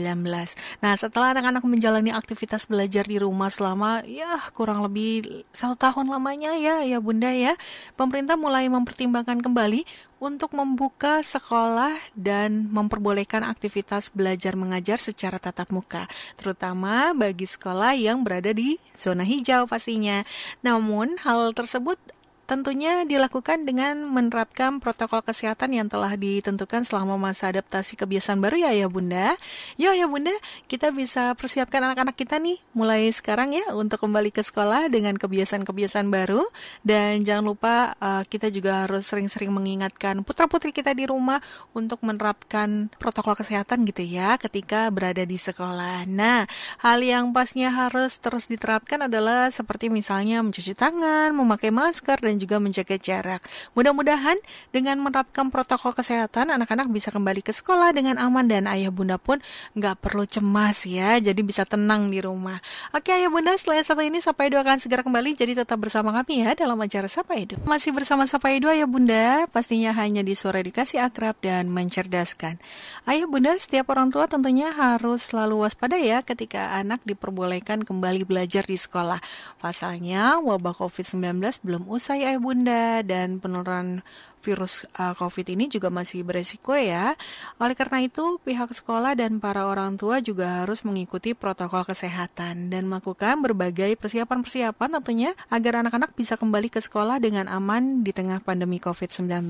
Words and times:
Nah, 0.78 0.94
setelah 0.94 1.34
anak-anak 1.34 1.66
menjalani 1.66 2.14
aktivitas 2.14 2.70
belajar 2.70 3.02
di 3.02 3.18
rumah 3.18 3.50
selama 3.50 4.06
ya 4.06 4.46
kurang 4.54 4.86
lebih 4.86 5.42
satu 5.50 5.74
tahun 5.74 6.06
lamanya 6.06 6.54
ya, 6.54 6.86
ya 6.86 7.02
bunda 7.02 7.34
ya, 7.34 7.58
pemerintah 7.98 8.38
mulai 8.38 8.70
mempertimbangkan 8.70 9.42
kembali 9.42 9.88
untuk 10.18 10.50
membuka 10.54 11.22
sekolah 11.22 11.94
dan 12.18 12.66
memperbolehkan 12.66 13.46
aktivitas 13.46 14.10
belajar 14.10 14.58
mengajar 14.58 14.98
secara 14.98 15.38
tatap 15.38 15.70
muka, 15.70 16.10
terutama 16.34 17.14
bagi 17.14 17.46
sekolah 17.46 17.94
yang 17.94 18.26
berada 18.26 18.50
di 18.50 18.82
zona 18.98 19.22
hijau 19.22 19.70
pastinya. 19.70 20.26
Namun, 20.60 21.14
hal 21.22 21.54
tersebut 21.54 22.02
tentunya 22.48 23.04
dilakukan 23.04 23.68
dengan 23.68 24.08
menerapkan 24.08 24.80
protokol 24.80 25.20
kesehatan 25.20 25.76
yang 25.76 25.86
telah 25.92 26.16
ditentukan 26.16 26.80
selama 26.80 27.20
masa 27.20 27.52
adaptasi 27.52 28.00
kebiasaan 28.00 28.40
baru 28.40 28.56
ya 28.64 28.72
ya 28.72 28.88
Bunda. 28.88 29.36
Yuk 29.76 29.92
ya 29.92 30.08
Bunda, 30.08 30.32
kita 30.64 30.88
bisa 30.88 31.36
persiapkan 31.36 31.84
anak-anak 31.84 32.16
kita 32.16 32.40
nih 32.40 32.56
mulai 32.72 33.12
sekarang 33.12 33.52
ya 33.52 33.76
untuk 33.76 34.00
kembali 34.00 34.32
ke 34.32 34.40
sekolah 34.40 34.88
dengan 34.88 35.20
kebiasaan-kebiasaan 35.20 36.08
baru 36.08 36.48
dan 36.80 37.20
jangan 37.20 37.44
lupa 37.44 37.92
uh, 38.00 38.24
kita 38.24 38.48
juga 38.48 38.88
harus 38.88 39.04
sering-sering 39.04 39.52
mengingatkan 39.52 40.24
putra-putri 40.24 40.72
kita 40.72 40.96
di 40.96 41.04
rumah 41.04 41.44
untuk 41.76 42.00
menerapkan 42.00 42.88
protokol 42.96 43.36
kesehatan 43.36 43.84
gitu 43.84 44.08
ya 44.08 44.40
ketika 44.40 44.88
berada 44.88 45.20
di 45.28 45.36
sekolah. 45.36 46.08
Nah, 46.08 46.48
hal 46.80 47.04
yang 47.04 47.36
pasnya 47.36 47.68
harus 47.68 48.16
terus 48.16 48.48
diterapkan 48.48 49.04
adalah 49.04 49.52
seperti 49.52 49.92
misalnya 49.92 50.40
mencuci 50.40 50.72
tangan, 50.72 51.36
memakai 51.36 51.68
masker 51.68 52.24
dan 52.24 52.37
juga 52.38 52.62
menjaga 52.62 52.94
jarak. 52.96 53.42
Mudah-mudahan 53.74 54.38
dengan 54.70 55.02
menerapkan 55.02 55.50
protokol 55.50 55.92
kesehatan, 55.92 56.54
anak-anak 56.54 56.88
bisa 56.94 57.10
kembali 57.10 57.42
ke 57.42 57.50
sekolah 57.50 57.90
dengan 57.90 58.16
aman 58.22 58.46
dan 58.46 58.70
ayah 58.70 58.94
bunda 58.94 59.18
pun 59.18 59.42
nggak 59.74 59.98
perlu 59.98 60.24
cemas 60.24 60.86
ya, 60.86 61.18
jadi 61.18 61.40
bisa 61.42 61.66
tenang 61.66 62.08
di 62.08 62.22
rumah. 62.22 62.62
Oke 62.94 63.10
ayah 63.10 63.28
bunda, 63.28 63.52
setelah 63.58 63.82
satu 63.82 64.02
ini 64.06 64.22
Sapa 64.22 64.46
Edu 64.46 64.56
akan 64.62 64.78
segera 64.78 65.02
kembali, 65.02 65.34
jadi 65.34 65.58
tetap 65.58 65.82
bersama 65.82 66.14
kami 66.14 66.46
ya 66.46 66.54
dalam 66.54 66.78
acara 66.78 67.10
Sapa 67.10 67.34
Edu. 67.34 67.58
Masih 67.66 67.90
bersama 67.90 68.24
Sapa 68.30 68.54
Edu 68.54 68.70
ayah 68.70 68.86
bunda, 68.86 69.50
pastinya 69.50 69.90
hanya 69.98 70.22
di 70.22 70.38
suara 70.38 70.62
edukasi 70.62 71.02
akrab 71.02 71.34
dan 71.42 71.72
mencerdaskan. 71.72 72.62
Ayah 73.08 73.26
bunda, 73.26 73.56
setiap 73.58 73.90
orang 73.90 74.14
tua 74.14 74.28
tentunya 74.30 74.70
harus 74.70 75.32
selalu 75.32 75.66
waspada 75.66 75.98
ya 75.98 76.22
ketika 76.22 76.76
anak 76.76 77.02
diperbolehkan 77.08 77.82
kembali 77.82 78.28
belajar 78.28 78.68
di 78.68 78.76
sekolah. 78.76 79.18
Pasalnya, 79.56 80.38
wabah 80.44 80.76
COVID-19 80.76 81.40
belum 81.64 81.88
usai 81.88 82.27
ayah 82.28 82.40
bunda 82.44 83.00
dan 83.00 83.40
penularan 83.40 84.04
virus 84.42 84.84
uh, 84.98 85.16
COVID 85.16 85.46
ini 85.54 85.72
juga 85.72 85.88
masih 85.88 86.22
beresiko 86.22 86.76
ya. 86.76 87.16
Oleh 87.56 87.74
karena 87.74 88.04
itu, 88.04 88.36
pihak 88.42 88.70
sekolah 88.70 89.16
dan 89.16 89.40
para 89.40 89.64
orang 89.64 89.96
tua 89.96 90.20
juga 90.20 90.62
harus 90.62 90.84
mengikuti 90.84 91.32
protokol 91.32 91.88
kesehatan 91.88 92.68
dan 92.68 92.84
melakukan 92.84 93.40
berbagai 93.40 93.96
persiapan-persiapan 93.96 95.00
tentunya 95.00 95.30
agar 95.48 95.80
anak-anak 95.80 96.12
bisa 96.12 96.36
kembali 96.36 96.68
ke 96.68 96.82
sekolah 96.84 97.22
dengan 97.22 97.48
aman 97.48 98.04
di 98.04 98.12
tengah 98.12 98.42
pandemi 98.44 98.76
COVID-19. 98.76 99.48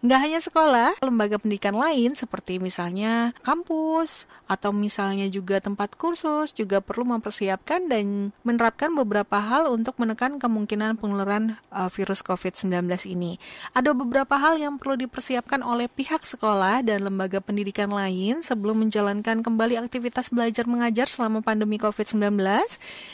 Nggak 0.00 0.20
hanya 0.22 0.40
sekolah, 0.40 0.88
lembaga 1.04 1.36
pendidikan 1.36 1.76
lain 1.76 2.16
seperti 2.16 2.56
misalnya 2.56 3.36
kampus 3.44 4.24
atau 4.48 4.72
misalnya 4.72 5.28
juga 5.28 5.60
tempat 5.60 5.92
kursus 6.00 6.56
juga 6.56 6.80
perlu 6.80 7.04
mempersiapkan 7.12 7.84
dan 7.90 8.32
menerapkan 8.40 8.88
beberapa 8.96 9.36
hal 9.36 9.68
untuk 9.68 10.00
menekan 10.00 10.40
kemungkinan 10.40 10.96
penularan 10.96 11.60
uh, 11.68 11.92
virus 11.92 12.24
COVID-19 12.24 12.72
ini. 13.12 13.36
Ada 13.76 13.92
beberapa 13.92 14.15
beberapa 14.16 14.40
hal 14.40 14.56
yang 14.56 14.80
perlu 14.80 14.96
dipersiapkan 14.96 15.60
oleh 15.60 15.92
pihak 15.92 16.24
sekolah 16.24 16.80
dan 16.80 17.04
lembaga 17.04 17.36
pendidikan 17.36 17.92
lain 17.92 18.40
sebelum 18.40 18.88
menjalankan 18.88 19.44
kembali 19.44 19.76
aktivitas 19.76 20.32
belajar 20.32 20.64
mengajar 20.64 21.04
selama 21.04 21.44
pandemi 21.44 21.76
COVID-19, 21.76 22.32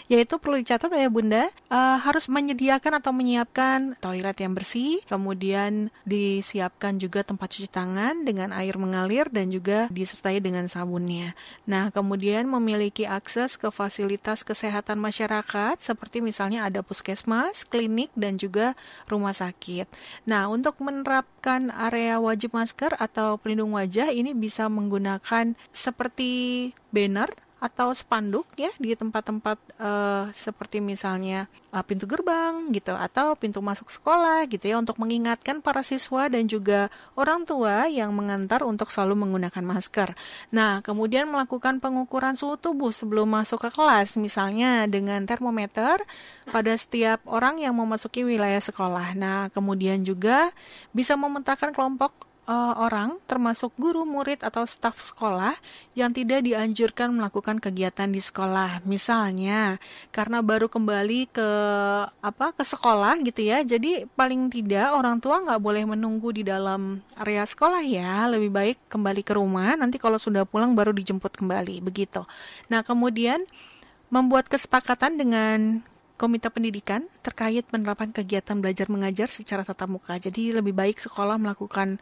yaitu 0.07 0.39
perlu 0.39 0.63
dicatat 0.63 0.95
ya 0.95 1.11
Bunda, 1.11 1.51
uh, 1.75 1.99
harus 2.07 2.31
menyediakan 2.31 3.03
atau 3.03 3.11
menyiapkan 3.11 3.99
toilet 3.99 4.47
yang 4.47 4.55
bersih, 4.55 5.03
kemudian 5.11 5.91
disiapkan 6.07 6.95
juga 7.03 7.27
tempat 7.27 7.51
cuci 7.51 7.67
tangan 7.67 8.23
dengan 8.23 8.55
air 8.55 8.79
mengalir 8.79 9.27
dan 9.27 9.51
juga 9.51 9.91
disertai 9.91 10.39
dengan 10.39 10.71
sabunnya. 10.71 11.35
Nah, 11.67 11.91
kemudian 11.91 12.47
memiliki 12.47 13.11
akses 13.11 13.59
ke 13.59 13.75
fasilitas 13.75 14.47
kesehatan 14.47 15.03
masyarakat 15.03 15.83
seperti 15.83 16.23
misalnya 16.23 16.63
ada 16.63 16.79
puskesmas, 16.79 17.67
klinik, 17.67 18.15
dan 18.15 18.39
juga 18.39 18.79
rumah 19.11 19.35
sakit. 19.35 19.91
Nah, 20.31 20.47
untuk 20.47 20.79
menerapkan 20.93 21.73
area 21.73 22.21
wajib 22.21 22.53
masker 22.53 22.93
atau 23.01 23.41
pelindung 23.41 23.73
wajah 23.73 24.13
ini 24.13 24.37
bisa 24.37 24.69
menggunakan 24.69 25.57
seperti 25.73 26.71
banner 26.93 27.33
atau 27.63 27.95
spanduk 27.95 28.43
ya 28.59 28.75
di 28.75 28.99
tempat-tempat 28.99 29.55
uh, 29.79 30.27
seperti 30.35 30.83
misalnya 30.83 31.47
uh, 31.71 31.79
pintu 31.87 32.11
gerbang 32.11 32.75
gitu 32.75 32.91
atau 32.91 33.39
pintu 33.39 33.63
masuk 33.63 33.87
sekolah 33.87 34.51
gitu 34.51 34.67
ya 34.67 34.83
untuk 34.83 34.99
mengingatkan 34.99 35.63
para 35.63 35.87
siswa 35.87 36.27
dan 36.27 36.51
juga 36.51 36.91
orang 37.15 37.47
tua 37.47 37.87
yang 37.87 38.11
mengantar 38.11 38.67
untuk 38.67 38.91
selalu 38.91 39.15
menggunakan 39.15 39.63
masker. 39.63 40.11
Nah, 40.51 40.83
kemudian 40.83 41.31
melakukan 41.31 41.79
pengukuran 41.79 42.35
suhu 42.35 42.59
tubuh 42.59 42.91
sebelum 42.91 43.31
masuk 43.31 43.63
ke 43.63 43.71
kelas 43.71 44.19
misalnya 44.19 44.91
dengan 44.91 45.23
termometer 45.23 46.03
pada 46.51 46.75
setiap 46.75 47.23
orang 47.31 47.63
yang 47.63 47.79
memasuki 47.79 48.27
wilayah 48.27 48.59
sekolah. 48.59 49.15
Nah, 49.15 49.55
kemudian 49.55 50.03
juga 50.03 50.51
bisa 50.91 51.15
memetakan 51.15 51.71
kelompok 51.71 52.32
uh, 52.47 52.75
orang, 52.79 53.19
termasuk 53.31 53.71
guru, 53.79 54.03
murid, 54.03 54.43
atau 54.43 54.67
staf 54.67 54.99
sekolah, 54.99 55.55
yang 55.95 56.11
tidak 56.11 56.43
dianjurkan 56.47 57.15
melakukan 57.15 57.63
kegiatan 57.63 58.09
di 58.11 58.19
sekolah. 58.19 58.83
Misalnya, 58.87 59.79
karena 60.11 60.43
baru 60.43 60.67
kembali 60.67 61.31
ke 61.31 61.49
apa 62.09 62.55
ke 62.55 62.65
sekolah 62.67 63.19
gitu 63.23 63.43
ya, 63.47 63.63
jadi 63.63 64.07
paling 64.15 64.51
tidak 64.51 64.95
orang 64.95 65.19
tua 65.23 65.43
nggak 65.43 65.61
boleh 65.63 65.85
menunggu 65.87 66.35
di 66.35 66.43
dalam 66.47 67.03
area 67.19 67.47
sekolah 67.47 67.83
ya. 67.85 68.27
Lebih 68.31 68.51
baik 68.51 68.77
kembali 68.91 69.23
ke 69.23 69.33
rumah. 69.39 69.79
Nanti 69.79 69.99
kalau 69.99 70.19
sudah 70.19 70.43
pulang 70.49 70.75
baru 70.75 70.91
dijemput 70.91 71.35
kembali, 71.39 71.83
begitu. 71.85 72.25
Nah, 72.67 72.83
kemudian 72.83 73.43
membuat 74.13 74.45
kesepakatan 74.51 75.17
dengan 75.17 75.81
Komite 76.23 76.47
Pendidikan 76.55 77.03
terkait 77.27 77.67
penerapan 77.67 78.15
kegiatan 78.15 78.55
belajar 78.63 78.87
mengajar 78.87 79.27
secara 79.27 79.67
tatap 79.67 79.91
muka. 79.91 80.15
Jadi 80.23 80.55
lebih 80.55 80.71
baik 80.71 81.03
sekolah 81.03 81.35
melakukan 81.35 81.99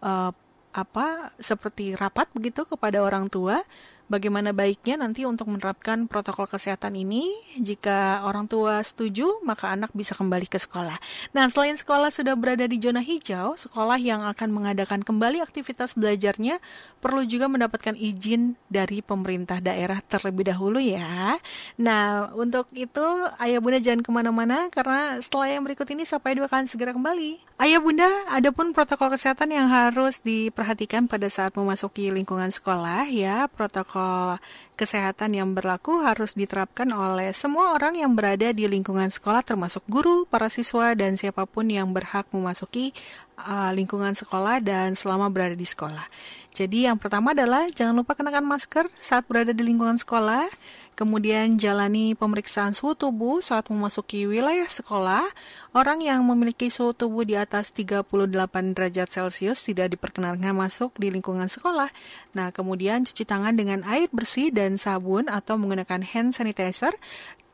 uh, 0.00 0.32
apa 0.72 1.36
seperti 1.36 1.92
rapat 1.92 2.32
begitu 2.32 2.64
kepada 2.64 3.04
orang 3.04 3.28
tua 3.28 3.60
bagaimana 4.08 4.56
baiknya 4.56 4.98
nanti 4.98 5.22
untuk 5.28 5.52
menerapkan 5.52 6.08
protokol 6.08 6.48
kesehatan 6.48 6.96
ini. 6.96 7.30
Jika 7.60 8.24
orang 8.24 8.48
tua 8.48 8.80
setuju, 8.82 9.38
maka 9.44 9.70
anak 9.70 9.92
bisa 9.94 10.16
kembali 10.16 10.48
ke 10.48 10.58
sekolah. 10.58 10.96
Nah, 11.36 11.46
selain 11.52 11.76
sekolah 11.76 12.10
sudah 12.10 12.34
berada 12.34 12.64
di 12.66 12.80
zona 12.80 13.04
hijau, 13.04 13.54
sekolah 13.54 14.00
yang 14.00 14.24
akan 14.26 14.48
mengadakan 14.50 15.04
kembali 15.04 15.44
aktivitas 15.44 15.94
belajarnya 15.94 16.58
perlu 16.98 17.22
juga 17.28 17.46
mendapatkan 17.46 17.94
izin 17.94 18.58
dari 18.66 19.04
pemerintah 19.04 19.60
daerah 19.62 20.00
terlebih 20.02 20.50
dahulu 20.50 20.80
ya. 20.82 21.36
Nah, 21.78 22.32
untuk 22.34 22.72
itu 22.74 23.04
ayah 23.38 23.60
bunda 23.60 23.78
jangan 23.78 24.02
ke 24.02 24.10
mana-mana 24.10 24.72
karena 24.72 25.20
setelah 25.20 25.52
yang 25.52 25.62
berikut 25.62 25.86
ini 25.92 26.02
sampai 26.08 26.34
dua 26.34 26.48
akan 26.48 26.64
segera 26.64 26.96
kembali. 26.96 27.60
Ayah 27.60 27.78
bunda, 27.84 28.08
ada 28.32 28.48
pun 28.50 28.72
protokol 28.72 29.12
kesehatan 29.12 29.52
yang 29.52 29.68
harus 29.68 30.24
diperhatikan 30.24 31.04
pada 31.04 31.28
saat 31.28 31.52
memasuki 31.52 32.08
lingkungan 32.08 32.48
sekolah 32.48 33.04
ya, 33.12 33.50
protokol 33.52 33.97
protokol 33.98 34.46
kesehatan 34.78 35.34
yang 35.34 35.58
berlaku 35.58 36.06
harus 36.06 36.38
diterapkan 36.38 36.86
oleh 36.94 37.34
semua 37.34 37.74
orang 37.74 37.98
yang 37.98 38.14
berada 38.14 38.54
di 38.54 38.62
lingkungan 38.70 39.10
sekolah 39.10 39.42
termasuk 39.42 39.82
guru, 39.90 40.22
para 40.30 40.46
siswa, 40.46 40.94
dan 40.94 41.18
siapa 41.18 41.50
pun 41.50 41.66
yang 41.66 41.90
berhak 41.90 42.30
memasuki 42.30 42.94
uh, 43.42 43.74
lingkungan 43.74 44.14
sekolah 44.14 44.62
dan 44.62 44.94
selama 44.94 45.34
berada 45.34 45.58
di 45.58 45.66
sekolah. 45.66 46.06
Jadi 46.54 46.86
yang 46.86 46.94
pertama 46.94 47.34
adalah 47.34 47.66
jangan 47.74 47.98
lupa 47.98 48.14
kenakan 48.14 48.46
masker 48.46 48.86
saat 49.02 49.26
berada 49.26 49.50
di 49.50 49.66
lingkungan 49.66 49.98
sekolah, 49.98 50.46
kemudian 50.98 51.54
jalani 51.62 52.18
pemeriksaan 52.18 52.74
suhu 52.74 52.98
tubuh 52.98 53.38
saat 53.38 53.70
memasuki 53.70 54.26
wilayah 54.26 54.66
sekolah. 54.66 55.22
Orang 55.70 56.02
yang 56.02 56.26
memiliki 56.26 56.66
suhu 56.66 56.90
tubuh 56.90 57.22
di 57.22 57.38
atas 57.38 57.70
38 57.70 58.10
derajat 58.74 59.06
Celcius 59.06 59.62
tidak 59.62 59.94
diperkenankan 59.94 60.50
masuk 60.50 60.90
di 60.98 61.14
lingkungan 61.14 61.46
sekolah. 61.46 61.86
Nah, 62.34 62.50
kemudian 62.50 63.06
cuci 63.06 63.22
tangan 63.22 63.54
dengan 63.54 63.86
air 63.86 64.10
bersih 64.10 64.50
dan 64.50 64.74
sabun 64.74 65.30
atau 65.30 65.54
menggunakan 65.54 66.02
hand 66.02 66.34
sanitizer 66.34 66.98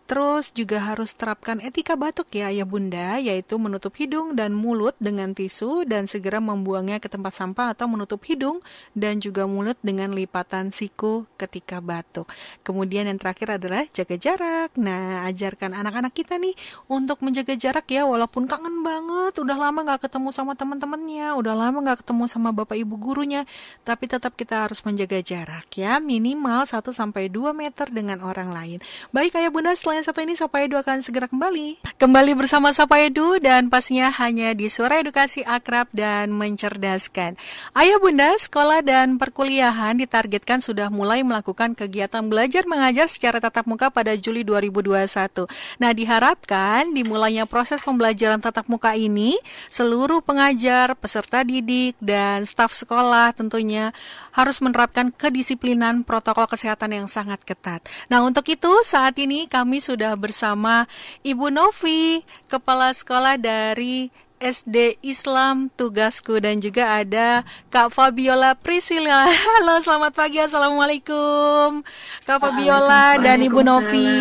Terus 0.04 0.52
juga 0.52 0.84
harus 0.84 1.16
terapkan 1.16 1.64
etika 1.64 1.96
batuk 1.96 2.28
ya 2.36 2.52
ayah 2.52 2.68
bunda, 2.68 3.16
yaitu 3.16 3.56
menutup 3.56 3.96
hidung 3.96 4.36
dan 4.36 4.52
mulut 4.52 4.92
dengan 5.00 5.32
tisu 5.32 5.88
dan 5.88 6.04
segera 6.04 6.44
membuangnya 6.44 7.00
ke 7.00 7.08
tempat 7.08 7.32
sampah 7.32 7.72
atau 7.72 7.88
menutup 7.88 8.20
hidung 8.28 8.60
dan 8.92 9.16
juga 9.16 9.48
mulut 9.48 9.80
dengan 9.80 10.12
lipatan 10.12 10.74
siku 10.74 11.24
ketika 11.40 11.80
batuk. 11.80 12.28
Kemudian 12.60 13.06
yang 13.08 13.16
terakhir 13.16 13.56
adalah 13.56 13.86
jaga 13.94 14.16
jarak. 14.18 14.76
Nah, 14.76 15.24
ajarkan 15.30 15.72
anak-anak 15.72 16.12
kita 16.12 16.36
nih 16.36 16.52
untuk 16.90 17.24
menjaga 17.24 17.56
jarak 17.56 17.88
ya, 17.88 18.04
walaupun 18.04 18.44
kangen 18.44 18.84
banget, 18.84 19.40
udah 19.40 19.56
lama 19.56 19.88
gak 19.88 20.10
ketemu 20.10 20.34
sama 20.34 20.52
teman-temannya, 20.52 21.32
udah 21.38 21.54
lama 21.54 21.78
gak 21.92 22.04
ketemu 22.04 22.24
sama 22.26 22.50
bapak 22.50 22.76
ibu 22.76 22.98
gurunya, 23.00 23.46
tapi 23.86 24.10
tetap 24.10 24.34
kita 24.34 24.66
harus 24.68 24.82
menjaga 24.82 25.22
jarak 25.22 25.70
ya, 25.78 25.96
minimal 25.96 26.66
1 26.66 26.92
sampai 26.92 27.30
2 27.30 27.54
meter 27.54 27.86
dengan 27.88 28.18
orang 28.20 28.50
lain. 28.50 28.78
Baik 29.14 29.38
ayah 29.38 29.54
bunda, 29.54 29.72
selain 29.78 29.93
yang 29.94 30.02
satu 30.02 30.26
ini 30.26 30.34
Sapa 30.34 30.58
Edu 30.58 30.74
akan 30.74 31.06
segera 31.06 31.30
kembali. 31.30 31.78
Kembali 32.02 32.34
bersama 32.34 32.74
Sapa 32.74 32.98
Edu 32.98 33.38
dan 33.38 33.70
pastinya 33.70 34.10
hanya 34.18 34.50
di 34.50 34.66
Suara 34.66 34.98
Edukasi 34.98 35.46
Akrab 35.46 35.86
dan 35.94 36.34
Mencerdaskan. 36.34 37.38
Ayah 37.78 38.02
Bunda, 38.02 38.34
sekolah 38.34 38.82
dan 38.82 39.22
perkuliahan 39.22 39.94
ditargetkan 40.02 40.58
sudah 40.58 40.90
mulai 40.90 41.22
melakukan 41.22 41.78
kegiatan 41.78 42.26
belajar 42.26 42.66
mengajar 42.66 43.06
secara 43.06 43.38
tatap 43.38 43.70
muka 43.70 43.86
pada 43.94 44.18
Juli 44.18 44.42
2021. 44.42 45.46
Nah, 45.78 45.90
diharapkan 45.94 46.90
dimulainya 46.90 47.46
proses 47.46 47.78
pembelajaran 47.78 48.42
tatap 48.42 48.66
muka 48.66 48.98
ini, 48.98 49.38
seluruh 49.70 50.18
pengajar, 50.26 50.98
peserta 50.98 51.46
didik, 51.46 51.94
dan 52.02 52.42
staf 52.42 52.74
sekolah 52.74 53.30
tentunya 53.30 53.94
harus 54.34 54.58
menerapkan 54.58 55.14
kedisiplinan 55.14 56.02
protokol 56.02 56.50
kesehatan 56.50 56.98
yang 56.98 57.06
sangat 57.06 57.38
ketat. 57.46 57.86
Nah, 58.10 58.26
untuk 58.26 58.42
itu 58.50 58.82
saat 58.82 59.14
ini 59.22 59.46
kami 59.46 59.83
sudah 59.84 60.16
bersama 60.16 60.88
Ibu 61.20 61.52
Novi, 61.52 62.24
Kepala 62.48 62.96
Sekolah 62.96 63.36
dari 63.36 64.08
SD 64.44 65.00
Islam 65.00 65.72
Tugasku 65.72 66.36
dan 66.36 66.60
juga 66.60 67.00
ada 67.00 67.46
Kak 67.72 67.88
Fabiola 67.88 68.52
Priscilla. 68.52 69.24
Halo, 69.56 69.80
selamat 69.80 70.12
pagi. 70.12 70.36
Assalamualaikum. 70.40 71.80
Kak 72.28 72.38
Fabiola 72.40 73.16
dan 73.20 73.40
Ibu 73.40 73.60
Novi. 73.64 74.12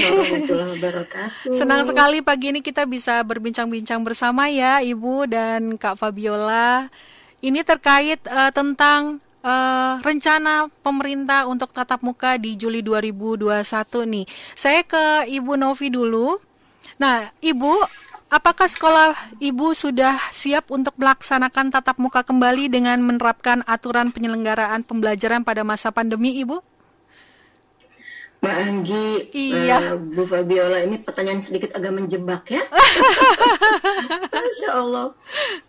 Senang 1.58 1.84
sekali 1.84 2.24
pagi 2.24 2.54
ini 2.54 2.64
kita 2.64 2.88
bisa 2.88 3.20
berbincang-bincang 3.24 4.00
bersama 4.00 4.48
ya, 4.48 4.80
Ibu 4.80 5.28
dan 5.28 5.76
Kak 5.76 6.00
Fabiola. 6.00 6.88
Ini 7.42 7.60
terkait 7.66 8.22
uh, 8.30 8.54
tentang 8.54 9.18
uh, 9.42 9.98
rencana 10.00 10.70
pemerintah 10.80 11.44
untuk 11.50 11.74
tatap 11.74 12.00
muka 12.00 12.38
di 12.38 12.56
Juli 12.56 12.80
2021 12.80 13.52
nih. 14.08 14.26
Saya 14.56 14.80
ke 14.86 15.28
Ibu 15.28 15.58
Novi 15.58 15.90
dulu. 15.92 16.38
Nah, 16.98 17.30
Ibu, 17.42 17.72
apakah 18.30 18.70
sekolah 18.70 19.14
Ibu 19.42 19.74
sudah 19.74 20.18
siap 20.30 20.70
untuk 20.70 20.94
melaksanakan 20.98 21.74
tatap 21.74 21.98
muka 21.98 22.22
kembali 22.22 22.70
dengan 22.70 23.02
menerapkan 23.02 23.66
aturan 23.66 24.14
penyelenggaraan 24.14 24.86
pembelajaran 24.86 25.42
pada 25.42 25.66
masa 25.66 25.90
pandemi, 25.90 26.38
Ibu? 26.42 26.71
Mbak 28.42 28.58
Anggi, 28.58 29.08
iya. 29.38 29.94
uh, 29.94 30.02
Bu 30.02 30.26
Fabiola, 30.26 30.82
ini 30.82 30.98
pertanyaan 30.98 31.38
sedikit 31.38 31.78
agak 31.78 31.94
menjebak 31.94 32.42
ya. 32.50 32.58
Masya 34.34 34.70
Allah. 34.74 35.14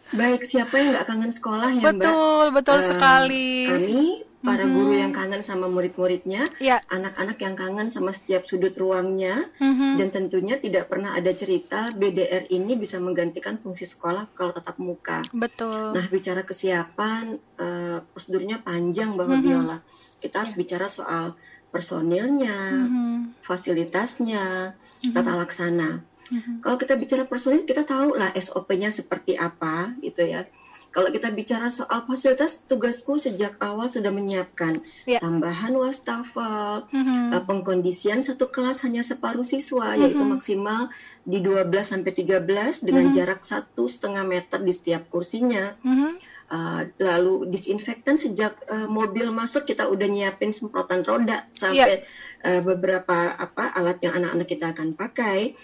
Baik, 0.10 0.42
siapa 0.42 0.82
yang 0.82 0.98
nggak 0.98 1.06
kangen 1.06 1.30
sekolah 1.30 1.70
ya 1.70 1.86
betul, 1.86 1.94
Mbak? 1.94 2.02
Betul, 2.02 2.46
betul 2.58 2.80
uh, 2.82 2.88
sekali. 2.90 3.52
Kami, 3.70 4.02
para 4.42 4.66
mm-hmm. 4.66 4.74
guru 4.74 4.94
yang 4.98 5.14
kangen 5.14 5.46
sama 5.46 5.70
murid-muridnya, 5.70 6.50
yeah. 6.58 6.82
anak-anak 6.90 7.38
yang 7.46 7.54
kangen 7.54 7.94
sama 7.94 8.10
setiap 8.10 8.42
sudut 8.50 8.74
ruangnya, 8.74 9.46
mm-hmm. 9.62 10.02
dan 10.02 10.08
tentunya 10.10 10.58
tidak 10.58 10.90
pernah 10.90 11.14
ada 11.14 11.30
cerita 11.30 11.94
BDR 11.94 12.50
ini 12.50 12.74
bisa 12.74 12.98
menggantikan 12.98 13.62
fungsi 13.62 13.86
sekolah 13.86 14.34
kalau 14.34 14.50
tetap 14.50 14.82
muka. 14.82 15.22
Betul. 15.30 15.94
Nah, 15.94 16.06
bicara 16.10 16.42
kesiapan, 16.42 17.38
uh, 17.62 18.02
prosedurnya 18.18 18.66
panjang 18.66 19.14
Mbak 19.14 19.30
mm-hmm. 19.30 19.46
Fabiola. 19.46 19.78
Kita 20.18 20.42
harus 20.42 20.58
yeah. 20.58 20.62
bicara 20.66 20.88
soal 20.90 21.38
personilnya, 21.74 22.86
mm-hmm. 22.86 23.42
fasilitasnya, 23.42 24.78
mm-hmm. 24.78 25.14
tata 25.18 25.34
laksana. 25.34 26.06
Mm-hmm. 26.30 26.56
Kalau 26.62 26.78
kita 26.78 26.94
bicara 26.94 27.26
personil, 27.26 27.66
kita 27.66 27.82
tahu 27.82 28.14
lah 28.14 28.30
SOP-nya 28.38 28.94
seperti 28.94 29.34
apa, 29.34 29.98
gitu 30.06 30.22
ya. 30.22 30.46
Kalau 30.94 31.10
kita 31.10 31.34
bicara 31.34 31.74
soal 31.74 32.06
fasilitas, 32.06 32.70
tugasku 32.70 33.18
sejak 33.18 33.58
awal 33.58 33.90
sudah 33.90 34.14
menyiapkan 34.14 34.78
yeah. 35.10 35.18
tambahan 35.18 35.74
wastafel, 35.74 36.86
mm-hmm. 36.86 37.50
pengkondisian 37.50 38.22
satu 38.22 38.54
kelas 38.54 38.86
hanya 38.86 39.02
separuh 39.02 39.42
siswa, 39.42 39.90
mm-hmm. 39.90 40.02
yaitu 40.06 40.24
maksimal 40.24 40.94
di 41.26 41.42
12 41.42 41.74
sampai 41.82 42.14
13 42.14 42.86
dengan 42.86 43.10
mm-hmm. 43.10 43.18
jarak 43.18 43.42
satu 43.42 43.90
setengah 43.90 44.22
meter 44.22 44.62
di 44.62 44.70
setiap 44.70 45.10
kursinya. 45.10 45.74
Mm-hmm 45.82 46.32
Uh, 46.54 46.86
lalu 47.02 47.50
disinfektan 47.50 48.20
sejak 48.20 48.54
uh, 48.70 48.86
mobil 48.86 49.32
masuk 49.34 49.66
kita 49.66 49.90
udah 49.90 50.06
nyiapin 50.06 50.54
semprotan 50.54 51.02
roda 51.02 51.48
sampai 51.50 52.04
yeah. 52.04 52.60
uh, 52.60 52.62
beberapa 52.62 53.34
apa 53.40 53.74
alat 53.74 53.98
yang 54.06 54.22
anak-anak 54.22 54.48
kita 54.52 54.76
akan 54.76 54.94
pakai 54.94 55.56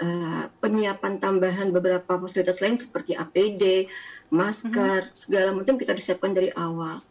uh, 0.00 0.44
penyiapan 0.60 1.18
tambahan 1.18 1.72
beberapa 1.72 2.20
fasilitas 2.20 2.60
lain 2.60 2.76
seperti 2.76 3.16
APD, 3.16 3.88
masker, 4.32 5.02
mm 5.02 5.10
-hmm. 5.10 5.16
segala 5.16 5.50
macam 5.54 5.74
kita 5.76 5.92
disiapkan 5.92 6.32
dari 6.32 6.50
awal. 6.54 7.02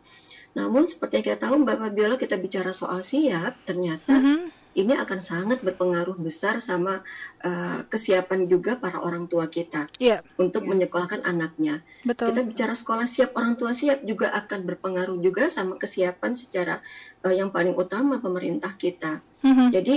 Namun 0.56 0.88
seperti 0.88 1.20
yang 1.20 1.26
kita 1.32 1.40
tahu 1.48 1.68
Mbak 1.68 1.78
Fabiola 1.84 2.16
kita 2.16 2.40
bicara 2.40 2.72
soal 2.72 3.04
siap 3.04 3.60
ternyata 3.68 4.16
mm 4.16 4.24
-hmm 4.24 4.66
ini 4.76 4.94
akan 4.94 5.20
sangat 5.24 5.64
berpengaruh 5.64 6.20
besar 6.20 6.60
sama 6.60 7.00
uh, 7.48 7.80
kesiapan 7.88 8.46
juga 8.52 8.76
para 8.76 9.00
orang 9.00 9.32
tua 9.32 9.48
kita 9.48 9.88
yeah. 9.98 10.20
untuk 10.36 10.68
yeah. 10.68 10.70
menyekolahkan 10.76 11.24
anaknya. 11.24 11.80
Betul. 12.04 12.36
Kita 12.36 12.42
bicara 12.44 12.74
sekolah 12.76 13.08
siap, 13.08 13.32
orang 13.40 13.56
tua 13.56 13.72
siap 13.72 14.04
juga 14.04 14.36
akan 14.36 14.68
berpengaruh 14.68 15.18
juga 15.24 15.48
sama 15.48 15.80
kesiapan 15.80 16.36
secara 16.36 16.84
uh, 17.24 17.32
yang 17.32 17.56
paling 17.56 17.74
utama 17.74 18.20
pemerintah 18.20 18.76
kita. 18.76 19.24
Mm 19.42 19.54
-hmm. 19.56 19.68
Jadi 19.72 19.96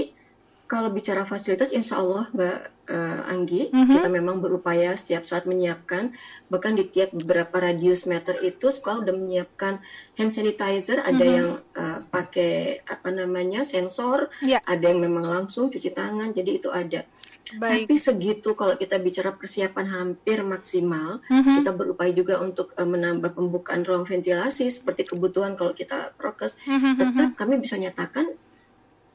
kalau 0.69 0.93
bicara 0.93 1.25
fasilitas, 1.25 1.73
insya 1.73 1.97
Allah 1.97 2.29
Mbak 2.29 2.59
uh, 2.93 3.33
Anggi, 3.33 3.73
mm-hmm. 3.73 3.89
kita 3.89 4.09
memang 4.13 4.45
berupaya 4.45 4.93
setiap 5.01 5.25
saat 5.25 5.49
menyiapkan, 5.49 6.13
bahkan 6.53 6.77
di 6.77 6.85
tiap 6.85 7.17
beberapa 7.17 7.57
radius 7.57 8.05
meter 8.05 8.37
itu 8.45 8.69
sekolah 8.69 9.01
sudah 9.01 9.17
menyiapkan 9.17 9.81
hand 10.21 10.33
sanitizer, 10.37 11.01
ada 11.01 11.17
mm-hmm. 11.17 11.37
yang 11.41 11.49
uh, 11.73 12.05
pakai 12.13 12.85
apa 12.85 13.09
namanya 13.09 13.65
sensor, 13.65 14.29
yeah. 14.45 14.61
ada 14.69 14.93
yang 14.93 15.01
memang 15.01 15.25
langsung 15.25 15.73
cuci 15.73 15.97
tangan, 15.97 16.37
jadi 16.37 16.61
itu 16.61 16.69
ada. 16.69 17.09
Baik. 17.57 17.89
Tapi 17.89 17.97
segitu 17.97 18.53
kalau 18.53 18.77
kita 18.77 19.01
bicara 19.01 19.33
persiapan 19.33 19.89
hampir 19.89 20.45
maksimal, 20.45 21.25
mm-hmm. 21.33 21.65
kita 21.65 21.73
berupaya 21.73 22.13
juga 22.13 22.45
untuk 22.45 22.77
uh, 22.77 22.85
menambah 22.85 23.33
pembukaan 23.33 23.89
ruang 23.89 24.05
ventilasi 24.05 24.69
seperti 24.69 25.09
kebutuhan 25.09 25.57
kalau 25.57 25.73
kita 25.73 26.13
prokes, 26.21 26.61
mm-hmm. 26.69 26.93
tetap 27.01 27.31
kami 27.41 27.57
bisa 27.57 27.81
nyatakan 27.81 28.29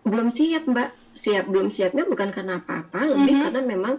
belum 0.03 0.29
siap 0.29 0.67
mbak 0.67 0.89
siap 1.15 1.47
belum 1.47 1.71
siapnya 1.71 2.03
bukan 2.03 2.29
karena 2.33 2.59
apa-apa 2.59 3.07
lebih 3.07 3.23
mm 3.23 3.27
-hmm. 3.27 3.43
karena 3.47 3.61
memang 3.63 3.93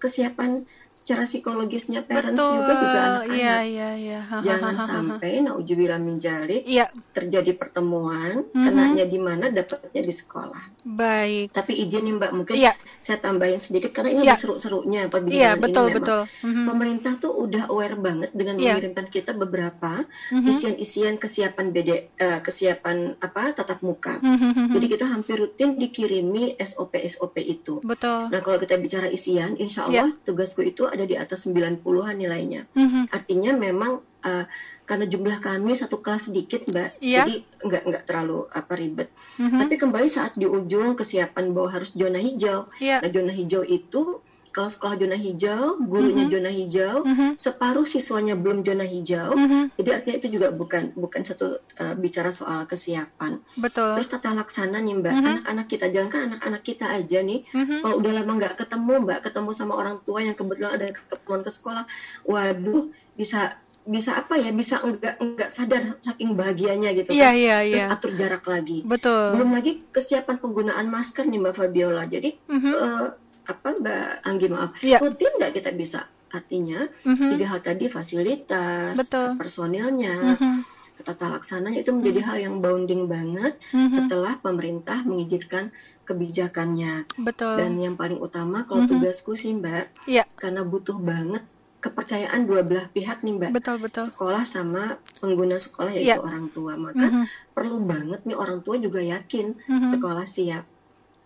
kesiapan 0.00 0.64
secara 1.00 1.24
psikologisnya 1.24 2.04
parents 2.04 2.36
Betul. 2.36 2.52
juga 2.60 2.72
juga 2.76 3.00
anak-anak. 3.00 3.40
Iya, 3.40 3.56
iya, 3.64 3.88
iya. 3.96 4.20
Jangan 4.44 4.74
sampai 4.76 5.40
naujubillah 5.40 5.96
minjalik 5.96 6.62
iya. 6.68 6.92
terjadi 7.16 7.56
pertemuan, 7.56 8.44
mm 8.44 8.52
-hmm. 8.52 8.64
kenanya 8.68 9.04
di 9.08 9.18
mana 9.18 9.48
dapatnya 9.48 10.02
di 10.04 10.12
sekolah. 10.12 10.84
Baik. 10.84 11.56
Tapi 11.56 11.72
izin 11.80 12.04
nih 12.04 12.14
Mbak, 12.20 12.32
mungkin 12.36 12.54
iya. 12.60 12.76
saya 13.00 13.16
tambahin 13.16 13.56
sedikit 13.56 13.96
karena 13.96 14.20
ini 14.20 14.28
iya. 14.28 14.36
seru-serunya 14.36 15.08
perbincangan 15.08 15.40
iya, 15.40 15.50
betul, 15.56 15.88
ini 15.88 15.96
betul. 15.96 16.20
Mm 16.24 16.50
-hmm. 16.52 16.64
Pemerintah 16.68 17.12
tuh 17.16 17.32
udah 17.32 17.64
aware 17.72 17.96
banget 17.96 18.30
dengan 18.36 18.60
iya. 18.60 18.76
mengirimkan 18.76 19.06
kita 19.08 19.32
beberapa 19.32 20.04
mm-hmm. 20.04 20.50
isian-isian 20.50 21.14
kesiapan 21.16 21.72
BD 21.72 21.90
uh, 21.90 21.96
eh, 22.20 22.40
kesiapan 22.44 23.16
apa 23.22 23.56
tatap 23.56 23.80
muka. 23.80 24.18
Mm-hmm. 24.20 24.76
Jadi 24.76 24.86
kita 24.90 25.06
hampir 25.08 25.40
rutin 25.40 25.78
dikirimi 25.78 26.58
SOP 26.60 26.98
SOP 27.08 27.40
itu. 27.40 27.80
Betul. 27.80 28.28
Nah, 28.28 28.40
kalau 28.44 28.58
kita 28.60 28.76
bicara 28.76 29.08
isian, 29.08 29.56
insya 29.56 29.86
Allah 29.86 30.10
yeah. 30.10 30.24
tugasku 30.26 30.60
itu 30.66 30.89
ada 30.90 31.04
di 31.06 31.16
atas 31.16 31.46
90-an 31.46 32.14
nilainya. 32.18 32.66
Mm-hmm. 32.74 33.04
Artinya 33.14 33.52
memang 33.56 34.02
uh, 34.24 34.44
karena 34.84 35.06
jumlah 35.06 35.38
kami 35.38 35.78
satu 35.78 36.02
kelas 36.02 36.32
sedikit 36.32 36.66
mbak 36.66 36.98
yeah. 36.98 37.24
jadi 37.24 37.34
nggak 37.62 37.82
nggak 37.86 38.04
terlalu 38.10 38.42
apa 38.50 38.72
ribet 38.74 39.08
mm-hmm. 39.38 39.60
tapi 39.62 39.74
kembali 39.78 40.08
saat 40.10 40.34
di 40.34 40.50
ujung 40.50 40.98
kesiapan 40.98 41.54
bahwa 41.54 41.70
harus 41.70 41.94
zona 41.94 42.18
hijau 42.18 42.66
yeah. 42.82 42.98
nah 42.98 43.08
zona 43.08 43.30
hijau 43.30 43.62
itu 43.62 44.18
kalau 44.50 44.70
sekolah 44.70 44.94
zona 44.98 45.16
hijau, 45.16 45.78
gurunya 45.78 46.26
mm-hmm. 46.26 46.34
zona 46.34 46.50
hijau, 46.50 46.96
mm-hmm. 47.06 47.30
separuh 47.38 47.86
siswanya 47.86 48.34
belum 48.34 48.66
zona 48.66 48.82
hijau. 48.82 49.32
Mm-hmm. 49.34 49.62
Jadi 49.78 49.88
artinya 49.94 50.16
itu 50.18 50.28
juga 50.34 50.48
bukan 50.50 50.92
bukan 50.98 51.22
satu 51.22 51.56
uh, 51.56 51.94
bicara 51.96 52.34
soal 52.34 52.66
kesiapan. 52.66 53.38
Betul. 53.56 53.94
Terus 53.98 54.10
tata 54.10 54.34
laksana 54.34 54.82
nih 54.82 54.94
Mbak, 54.98 55.14
mm-hmm. 55.14 55.30
anak-anak 55.30 55.66
kita 55.70 55.86
jangan 55.94 56.10
kan 56.10 56.20
anak-anak 56.34 56.62
kita 56.66 56.86
aja 56.90 57.18
nih. 57.22 57.46
Mm-hmm. 57.46 57.78
Kalau 57.86 57.94
udah 58.02 58.12
lama 58.18 58.32
nggak 58.36 58.54
ketemu 58.58 58.92
Mbak, 59.06 59.20
ketemu 59.30 59.50
sama 59.54 59.74
orang 59.78 59.96
tua 60.02 60.20
yang 60.20 60.34
kebetulan 60.34 60.72
ada 60.74 60.86
keperluan 60.90 61.42
ke 61.46 61.50
sekolah, 61.54 61.84
waduh 62.26 62.90
bisa 63.14 63.54
bisa 63.90 64.12
apa 64.20 64.36
ya 64.36 64.52
bisa 64.52 64.78
enggak 64.84 65.16
enggak 65.18 65.48
sadar 65.48 65.96
saking 66.04 66.36
bahagianya 66.36 66.92
gitu 66.92 67.16
yeah, 67.16 67.32
kan 67.32 67.40
yeah, 67.40 67.60
terus 67.64 67.84
yeah. 67.88 67.96
atur 67.96 68.12
jarak 68.12 68.44
lagi 68.44 68.84
betul 68.84 69.34
belum 69.34 69.56
lagi 69.56 69.82
kesiapan 69.88 70.36
penggunaan 70.36 70.86
masker 70.92 71.24
nih 71.24 71.40
mbak 71.40 71.56
Fabiola 71.56 72.04
jadi 72.04 72.36
mm 72.36 72.58
-hmm. 72.60 72.74
uh, 72.76 73.08
apa 73.50 73.68
Mbak 73.82 74.06
Anggi 74.22 74.46
maaf 74.46 74.70
ya. 74.86 74.98
rutin 75.02 75.32
nggak 75.38 75.52
kita 75.58 75.70
bisa 75.74 76.00
artinya 76.30 76.86
mm-hmm. 76.86 77.28
tiga 77.34 77.46
hal 77.50 77.60
tadi 77.60 77.90
fasilitas 77.90 78.94
Betul. 78.94 79.34
personilnya 79.34 80.38
mm-hmm. 80.38 80.56
tata 81.02 81.26
laksananya 81.26 81.82
itu 81.82 81.90
menjadi 81.90 82.22
mm-hmm. 82.22 82.30
hal 82.30 82.38
yang 82.38 82.56
bounding 82.62 83.02
banget 83.10 83.58
mm-hmm. 83.74 83.90
setelah 83.90 84.38
pemerintah 84.38 85.02
mengizinkan 85.02 85.74
kebijakannya 86.06 87.10
Betul. 87.18 87.58
dan 87.58 87.74
yang 87.82 87.98
paling 87.98 88.22
utama 88.22 88.62
kalau 88.64 88.86
mm-hmm. 88.86 89.02
tugasku 89.02 89.34
sih 89.34 89.58
Mbak 89.58 90.06
ya. 90.06 90.22
karena 90.38 90.62
butuh 90.62 91.02
banget 91.02 91.42
kepercayaan 91.80 92.44
dua 92.44 92.60
belah 92.60 92.86
pihak 92.92 93.24
nih 93.24 93.40
mbak 93.40 93.56
betul 93.56 93.80
betul 93.80 94.04
sekolah 94.04 94.44
sama 94.44 95.00
pengguna 95.24 95.56
sekolah 95.56 95.96
yaitu 95.96 96.12
ya. 96.12 96.20
orang 96.20 96.52
tua 96.52 96.76
maka 96.76 97.08
mm 97.08 97.24
-hmm. 97.24 97.26
perlu 97.56 97.80
banget 97.88 98.20
nih 98.28 98.36
orang 98.36 98.60
tua 98.60 98.76
juga 98.76 99.00
yakin 99.00 99.56
mm 99.56 99.64
-hmm. 99.80 99.88
sekolah 99.88 100.28
siap 100.28 100.68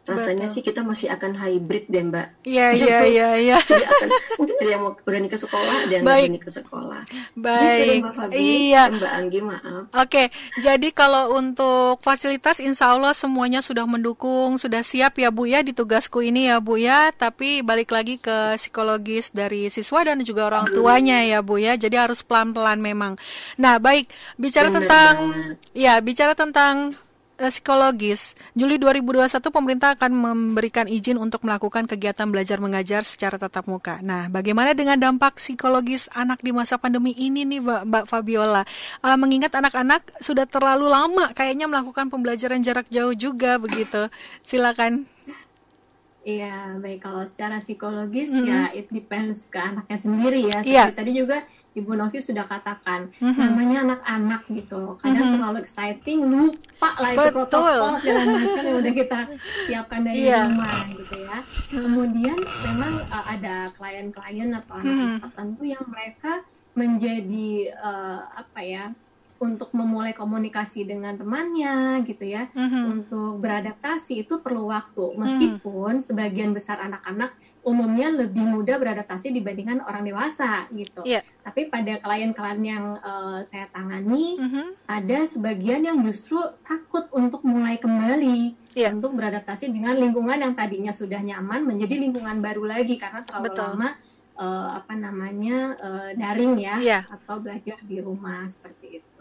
rasanya 0.05 0.45
Betul. 0.45 0.55
sih 0.55 0.63
kita 0.63 0.81
masih 0.85 1.09
akan 1.09 1.33
hybrid 1.33 1.89
deh 1.89 2.05
mbak. 2.05 2.29
Iya 2.45 2.67
iya 2.77 2.99
iya 3.09 3.29
iya. 3.49 3.59
Mungkin 4.37 4.57
ada 4.61 4.71
yang 4.71 4.83
mau 4.85 4.93
berani 5.01 5.33
ke 5.33 5.41
sekolah, 5.41 5.89
ada 5.89 5.95
yang 5.97 6.05
berani 6.05 6.37
ke 6.37 6.51
sekolah. 6.53 7.01
Baik. 7.33 7.81
Gitu, 7.81 8.03
mbak 8.05 8.13
Fabi, 8.13 8.35
iya. 8.37 8.83
Mbak 8.93 9.13
Anggi 9.17 9.41
maaf. 9.41 9.83
Oke, 9.97 10.25
jadi 10.61 10.89
kalau 10.93 11.35
untuk 11.35 12.05
fasilitas 12.05 12.61
Insya 12.61 12.93
Allah 12.93 13.17
semuanya 13.17 13.65
sudah 13.65 13.89
mendukung, 13.89 14.61
sudah 14.61 14.85
siap 14.85 15.17
ya 15.17 15.33
Bu 15.33 15.49
ya 15.49 15.65
di 15.65 15.73
tugasku 15.73 16.21
ini 16.21 16.53
ya 16.53 16.61
Bu 16.61 16.77
ya. 16.77 17.09
Tapi 17.11 17.65
balik 17.65 17.89
lagi 17.89 18.21
ke 18.21 18.61
psikologis 18.61 19.33
dari 19.33 19.73
siswa 19.73 20.05
dan 20.05 20.21
juga 20.21 20.53
orang 20.53 20.69
tuanya 20.69 21.25
ya 21.25 21.41
Bu 21.41 21.57
ya. 21.57 21.81
Jadi 21.81 21.97
harus 21.97 22.21
pelan-pelan 22.21 22.77
memang. 22.77 23.17
Nah 23.57 23.81
baik 23.81 24.13
bicara 24.37 24.69
Bener 24.69 24.85
tentang 24.85 25.15
banget. 25.33 25.57
ya 25.73 25.95
bicara 26.05 26.33
tentang 26.37 26.93
Eh, 26.93 27.04
psikologis, 27.35 28.39
Juli 28.55 28.79
2021 28.79 29.51
pemerintah 29.51 29.99
akan 29.99 30.13
memberikan 30.15 30.87
izin 30.87 31.19
untuk 31.19 31.43
melakukan 31.43 31.91
kegiatan 31.91 32.31
belajar 32.31 32.63
mengajar 32.63 33.03
secara 33.03 33.35
tatap 33.35 33.67
muka. 33.67 33.99
Nah, 34.01 34.31
bagaimana 34.31 34.73
dengan 34.73 34.95
dampak 34.99 35.43
psikologis 35.43 36.07
anak 36.15 36.41
di 36.41 36.55
masa 36.55 36.79
pandemi 36.79 37.11
ini 37.15 37.43
nih, 37.43 37.61
Mbak, 37.63 37.83
Mbak 37.91 38.05
Fabiola? 38.07 38.63
Uh, 39.03 39.19
mengingat 39.19 39.51
anak-anak 39.55 40.03
sudah 40.23 40.47
terlalu 40.47 40.87
lama 40.87 41.35
kayaknya 41.35 41.67
melakukan 41.67 42.07
pembelajaran 42.07 42.63
jarak 42.63 42.87
jauh 42.91 43.15
juga 43.15 43.59
begitu. 43.59 44.07
Silakan. 44.47 45.14
Iya, 46.25 46.81
baik 46.81 47.05
kalau 47.05 47.21
secara 47.29 47.61
psikologis 47.61 48.33
mm 48.33 48.41
-hmm. 48.41 48.49
ya 48.49 48.61
it 48.73 48.89
depends 48.89 49.45
ke 49.53 49.61
anaknya 49.61 49.99
sendiri 50.01 50.41
ya. 50.49 50.65
Seperti 50.65 50.73
yeah. 50.73 50.89
tadi 50.89 51.13
juga 51.13 51.45
Ibu 51.77 51.93
Novi 52.01 52.19
sudah 52.25 52.49
katakan, 52.49 53.13
mm 53.13 53.21
-hmm. 53.21 53.37
namanya 53.45 53.79
anak-anak 53.85 54.43
gitu. 54.49 54.97
Kadang 54.97 55.13
mm 55.13 55.21
-hmm. 55.21 55.35
terlalu 55.37 55.59
exciting, 55.61 56.19
lupa 56.25 56.91
lah 56.97 57.11
itu 57.13 57.29
Betul. 57.29 57.37
protokol 57.37 57.93
segala 58.01 58.23
macam 58.25 58.63
yang 58.65 58.77
udah 58.81 58.95
kita 58.97 59.21
siapkan 59.69 60.01
dari 60.01 60.21
yeah. 60.25 60.49
rumah 60.49 60.77
gitu 60.97 61.17
ya. 61.21 61.39
Kemudian 61.69 62.39
memang 62.73 62.95
uh, 63.13 63.27
ada 63.29 63.55
klien-klien 63.77 64.49
atau 64.57 64.75
anak-anak 64.81 64.97
mm 64.97 65.13
-hmm. 65.13 65.23
tertentu 65.29 65.63
yang 65.69 65.85
mereka 65.85 66.33
menjadi 66.73 67.49
uh, 67.79 68.21
apa 68.33 68.61
ya 68.65 68.85
untuk 69.43 69.75
memulai 69.75 70.15
komunikasi 70.15 70.87
dengan 70.87 71.19
temannya 71.19 72.07
gitu 72.07 72.23
ya 72.23 72.47
mm-hmm. 72.55 72.85
untuk 72.87 73.43
beradaptasi 73.43 74.23
itu 74.25 74.39
perlu 74.41 74.71
waktu 74.71 75.15
mhm. 75.15 75.19
meskipun 75.19 75.93
mm. 75.99 76.05
sebagian 76.07 76.51
besar 76.55 76.79
anak-anak 76.79 77.35
umumnya 77.67 78.13
lebih 78.15 78.45
mudah 78.47 78.79
beradaptasi 78.79 79.35
dibandingkan 79.35 79.83
orang 79.83 80.07
dewasa 80.07 80.71
gitu 80.71 81.03
yeah. 81.03 81.25
tapi 81.43 81.67
pada 81.67 81.99
klien-klien 81.99 82.61
yang 82.63 82.85
uh, 83.03 83.43
saya 83.43 83.67
tangani 83.75 84.39
mm-hmm. 84.39 84.67
ada 84.87 85.19
sebagian 85.27 85.83
yang 85.83 85.99
justru 86.07 86.39
takut 86.63 87.11
untuk 87.11 87.43
mulai 87.43 87.81
kembali 87.81 88.55
yeah. 88.79 88.95
untuk 88.95 89.19
beradaptasi 89.19 89.67
dengan 89.71 89.99
lingkungan 89.99 90.39
yang 90.39 90.55
tadinya 90.55 90.95
sudah 90.95 91.19
nyaman 91.19 91.67
menjadi 91.67 91.99
lingkungan 91.99 92.39
baru 92.39 92.65
lagi 92.69 93.01
karena 93.01 93.27
terlalu 93.27 93.51
Betul. 93.51 93.65
lama 93.67 93.89
uh, 94.39 94.69
apa 94.83 94.95
namanya 94.99 95.59
uh, 95.79 96.11
daring 96.15 96.59
ya 96.59 96.77
yeah. 96.83 97.03
atau 97.11 97.41
belajar 97.41 97.79
di 97.87 97.99
rumah 98.03 98.47
seperti 98.51 99.01
itu 99.03 99.14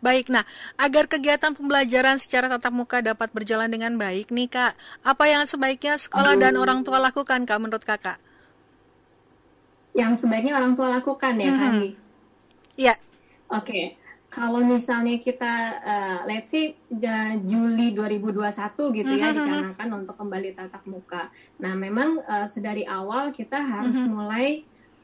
Baik, 0.00 0.28
nah 0.28 0.44
agar 0.76 1.08
kegiatan 1.10 1.52
pembelajaran 1.52 2.16
secara 2.20 2.46
tatap 2.46 2.72
muka 2.72 2.98
dapat 3.00 3.28
berjalan 3.32 3.68
dengan 3.70 3.96
baik 3.96 4.30
nih 4.30 4.48
kak, 4.48 4.72
apa 5.02 5.24
yang 5.26 5.44
sebaiknya 5.44 5.96
sekolah 5.96 6.36
Aduh. 6.36 6.42
dan 6.42 6.54
orang 6.60 6.80
tua 6.84 6.98
lakukan 7.00 7.42
kak 7.48 7.58
menurut 7.60 7.84
kakak? 7.84 8.18
Yang 9.96 10.26
sebaiknya 10.26 10.60
orang 10.60 10.76
tua 10.76 10.92
lakukan 10.92 11.34
ya 11.40 11.50
mm 11.50 11.56
-hmm. 11.56 11.64
Kak 11.64 12.04
Iya. 12.76 12.94
Oke, 13.48 13.64
okay. 13.64 13.84
kalau 14.28 14.60
misalnya 14.60 15.16
kita 15.16 15.54
uh, 15.80 16.18
let's 16.28 16.52
say 16.52 16.76
uh, 16.92 17.32
Juli 17.40 17.96
2021 17.96 19.00
gitu 19.00 19.12
ya 19.16 19.32
mm 19.32 19.32
-hmm. 19.32 19.36
dicanangkan 19.40 19.88
untuk 20.04 20.14
kembali 20.20 20.52
tatap 20.52 20.84
muka. 20.84 21.32
Nah 21.64 21.72
memang 21.72 22.20
uh, 22.20 22.44
sedari 22.44 22.84
awal 22.84 23.32
kita 23.32 23.56
harus 23.56 23.96
mm 23.96 24.04
-hmm. 24.04 24.12
mulai 24.12 24.48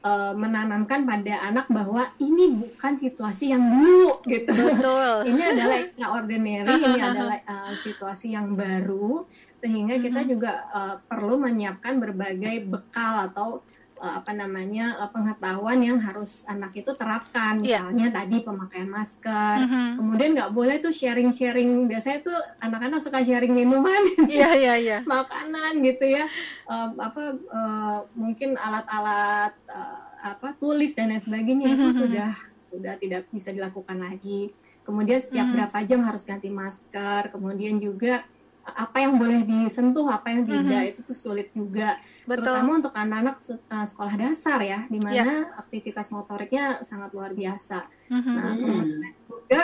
uh, 0.02 0.34
menanamkan 0.34 1.06
pada 1.06 1.48
anak 1.48 1.66
bahwa 1.70 2.10
ini 2.18 2.52
bukan 2.58 2.98
situasi 2.98 3.54
yang 3.54 3.62
dulu 3.62 4.20
gitu. 4.26 4.50
Betul. 4.52 5.14
ini 5.30 5.42
adalah 5.42 5.76
extraordinary, 5.80 6.74
ini 6.78 7.00
adalah 7.10 7.38
uh, 7.46 7.72
situasi 7.80 8.34
yang 8.34 8.52
baru 8.58 9.24
sehingga 9.62 9.96
kita 10.02 10.26
juga 10.26 10.66
uh, 10.74 10.96
perlu 11.06 11.38
menyiapkan 11.38 12.02
berbagai 12.02 12.66
bekal 12.66 13.30
atau 13.30 13.62
uh, 14.02 14.18
apa 14.18 14.34
namanya 14.34 14.98
uh, 14.98 15.10
pengetahuan 15.14 15.78
yang 15.78 15.98
harus 16.02 16.42
anak 16.50 16.74
itu 16.74 16.90
terapkan 16.98 17.62
iya. 17.62 17.86
misalnya 17.86 18.06
yeah. 18.10 18.16
tadi 18.18 18.36
pemakaian 18.42 18.90
masker 18.90 19.56
mm-hmm. 19.62 19.88
kemudian 20.02 20.30
nggak 20.34 20.52
boleh 20.52 20.76
tuh 20.82 20.90
sharing-sharing 20.90 21.86
biasanya 21.86 22.18
tuh 22.26 22.38
anak-anak 22.58 22.98
suka 22.98 23.22
sharing 23.22 23.54
minuman 23.54 24.02
yeah, 24.28 24.58
yeah, 24.58 24.76
yeah. 24.76 25.00
makanan 25.06 25.78
gitu 25.86 26.10
ya 26.10 26.26
uh, 26.66 26.90
apa 26.98 27.38
uh, 27.48 27.98
mungkin 28.18 28.58
alat-alat 28.58 29.54
uh, 29.70 30.00
apa 30.22 30.58
tulis 30.58 30.92
dan 30.98 31.14
lain 31.14 31.22
sebagainya 31.22 31.70
mm-hmm. 31.72 31.86
itu 31.86 31.88
sudah 31.94 32.30
sudah 32.72 32.94
tidak 32.98 33.30
bisa 33.30 33.54
dilakukan 33.54 34.02
lagi 34.02 34.50
kemudian 34.82 35.22
setiap 35.22 35.46
mm-hmm. 35.46 35.54
berapa 35.70 35.78
jam 35.86 36.00
harus 36.02 36.26
ganti 36.26 36.50
masker 36.50 37.30
kemudian 37.30 37.78
juga 37.78 38.26
apa 38.62 38.96
yang 39.02 39.18
boleh 39.18 39.42
disentuh 39.42 40.06
apa 40.06 40.30
yang 40.30 40.46
tidak 40.46 40.62
mm 40.62 40.70
-hmm. 40.70 40.90
itu 40.94 41.00
tuh 41.02 41.18
sulit 41.18 41.48
juga 41.50 41.98
Betul. 42.24 42.46
terutama 42.46 42.70
untuk 42.78 42.94
anak-anak 42.94 43.36
uh, 43.42 43.86
sekolah 43.86 44.14
dasar 44.14 44.58
ya 44.62 44.86
di 44.86 45.02
mana 45.02 45.18
yeah. 45.18 45.42
aktivitas 45.58 46.14
motoriknya 46.14 46.78
sangat 46.86 47.10
luar 47.10 47.34
biasa 47.34 47.90
mm 48.06 48.20
-hmm. 48.22 48.34
nah 48.38 48.54
juga 49.26 49.62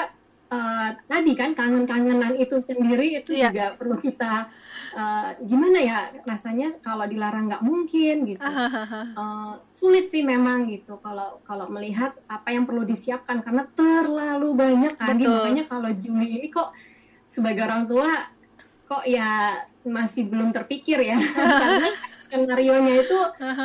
uh, 0.50 0.88
tadi 1.06 1.32
kan 1.38 1.54
kangen-kangenan 1.54 2.34
itu 2.36 2.58
sendiri 2.58 3.22
itu 3.22 3.38
yeah. 3.38 3.54
juga 3.54 3.66
perlu 3.78 3.96
kita 4.02 4.50
uh, 4.98 5.30
gimana 5.44 5.78
ya 5.78 5.98
rasanya 6.26 6.80
kalau 6.82 7.06
dilarang 7.06 7.48
nggak 7.48 7.64
mungkin 7.64 8.34
gitu 8.34 8.42
uh, 8.42 9.62
sulit 9.70 10.10
sih 10.10 10.24
memang 10.24 10.68
gitu 10.72 10.98
kalau 10.98 11.38
kalau 11.44 11.70
melihat 11.70 12.16
apa 12.26 12.50
yang 12.50 12.66
perlu 12.66 12.82
disiapkan 12.82 13.44
karena 13.44 13.68
terlalu 13.76 14.58
banyak 14.58 14.94
kan 14.98 15.16
makanya 15.16 15.64
kalau 15.68 15.90
Juni 15.94 16.40
ini 16.40 16.48
kok 16.50 16.72
sebagai 17.28 17.68
orang 17.68 17.84
tua 17.84 18.37
kok 18.88 19.04
ya 19.04 19.60
masih 19.84 20.26
belum 20.32 20.50
terpikir 20.50 20.98
ya. 21.04 21.20
Karena 21.60 21.90
skenario 22.18 22.74
nya 22.80 22.94
itu 23.04 23.18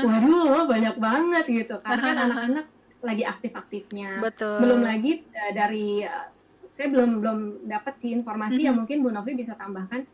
waduh 0.04 0.68
banyak 0.68 0.96
banget 1.00 1.46
gitu. 1.48 1.76
Karena 1.80 2.02
kan 2.04 2.18
anak-anak 2.30 2.66
lagi 3.04 3.24
aktif-aktifnya. 3.28 4.24
Betul. 4.24 4.64
belum 4.64 4.80
lagi 4.84 5.24
uh, 5.32 5.52
dari 5.56 6.04
uh, 6.04 6.28
saya 6.72 6.88
belum 6.92 7.20
belum 7.20 7.40
dapat 7.68 8.00
sih 8.00 8.12
informasi 8.16 8.68
yang 8.68 8.80
mungkin 8.80 9.04
Bu 9.04 9.12
Novi 9.12 9.36
bisa 9.36 9.56
tambahkan 9.60 10.08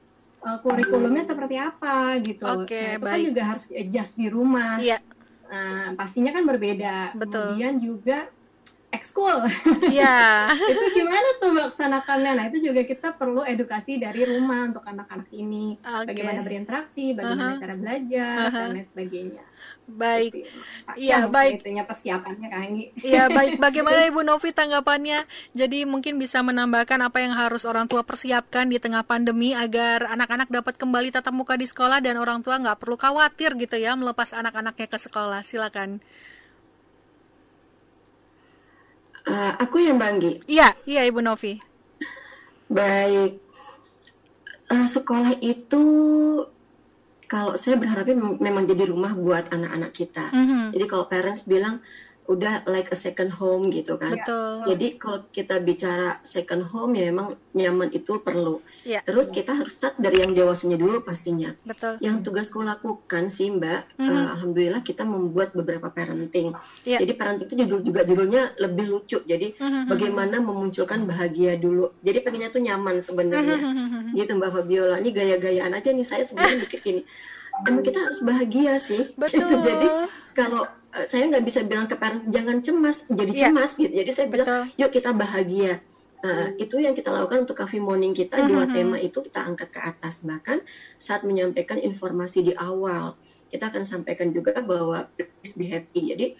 uh, 0.45 0.57
kurikulumnya 0.61 1.21
seperti 1.25 1.57
apa 1.57 2.17
gitu. 2.21 2.45
Oke, 2.45 2.97
nah, 2.97 2.97
itu 2.97 3.05
kan 3.05 3.17
baik. 3.17 3.27
juga 3.29 3.41
harus 3.45 3.63
adjust 3.69 4.13
di 4.17 4.27
rumah. 4.29 4.81
Iya, 4.81 4.97
Nah, 5.49 5.97
pastinya 5.97 6.31
kan 6.31 6.45
berbeda. 6.45 7.17
Betul. 7.17 7.57
kemudian 7.57 7.75
juga 7.81 8.29
ekskul 8.89 9.45
iya. 9.93 10.49
itu 10.71 10.85
gimana 10.97 11.29
tuh 11.37 11.51
melaksanakannya 11.53 12.31
nah 12.35 12.45
itu 12.49 12.71
juga 12.71 12.81
kita 12.85 13.13
perlu 13.15 13.45
edukasi 13.45 14.01
dari 14.01 14.25
rumah 14.25 14.69
untuk 14.69 14.81
anak-anak 14.85 15.29
ini 15.33 15.77
Oke. 15.81 16.13
bagaimana 16.13 16.41
berinteraksi 16.41 17.13
bagaimana 17.13 17.53
Aha. 17.55 17.61
cara 17.61 17.75
belajar 17.77 18.35
Aha. 18.49 18.57
dan 18.57 18.69
lain 18.73 18.87
sebagainya 18.87 19.43
Baik. 19.89 20.45
Gitu. 20.45 20.59
Iya, 21.01 21.25
Panjang 21.25 21.33
baik. 21.33 21.53
itunya 21.59 21.83
persiapannya 21.83 22.49
Anggi 22.53 22.85
Iya, 23.01 23.25
baik. 23.31 23.57
Bagaimana 23.57 24.05
Ibu 24.13 24.21
Novi 24.21 24.53
tanggapannya? 24.53 25.25
Jadi 25.57 25.89
mungkin 25.89 26.21
bisa 26.21 26.45
menambahkan 26.45 26.99
apa 27.01 27.17
yang 27.25 27.33
harus 27.33 27.65
orang 27.65 27.89
tua 27.89 28.05
persiapkan 28.05 28.69
di 28.69 28.77
tengah 28.77 29.01
pandemi 29.01 29.57
agar 29.57 30.05
anak-anak 30.13 30.49
dapat 30.53 30.77
kembali 30.77 31.09
tatap 31.09 31.33
muka 31.33 31.57
di 31.57 31.65
sekolah 31.65 31.99
dan 32.05 32.21
orang 32.21 32.45
tua 32.45 32.61
nggak 32.61 32.77
perlu 32.77 32.95
khawatir 32.95 33.57
gitu 33.57 33.75
ya 33.81 33.97
melepas 33.97 34.31
anak-anaknya 34.37 34.87
ke 34.87 34.97
sekolah. 35.01 35.41
Silakan. 35.41 35.99
Eh, 39.29 39.53
aku 39.61 39.77
yang 39.77 40.01
Banggi. 40.01 40.41
Iya, 40.49 40.73
iya 40.89 41.05
Ibu 41.05 41.21
Novi. 41.21 41.61
Baik. 42.65 43.37
Eh, 44.69 44.87
sekolah 44.89 45.37
itu 45.41 45.83
kalau 47.29 47.53
saya 47.53 47.77
berharapnya 47.77 48.17
mem- 48.17 48.41
memang 48.41 48.65
jadi 48.65 48.89
rumah 48.89 49.13
buat 49.13 49.53
anak-anak 49.53 49.91
kita. 49.93 50.25
Mhm. 50.33 50.73
Jadi 50.73 50.85
kalau 50.89 51.05
parents 51.05 51.45
bilang 51.45 51.77
udah 52.29 52.69
like 52.69 52.93
a 52.93 52.95
second 52.95 53.33
home 53.33 53.73
gitu 53.73 53.97
kan. 53.97 54.13
Betul. 54.13 54.61
Jadi 54.69 54.87
kalau 54.95 55.25
kita 55.27 55.57
bicara 55.59 56.21
second 56.21 56.61
home 56.63 56.93
ya 56.93 57.09
memang 57.09 57.33
nyaman 57.51 57.89
itu 57.89 58.21
perlu. 58.21 58.61
Iya, 58.85 59.01
Terus 59.01 59.33
kita 59.33 59.57
harus 59.57 59.73
start 59.73 59.97
dari 59.97 60.21
yang 60.21 60.31
dewasanya 60.31 60.77
dulu 60.77 61.01
pastinya. 61.01 61.49
betul. 61.65 61.97
Yang 61.97 62.21
tugasku 62.21 62.61
lakukan 62.61 63.27
sih 63.27 63.49
Mbak, 63.49 63.97
Mhm. 63.97 64.05
eh, 64.05 64.25
alhamdulillah 64.29 64.81
kita 64.81 65.03
membuat 65.03 65.51
beberapa 65.51 65.89
parenting. 65.89 66.53
Iya. 66.85 67.01
Jadi 67.01 67.13
parenting 67.13 67.49
itu 67.49 67.55
judul 67.59 67.81
juga 67.81 68.05
judulnya 68.05 68.53
lebih 68.61 68.85
lucu. 68.87 69.17
Jadi 69.19 69.57
Mhm. 69.57 69.89
bagaimana 69.89 70.37
memunculkan 70.37 71.03
bahagia 71.03 71.57
dulu. 71.57 71.97
Jadi 71.99 72.21
pengennya 72.21 72.53
tuh 72.53 72.61
nyaman 72.61 73.01
sebenarnya. 73.01 73.57
Mhm. 73.57 74.13
Gitu 74.13 74.37
Mbak 74.37 74.51
Fabiola. 74.53 75.01
Ini 75.01 75.09
gaya-gayaan 75.09 75.73
aja 75.73 75.89
nih 75.89 76.05
saya 76.05 76.21
sebenarnya 76.21 76.61
bikin 76.61 76.79
gini. 76.79 77.01
Emang 77.59 77.81
kita 77.81 77.99
harus 77.99 78.21
bahagia 78.21 78.77
sih. 78.77 79.09
Betul. 79.17 79.41
Gitu. 79.41 79.55
Jadi 79.67 79.87
kalau 80.31 80.63
saya 81.05 81.29
nggak 81.29 81.45
bisa 81.45 81.59
bilang 81.61 81.85
ke 81.85 81.95
parent 81.95 82.25
jangan 82.29 82.57
cemas, 82.65 83.05
jadi 83.07 83.31
Iya. 83.31 83.41
cemas 83.49 83.71
gitu. 83.77 83.93
Jadi 83.93 84.09
saya 84.09 84.27
bilang 84.27 84.47
Betul. 84.47 84.63
yuk 84.77 84.91
kita 84.93 85.09
bahagia. 85.13 85.73
Uh, 86.19 86.51
itu 86.59 86.75
yang 86.83 86.91
kita 86.91 87.15
lakukan 87.15 87.47
untuk 87.47 87.55
coffee 87.55 87.79
morning 87.79 88.11
kita 88.11 88.43
dua 88.43 88.67
Mhm. 88.67 88.75
tema 88.75 88.97
itu 88.99 89.23
kita 89.23 89.39
angkat 89.39 89.71
ke 89.71 89.79
atas 89.79 90.19
bahkan 90.27 90.59
saat 90.99 91.23
menyampaikan 91.23 91.79
informasi 91.79 92.43
di 92.43 92.51
awal 92.59 93.15
kita 93.47 93.71
akan 93.71 93.87
sampaikan 93.87 94.27
juga 94.35 94.59
bahwa 94.59 95.07
please 95.15 95.55
be 95.55 95.71
happy 95.71 96.11
jadi 96.11 96.35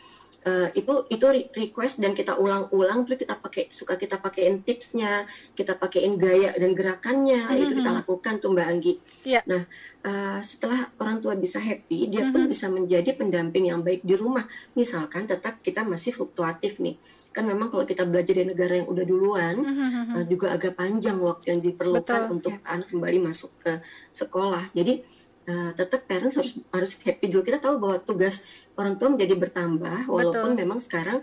uh, 0.45 0.67
itu 0.71 0.93
itu 1.09 1.25
re- 1.27 1.49
request 1.51 1.99
dan 1.99 2.15
kita 2.15 2.35
ulang-ulang 2.35 3.03
terus 3.03 3.19
kita 3.19 3.35
pakai 3.35 3.67
suka 3.71 3.95
kita 3.95 4.19
pakein 4.19 4.63
tipsnya 4.63 5.25
kita 5.55 5.75
pakein 5.75 6.15
gaya 6.15 6.51
dan 6.55 6.71
gerakannya 6.71 7.39
itu 7.57 7.73
kita 7.79 7.91
lakukan 7.91 8.39
tuh 8.39 8.53
Mbak 8.55 8.67
Anggi 8.67 8.93
Iya. 9.27 9.41
nah 9.47 9.61
uh, 10.05 10.39
setelah 10.39 10.91
orang 10.99 11.19
tua 11.19 11.35
bisa 11.35 11.59
happy 11.59 12.07
dia 12.07 12.29
pun 12.29 12.47
bisa 12.47 12.71
menjadi 12.71 13.15
pendamping 13.15 13.67
yang 13.67 13.81
baik 13.83 14.03
di 14.03 14.15
rumah 14.15 14.43
misalkan 14.75 15.25
tetap 15.25 15.59
kita 15.59 15.83
masih 15.83 16.15
fluktuatif 16.15 16.79
nih 16.79 16.95
kan 17.35 17.43
memang 17.43 17.69
kalau 17.69 17.83
kita 17.83 18.03
belajar 18.07 18.33
di 18.35 18.45
negara 18.45 18.79
yang 18.79 18.87
udah 18.87 19.05
duluan 19.05 19.55
Mhm. 19.59 20.15
uh, 20.15 20.25
juga 20.25 20.55
agak 20.55 20.75
panjang 20.75 21.19
waktu 21.19 21.55
yang 21.55 21.61
diperlukan 21.61 22.21
Betul. 22.27 22.35
untuk 22.35 22.53
anak 22.65 22.87
kembali 22.89 23.19
masuk 23.21 23.51
ke 23.61 23.71
sekolah. 24.09 24.71
Jadi 24.73 25.03
uh, 25.49 25.71
tetap 25.73 26.05
parents 26.05 26.37
harus 26.37 26.61
harus 26.69 26.91
happy 27.01 27.25
dulu. 27.27 27.41
Kita 27.41 27.57
tahu 27.57 27.81
bahwa 27.81 27.97
tugas 27.99 28.45
orang 28.77 28.95
tua 28.95 29.09
menjadi 29.09 29.33
bertambah 29.35 30.05
walaupun 30.05 30.53
Betul. 30.53 30.61
memang 30.61 30.77
sekarang 30.79 31.17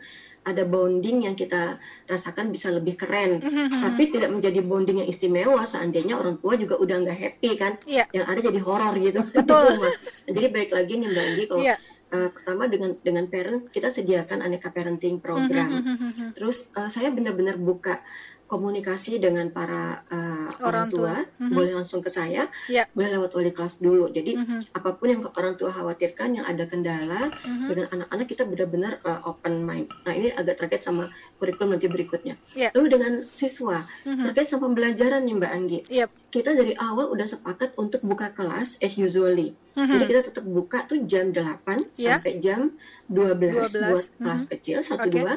ada 0.47 0.63
bonding 0.63 1.27
yang 1.27 1.35
kita 1.35 1.75
rasakan 2.07 2.55
bisa 2.55 2.71
lebih 2.71 2.95
keren, 2.95 3.43
Mhm. 3.43 3.83
tapi 3.83 4.15
tidak 4.15 4.31
menjadi 4.31 4.63
bonding 4.63 5.03
yang 5.03 5.11
istimewa 5.11 5.67
seandainya 5.67 6.15
orang 6.15 6.39
tua 6.39 6.55
juga 6.55 6.79
udah 6.79 7.03
nggak 7.03 7.19
happy 7.19 7.51
kan, 7.59 7.75
Iya. 7.83 8.07
yang 8.15 8.27
ada 8.31 8.39
jadi 8.39 8.61
horor 8.63 8.95
gitu 8.99 9.27
Betul. 9.39 9.75
Nah, 10.27 10.31
jadi 10.31 10.47
baik 10.51 10.71
lagi 10.71 10.93
nih 10.99 11.09
Mbak 11.11 11.25
Andi 11.27 11.43
kalau 11.51 11.63
Iya. 11.67 11.77
uh, 12.15 12.29
pertama 12.31 12.71
dengan 12.71 12.91
dengan 13.03 13.27
parent 13.27 13.67
kita 13.75 13.91
sediakan 13.91 14.39
aneka 14.39 14.71
parenting 14.71 15.19
program. 15.19 15.83
Mhm. 15.83 16.39
Terus 16.39 16.71
uh, 16.79 16.87
saya 16.87 17.11
benar-benar 17.11 17.59
buka 17.59 17.99
komunikasi 18.47 19.19
dengan 19.19 19.51
para 19.51 20.07
uh, 20.07 20.47
Orang 20.59 20.65
orang 20.65 20.87
tua, 20.89 21.13
tua. 21.13 21.43
Mhm. 21.43 21.53
boleh 21.53 21.73
langsung 21.75 21.99
ke 21.99 22.09
saya, 22.09 22.47
Iya. 22.67 22.87
boleh 22.91 23.11
lewat 23.13 23.31
wali 23.33 23.51
kelas 23.51 23.79
dulu. 23.79 24.07
Jadi 24.09 24.33
Mhm. 24.35 24.59
apa 24.73 24.95
pun 24.95 25.07
yang 25.09 25.21
orang 25.27 25.55
tua 25.55 25.69
khawatirkan, 25.69 26.29
yang 26.33 26.47
ada 26.47 26.65
kendala 26.65 27.29
Mhm. 27.37 27.67
dengan 27.67 27.87
anak-anak 27.93 28.27
kita 28.27 28.43
benar-benar 28.45 28.93
uh, 29.03 29.27
open 29.27 29.63
mind. 29.63 29.91
Nah 30.01 30.13
ini 30.13 30.31
agak 30.31 30.57
terkait 30.57 30.79
sama 30.79 31.11
kurikulum 31.37 31.75
nanti 31.75 31.87
berikutnya. 31.87 32.39
Iya. 32.53 32.71
Lalu 32.73 32.87
dengan 32.89 33.13
siswa 33.27 33.83
Mhm. 34.05 34.23
terkait 34.25 34.47
sama 34.47 34.67
pembelajaran 34.67 35.21
nih 35.21 35.35
Mbak 35.37 35.53
Anggi, 35.53 35.81
Iya. 35.89 36.07
kita 36.29 36.55
dari 36.55 36.73
awal 36.73 37.11
udah 37.11 37.27
sepakat 37.27 37.75
untuk 37.77 38.01
buka 38.03 38.31
kelas 38.31 38.79
as 38.79 38.95
usually. 38.95 39.59
Mhm. 39.75 39.91
Jadi 39.91 40.05
kita 40.07 40.21
tetap 40.25 40.45
buka 40.45 40.87
tuh 40.87 41.03
jam 41.05 41.29
8 41.31 41.83
Iya. 41.93 42.17
sampai 42.17 42.39
jam 42.39 42.73
12, 43.07 43.75
12. 43.75 43.83
buat 43.83 44.05
kelas 44.19 44.43
Mhm. 44.43 44.51
kecil 44.51 44.79
1 44.81 45.05
Oke. 45.05 45.21
2, 45.21 45.35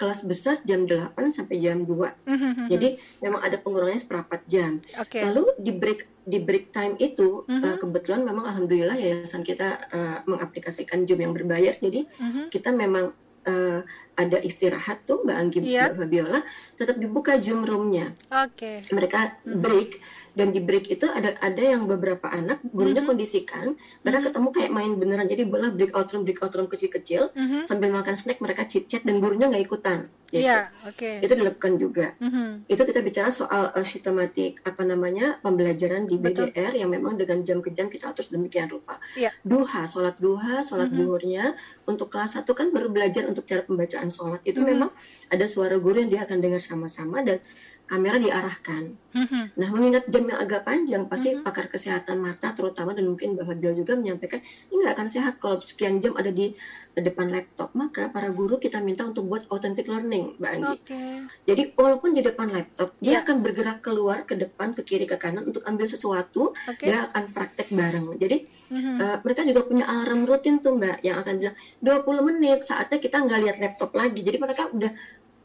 kelas 0.00 0.24
besar 0.24 0.56
jam 0.64 0.88
8 0.88 1.28
sampai 1.28 1.60
jam 1.60 1.84
2. 1.84 2.08
Mhm. 2.24 2.72
Jadi 2.72 2.88
memang 3.20 3.44
ada 3.44 3.60
pengurangannya 3.60 4.00
seperempat 4.00 4.48
jam. 4.48 4.80
Oke. 4.96 5.20
Lalu 5.20 5.44
di 5.60 5.72
break 5.76 6.00
di 6.24 6.38
break 6.40 6.72
time 6.72 6.96
itu 6.96 7.44
Mhm. 7.44 7.60
eh, 7.60 7.76
kebetulan 7.76 8.24
memang 8.24 8.48
alhamdulillah 8.48 8.96
yayasan 8.96 9.44
kita 9.44 9.76
eh, 9.92 10.18
mengaplikasikan 10.24 11.04
Zoom 11.04 11.20
yang 11.20 11.36
berbayar. 11.36 11.76
Jadi 11.76 12.00
Mhm. 12.16 12.48
kita 12.48 12.72
memang 12.72 13.12
eh, 13.40 13.80
ada 14.16 14.36
istirahat 14.36 15.08
tuh 15.08 15.24
Mbak 15.24 15.36
Anggi 15.40 15.58
Iya. 15.64 15.88
Mbak 15.88 15.96
Fabiola 15.96 16.40
tetap 16.76 17.00
dibuka 17.00 17.40
Zoom 17.40 17.64
roomnya 17.64 18.12
Oke. 18.36 18.84
mereka 18.92 19.32
break 19.42 19.96
dan 20.40 20.56
di 20.56 20.64
break 20.64 20.88
itu 20.88 21.04
ada 21.04 21.36
ada 21.38 21.60
yang 21.60 21.84
beberapa 21.84 22.32
anak 22.32 22.64
gurunya 22.64 23.04
kondisikan 23.04 23.76
mereka 24.00 24.32
ketemu 24.32 24.48
kayak 24.50 24.70
main 24.72 24.96
beneran 24.96 25.28
jadi 25.28 25.44
bola 25.44 25.68
breakout 25.68 26.08
room 26.10 26.24
breakout 26.24 26.56
room 26.56 26.64
kecil-kecil 26.66 27.28
Mhm. 27.36 27.68
sambil 27.68 27.92
makan 27.92 28.16
snack 28.16 28.40
mereka 28.40 28.64
chit 28.64 28.88
chat 28.88 29.04
dan 29.04 29.20
gurunya 29.20 29.46
nggak 29.46 29.60
ikutan 29.62 30.08
gitu. 30.30 30.46
Iya, 30.46 30.70
oke. 30.86 31.10
itu 31.20 31.32
dilakukan 31.34 31.72
juga 31.76 32.06
Mhm. 32.16 32.64
itu 32.64 32.78
kita 32.80 33.02
bicara 33.02 33.28
soal 33.30 33.68
uh, 33.68 33.82
sistematik 33.84 34.62
apa 34.62 34.80
namanya 34.82 35.36
pembelajaran 35.40 36.06
di 36.06 36.16
Betul. 36.16 36.48
BDR 36.48 36.72
yang 36.72 36.88
memang 36.88 37.18
dengan 37.18 37.42
jam 37.42 37.58
ke 37.58 37.68
jam 37.70 37.86
kita 37.86 38.14
atur 38.14 38.24
demikian 38.30 38.64
rupa 38.66 38.96
Iya. 39.12 39.28
duha 39.42 39.84
sholat 39.84 40.16
duha 40.16 40.62
sholat 40.62 40.88
duhurnya 40.88 41.50
untuk 41.84 42.08
kelas 42.08 42.38
satu 42.38 42.54
kan 42.54 42.70
baru 42.70 42.88
belajar 42.88 43.26
untuk 43.26 43.42
cara 43.42 43.60
pembacaan 43.60 44.08
sholat 44.08 44.40
itu 44.46 44.62
memang 44.62 44.88
ada 45.28 45.44
suara 45.44 45.76
guru 45.76 45.98
yang 45.98 46.08
dia 46.08 46.22
akan 46.24 46.38
dengar 46.38 46.62
sama-sama 46.62 47.20
dan 47.20 47.42
kamera 47.84 48.16
diarahkan 48.16 48.94
Mhm. 49.10 49.58
Nah, 49.58 49.68
mengingat 49.68 50.06
jam 50.06 50.29
yang 50.30 50.38
agak 50.38 50.62
panjang, 50.62 51.10
pasti 51.10 51.34
pakar 51.42 51.66
kesehatan 51.66 52.22
mata 52.22 52.54
terutama 52.54 52.94
dan 52.94 53.10
mungkin 53.10 53.34
Mbak 53.34 53.44
Fadil 53.50 53.72
juga 53.74 53.92
menyampaikan 53.98 54.38
ini 54.70 54.86
nggak 54.86 54.94
akan 54.94 55.08
sehat 55.10 55.34
kalau 55.42 55.58
sekian 55.58 55.98
jam 55.98 56.14
ada 56.14 56.30
di 56.30 56.54
depan 56.94 57.28
laptop. 57.28 57.74
Maka 57.74 58.14
para 58.14 58.30
guru 58.30 58.56
kita 58.56 58.78
minta 58.78 59.02
untuk 59.02 59.26
buat 59.26 59.46
authentic 59.50 59.90
learning, 59.90 60.38
Mbak 60.38 60.50
Anggi. 60.54 60.76
Oke. 60.78 61.02
Jadi 61.50 61.62
walaupun 61.74 62.10
di 62.14 62.22
depan 62.22 62.48
laptop, 62.50 62.94
dia 63.02 63.18
Ya. 63.18 63.18
akan 63.26 63.36
bergerak 63.42 63.78
keluar 63.82 64.22
ke 64.22 64.38
depan, 64.38 64.72
ke 64.78 64.86
kiri, 64.86 65.04
ke 65.04 65.18
kanan 65.18 65.50
untuk 65.50 65.66
ambil 65.66 65.90
sesuatu. 65.90 66.54
Oke. 66.54 66.84
Dia 66.86 67.10
akan 67.10 67.24
praktek 67.34 67.74
bareng. 67.74 68.14
Jadi 68.14 68.36
Mhm. 68.70 68.96
eh, 69.00 69.16
mereka 69.26 69.42
juga 69.42 69.60
punya 69.66 69.84
alarm 69.84 70.22
rutin 70.24 70.62
tuh 70.62 70.78
Mbak 70.78 71.02
yang 71.02 71.16
akan 71.18 71.34
bilang 71.42 71.56
20 71.82 72.22
menit 72.22 72.62
saatnya 72.62 73.02
kita 73.02 73.18
nggak 73.26 73.38
lihat 73.42 73.56
laptop 73.58 73.90
lagi. 73.96 74.20
Jadi 74.22 74.36
mereka 74.38 74.70
udah 74.70 74.92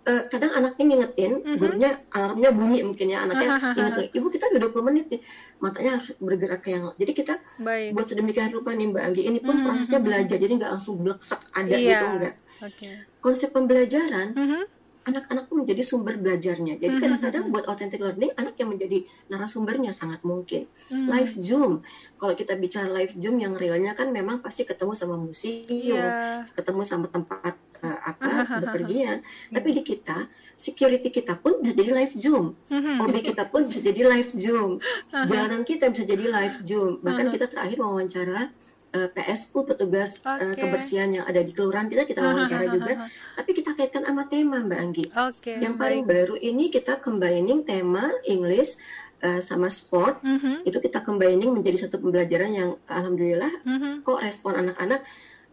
eh, 0.06 0.24
kadang 0.30 0.52
anaknya 0.54 0.84
ngingetin, 0.86 1.32
Mhm. 1.42 1.58
gurunya 1.58 1.90
alarmnya 2.10 2.50
bunyi 2.50 2.80
mungkin 2.82 3.10
ya 3.10 3.26
anaknya 3.26 3.50
ingetin, 3.74 4.06
ibu 4.14 4.28
kita 4.30 4.54
udah 4.54 4.60
20 4.62 4.86
menit 4.86 5.06
nih, 5.10 5.22
matanya 5.58 5.98
harus 5.98 6.14
bergerak 6.18 6.62
ke 6.62 6.70
yang. 6.72 6.94
Jadi 6.94 7.12
kita 7.12 7.34
Baik. 7.60 7.90
buat 7.92 8.06
sedemikian 8.06 8.50
rupa 8.50 8.72
nih 8.72 8.86
Mbak 8.86 9.04
Anggi. 9.04 9.22
Ini 9.26 9.40
pun 9.42 9.56
Mhm. 9.58 9.66
prosesnya 9.66 10.00
belajar, 10.00 10.38
jadi 10.38 10.54
nggak 10.54 10.72
langsung 10.72 11.02
bleksek 11.02 11.42
ada 11.52 11.74
Iya. 11.74 11.90
gitu 11.92 12.06
enggak. 12.08 12.34
Oke. 12.62 12.90
Konsep 13.18 13.50
pembelajaran 13.50 14.28
Mhm. 14.32 14.62
Anak-anak 15.06 15.46
pun 15.46 15.62
menjadi 15.62 15.86
sumber 15.86 16.18
belajarnya. 16.18 16.76
Jadi 16.76 16.98
Mhm. 16.98 17.02
kadang-kadang 17.02 17.44
buat 17.54 17.70
authentic 17.70 18.02
learning 18.02 18.34
anak 18.36 18.58
yang 18.58 18.74
menjadi 18.74 18.98
narasumbernya 19.30 19.94
sangat 19.94 20.26
mungkin. 20.26 20.66
Mhm. 20.90 21.06
Live 21.06 21.34
Zoom, 21.38 21.86
kalau 22.18 22.34
kita 22.34 22.58
bicara 22.58 22.90
live 22.90 23.14
Zoom 23.16 23.38
yang 23.38 23.54
realnya 23.54 23.94
kan 23.94 24.10
memang 24.10 24.42
pasti 24.42 24.66
ketemu 24.66 24.98
sama 24.98 25.16
museum, 25.16 25.70
Iya. 25.70 26.44
ketemu 26.52 26.82
sama 26.82 27.06
tempat 27.08 27.54
eh, 27.76 28.00
apa 28.02 28.26
Ahahaha. 28.26 28.58
bepergian. 28.66 29.18
Tapi 29.52 29.70
di 29.70 29.84
kita 29.84 30.26
security 30.56 31.12
kita 31.12 31.38
pun 31.38 31.62
bisa 31.62 31.76
jadi 31.76 31.92
live 31.94 32.16
Zoom, 32.18 32.56
hobi 32.98 33.20
kita 33.22 33.46
pun 33.46 33.68
bisa 33.70 33.84
jadi 33.84 34.02
live 34.10 34.32
Zoom, 34.32 34.82
jalanan 35.12 35.62
kita 35.62 35.92
bisa 35.94 36.02
jadi 36.02 36.26
live 36.26 36.58
Zoom. 36.64 36.98
Bahkan 37.04 37.30
kita 37.30 37.46
terakhir 37.46 37.78
wawancara 37.78 38.50
uh, 38.96 39.08
PSU 39.12 39.68
petugas 39.68 40.24
okay. 40.24 40.40
uh, 40.40 40.56
kebersihan 40.56 41.12
yang 41.12 41.26
ada 41.28 41.44
di 41.44 41.52
kelurahan 41.52 41.92
kita 41.92 42.08
kita 42.08 42.24
wawancara 42.24 42.72
juga 42.72 43.04
tapi 43.36 43.52
kita 43.52 43.76
kaitkan 43.76 44.08
sama 44.08 44.24
tema 44.32 44.64
Mbak 44.64 44.80
Anggi 44.80 45.06
okay, 45.12 45.60
yang 45.60 45.76
paling 45.76 46.08
baik. 46.08 46.32
baru 46.32 46.36
ini 46.40 46.72
kita 46.72 47.04
combining 47.04 47.68
tema 47.68 48.08
English 48.24 48.80
uh, 49.20 49.44
sama 49.44 49.68
sport 49.68 50.24
mm 50.24 50.38
-hmm. 50.40 50.56
itu 50.64 50.78
kita 50.80 51.04
combining 51.04 51.52
menjadi 51.52 51.86
satu 51.88 52.00
pembelajaran 52.00 52.52
yang 52.56 52.70
alhamdulillah 52.88 53.52
mm 53.68 53.78
-hmm. 53.78 53.94
kok 54.08 54.24
respon 54.24 54.56
anak-anak 54.56 55.04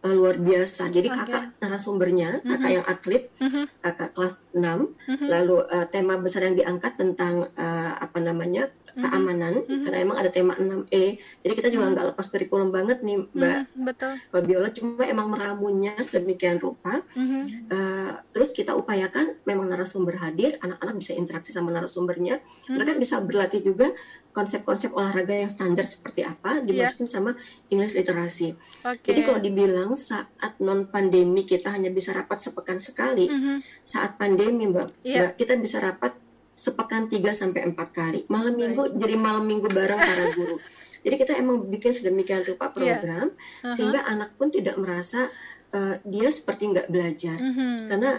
uh, 0.03 0.15
luar 0.15 0.37
biasa. 0.39 0.91
Jadi 0.91 1.09
okay. 1.09 1.19
kakak 1.25 1.45
narasumbernya, 1.63 2.31
mm 2.31 2.41
-hmm. 2.43 2.51
kakak 2.51 2.71
yang 2.71 2.87
atlet, 2.87 3.23
mm 3.39 3.49
-hmm. 3.49 3.65
kakak 3.81 4.11
kelas 4.15 4.35
6, 4.53 4.59
mm 4.59 4.65
-hmm. 4.67 5.29
lalu 5.31 5.57
uh, 5.63 5.87
tema 5.89 6.15
besar 6.19 6.47
yang 6.51 6.57
diangkat 6.59 6.93
tentang 6.99 7.47
uh, 7.47 7.93
apa 8.03 8.19
namanya 8.19 8.69
keamanan, 8.93 9.63
mm 9.63 9.67
-hmm. 9.67 9.83
karena 9.87 9.99
emang 10.03 10.19
ada 10.19 10.31
tema 10.31 10.53
6E. 10.59 11.05
Jadi 11.47 11.53
kita 11.55 11.69
juga 11.71 11.85
nggak 11.91 11.95
mm 11.95 11.99
-hmm. 12.03 12.19
lepas 12.19 12.27
kurikulum 12.29 12.69
banget 12.75 12.99
nih, 13.07 13.17
Mbak. 13.31 13.57
Mm 13.57 13.65
-hmm. 13.65 13.85
Betul. 13.87 14.15
Biola 14.43 14.69
cuma 14.75 15.03
emang 15.07 15.29
meramunya 15.31 15.95
sedemikian 16.03 16.59
rupa. 16.59 17.01
Mm 17.15 17.25
-hmm. 17.25 17.43
uh, 17.71 18.13
terus 18.35 18.51
kita 18.53 18.75
upayakan 18.75 19.39
memang 19.47 19.71
narasumber 19.71 20.19
hadir, 20.19 20.59
anak-anak 20.61 20.99
bisa 20.99 21.15
interaksi 21.15 21.55
sama 21.55 21.71
narasumbernya. 21.71 22.43
Mm 22.43 22.45
-hmm. 22.45 22.75
Mereka 22.77 22.93
bisa 22.99 23.23
berlatih 23.23 23.63
juga 23.63 23.89
konsep-konsep 24.33 24.97
olahraga 24.97 25.37
yang 25.37 25.53
standar 25.53 25.85
seperti 25.85 26.25
apa 26.25 26.65
dimasukin 26.65 27.05
yeah. 27.05 27.13
sama 27.13 27.31
English 27.69 27.93
literasi. 27.93 28.57
Okay. 28.81 29.13
Jadi 29.13 29.21
kalau 29.29 29.41
dibilang 29.45 29.93
saat 29.93 30.57
non 30.65 30.89
pandemi 30.89 31.45
kita 31.45 31.69
hanya 31.69 31.93
bisa 31.93 32.17
rapat 32.17 32.41
sepekan 32.41 32.81
sekali, 32.81 33.29
mm 33.29 33.39
-hmm. 33.39 33.57
saat 33.85 34.17
pandemi 34.17 34.73
mbak, 34.73 34.89
yeah. 35.05 35.31
mbak 35.31 35.33
kita 35.37 35.55
bisa 35.61 35.85
rapat 35.85 36.17
sepekan 36.57 37.13
3 37.13 37.21
sampai 37.33 37.69
empat 37.69 37.89
kali. 37.93 38.21
Malam 38.33 38.57
right. 38.57 38.61
minggu 38.73 38.83
jadi 38.97 39.15
malam 39.21 39.45
minggu 39.45 39.69
bareng 39.69 40.01
para 40.01 40.27
guru. 40.35 40.59
Jadi 41.03 41.19
kita 41.19 41.35
emang 41.35 41.67
bikin 41.67 41.91
sedemikian 41.91 42.47
rupa 42.47 42.71
iya. 42.79 42.95
program 42.95 43.27
yeah. 43.27 43.35
uh 43.35 43.67
-huh. 43.67 43.75
sehingga 43.75 44.07
anak 44.07 44.39
pun 44.39 44.55
tidak 44.55 44.79
merasa 44.79 45.27
uh, 45.75 45.99
dia 46.07 46.31
seperti 46.31 46.71
nggak 46.71 46.95
belajar. 46.95 47.43
Mm 47.43 47.53
-hmm. 47.53 47.75
Karena 47.91 48.11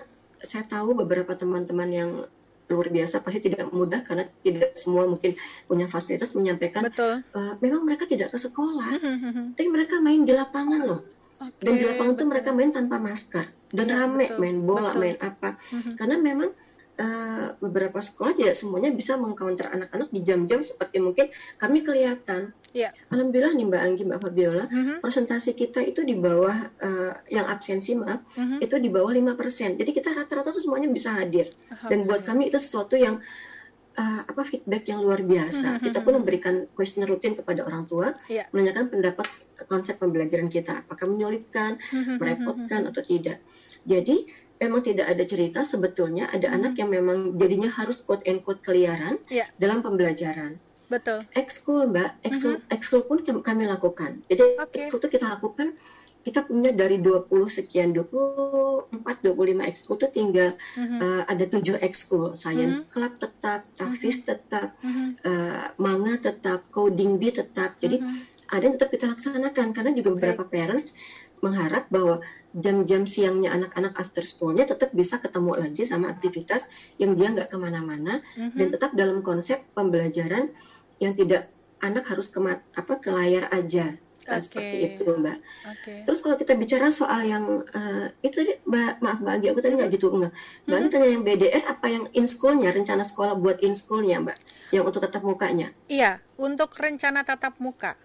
saya 0.44 0.68
tahu 0.68 0.92
beberapa 0.92 1.32
teman-teman 1.32 1.88
yang 1.88 2.12
luar 2.74 2.90
biasa 2.90 3.22
pasti 3.22 3.40
tidak 3.46 3.70
mudah 3.70 4.02
karena 4.02 4.26
tidak 4.42 4.74
semua 4.74 5.06
mungkin 5.06 5.38
punya 5.70 5.86
fasilitas 5.86 6.34
menyampaikan 6.34 6.90
Betul. 6.90 7.22
Uh, 7.32 7.54
memang 7.62 7.86
mereka 7.86 8.10
tidak 8.10 8.34
ke 8.34 8.38
sekolah 8.42 8.98
tapi 9.54 9.68
mereka 9.70 10.02
main 10.02 10.26
di 10.26 10.34
lapangan 10.34 10.82
loh. 10.82 11.02
Okay, 11.44 11.66
dan 11.66 11.74
di 11.76 11.86
lapangan 11.86 12.14
itu 12.16 12.26
mereka 12.26 12.50
main 12.56 12.72
tanpa 12.72 12.98
masker 12.98 13.46
dan 13.74 13.86
ya, 13.90 14.06
rame 14.06 14.26
betul, 14.30 14.40
main 14.40 14.58
bola 14.62 14.94
betul. 14.94 15.02
main 15.02 15.18
apa. 15.18 15.50
Karena 15.98 16.16
memang 16.22 16.50
uh, 17.00 17.48
beberapa 17.62 18.00
sekolah 18.02 18.34
tidak 18.38 18.56
semuanya 18.60 18.94
bisa 18.94 19.18
mengcounter 19.18 19.70
anak-anak 19.70 20.10
di 20.14 20.22
jam-jam 20.22 20.62
seperti 20.62 21.00
mungkin 21.02 21.30
kami 21.58 21.82
kelihatan 21.82 22.54
Ya. 22.74 22.90
Alhamdulillah 23.14 23.54
nih 23.54 23.70
Mbak 23.70 23.82
Anggi, 23.86 24.04
Mbak 24.10 24.20
Fabiola, 24.20 24.66
mm-hmm. 24.66 24.98
presentasi 25.06 25.54
kita 25.54 25.86
itu 25.86 26.02
di 26.02 26.18
bawah 26.18 26.58
uh, 26.58 27.14
yang 27.30 27.46
absensi 27.46 27.94
maaf, 27.94 28.26
mm-hmm. 28.34 28.66
itu 28.66 28.76
di 28.82 28.90
bawah 28.90 29.14
5%. 29.14 29.78
Jadi 29.78 29.92
kita 29.94 30.10
rata-rata 30.10 30.50
semuanya 30.50 30.90
bisa 30.90 31.14
hadir. 31.14 31.54
Dan 31.86 32.10
buat 32.10 32.26
kami 32.26 32.50
itu 32.50 32.58
sesuatu 32.58 32.98
yang 32.98 33.22
uh, 33.94 34.22
apa 34.26 34.42
feedback 34.42 34.90
yang 34.90 35.06
luar 35.06 35.22
biasa. 35.22 35.78
Mm-hmm. 35.78 35.86
Kita 35.86 36.00
pun 36.02 36.14
memberikan 36.18 36.56
question 36.74 37.06
rutin 37.06 37.38
kepada 37.38 37.62
orang 37.62 37.86
tua, 37.86 38.10
yeah. 38.26 38.50
menanyakan 38.50 38.90
pendapat 38.90 39.30
konsep 39.70 40.02
pembelajaran 40.02 40.50
kita, 40.50 40.82
apakah 40.82 41.06
menyulitkan, 41.06 41.78
mm-hmm. 41.78 42.18
merepotkan 42.18 42.90
atau 42.90 43.06
tidak. 43.06 43.38
Jadi 43.86 44.26
memang 44.62 44.82
tidak 44.86 45.08
ada 45.10 45.24
cerita 45.26 45.62
sebetulnya 45.66 46.30
ada 46.30 46.50
mm-hmm. 46.50 46.58
anak 46.60 46.74
yang 46.80 46.90
memang 46.92 47.18
jadinya 47.36 47.70
harus 47.74 48.06
quote 48.06 48.24
and 48.30 48.42
quote 48.46 48.62
keliaran 48.62 49.20
yeah. 49.28 49.48
dalam 49.58 49.82
pembelajaran. 49.82 50.62
Betul. 50.92 51.26
Ekskul 51.34 51.90
Mbak, 51.90 52.10
ekskul, 52.22 52.60
uh-huh. 52.60 52.76
ekskul 52.76 53.02
pun 53.08 53.18
kami 53.42 53.66
lakukan. 53.66 54.22
Jadi 54.30 54.62
okay. 54.62 54.88
ekskul 54.88 55.00
itu 55.02 55.10
kita 55.10 55.26
lakukan 55.32 55.74
kita 56.24 56.48
punya 56.48 56.72
dari 56.72 57.04
20 57.04 57.28
sekian 57.52 57.92
24 57.92 58.96
25 58.96 59.70
ekskul 59.70 59.96
itu 60.00 60.08
tinggal 60.08 60.56
uh-huh. 60.56 61.04
uh, 61.04 61.24
ada 61.28 61.46
7 61.52 61.84
ekskul 61.84 62.40
science 62.40 62.88
uh-huh. 62.88 62.92
club 62.96 63.14
tetap 63.20 63.68
tafis 63.76 64.24
uh-huh. 64.24 64.28
tetap 64.32 64.68
uh-huh. 64.80 65.10
uh, 65.28 65.66
manga 65.84 66.16
tetap 66.16 66.64
coding 66.72 67.20
bee 67.20 67.36
tetap 67.36 67.76
jadi 67.76 68.00
uh-huh. 68.00 68.56
ada 68.56 68.64
yang 68.64 68.74
tetap 68.80 68.90
kita 68.96 69.12
laksanakan 69.12 69.76
karena 69.76 69.92
juga 69.92 70.10
beberapa 70.16 70.48
okay. 70.48 70.64
parents 70.64 70.96
mengharap 71.44 71.92
bahwa 71.92 72.24
jam-jam 72.56 73.04
siangnya 73.04 73.52
anak-anak 73.52 74.00
after 74.00 74.24
schoolnya 74.24 74.64
tetap 74.64 74.96
bisa 74.96 75.20
ketemu 75.20 75.60
lagi 75.60 75.84
sama 75.84 76.08
aktivitas 76.08 76.72
yang 76.96 77.20
dia 77.20 77.36
nggak 77.36 77.52
ke 77.52 77.58
mana-mana 77.60 78.24
uh-huh. 78.24 78.56
dan 78.56 78.68
tetap 78.72 78.96
dalam 78.96 79.20
konsep 79.20 79.60
pembelajaran 79.76 80.56
yang 81.04 81.12
tidak 81.12 81.52
anak 81.84 82.08
harus 82.08 82.32
ke 82.32 82.40
apa 82.80 82.94
ke 83.04 83.12
layar 83.12 83.52
aja 83.52 83.92
okay. 84.24 84.40
seperti 84.40 84.78
itu 84.96 85.04
mbak. 85.20 85.38
Okay. 85.68 85.98
Terus 86.08 86.20
kalau 86.24 86.36
kita 86.40 86.56
bicara 86.56 86.88
soal 86.90 87.28
yang 87.28 87.44
uh, 87.68 88.08
itu 88.24 88.36
tadi 88.40 88.54
mbak 88.64 89.04
maaf 89.04 89.20
mbak 89.20 89.34
Agi 89.44 89.48
aku 89.52 89.60
tadi 89.60 89.76
nggak 89.76 89.92
gitu 89.92 90.08
enggak. 90.16 90.32
Mbak 90.64 90.78
mm 90.80 90.80
-hmm. 90.80 90.92
tanya 90.92 91.08
yang 91.12 91.24
BDR 91.28 91.64
apa 91.68 91.88
yang 91.92 92.06
in 92.16 92.26
schoolnya 92.26 92.72
rencana 92.72 93.04
sekolah 93.04 93.36
buat 93.36 93.60
in 93.60 93.76
schoolnya 93.76 94.24
mbak 94.24 94.38
yang 94.72 94.88
untuk 94.88 95.04
tatap 95.04 95.28
mukanya? 95.28 95.76
Iya 95.92 96.24
untuk 96.40 96.72
rencana 96.80 97.28
tatap 97.28 97.60
muka. 97.60 98.00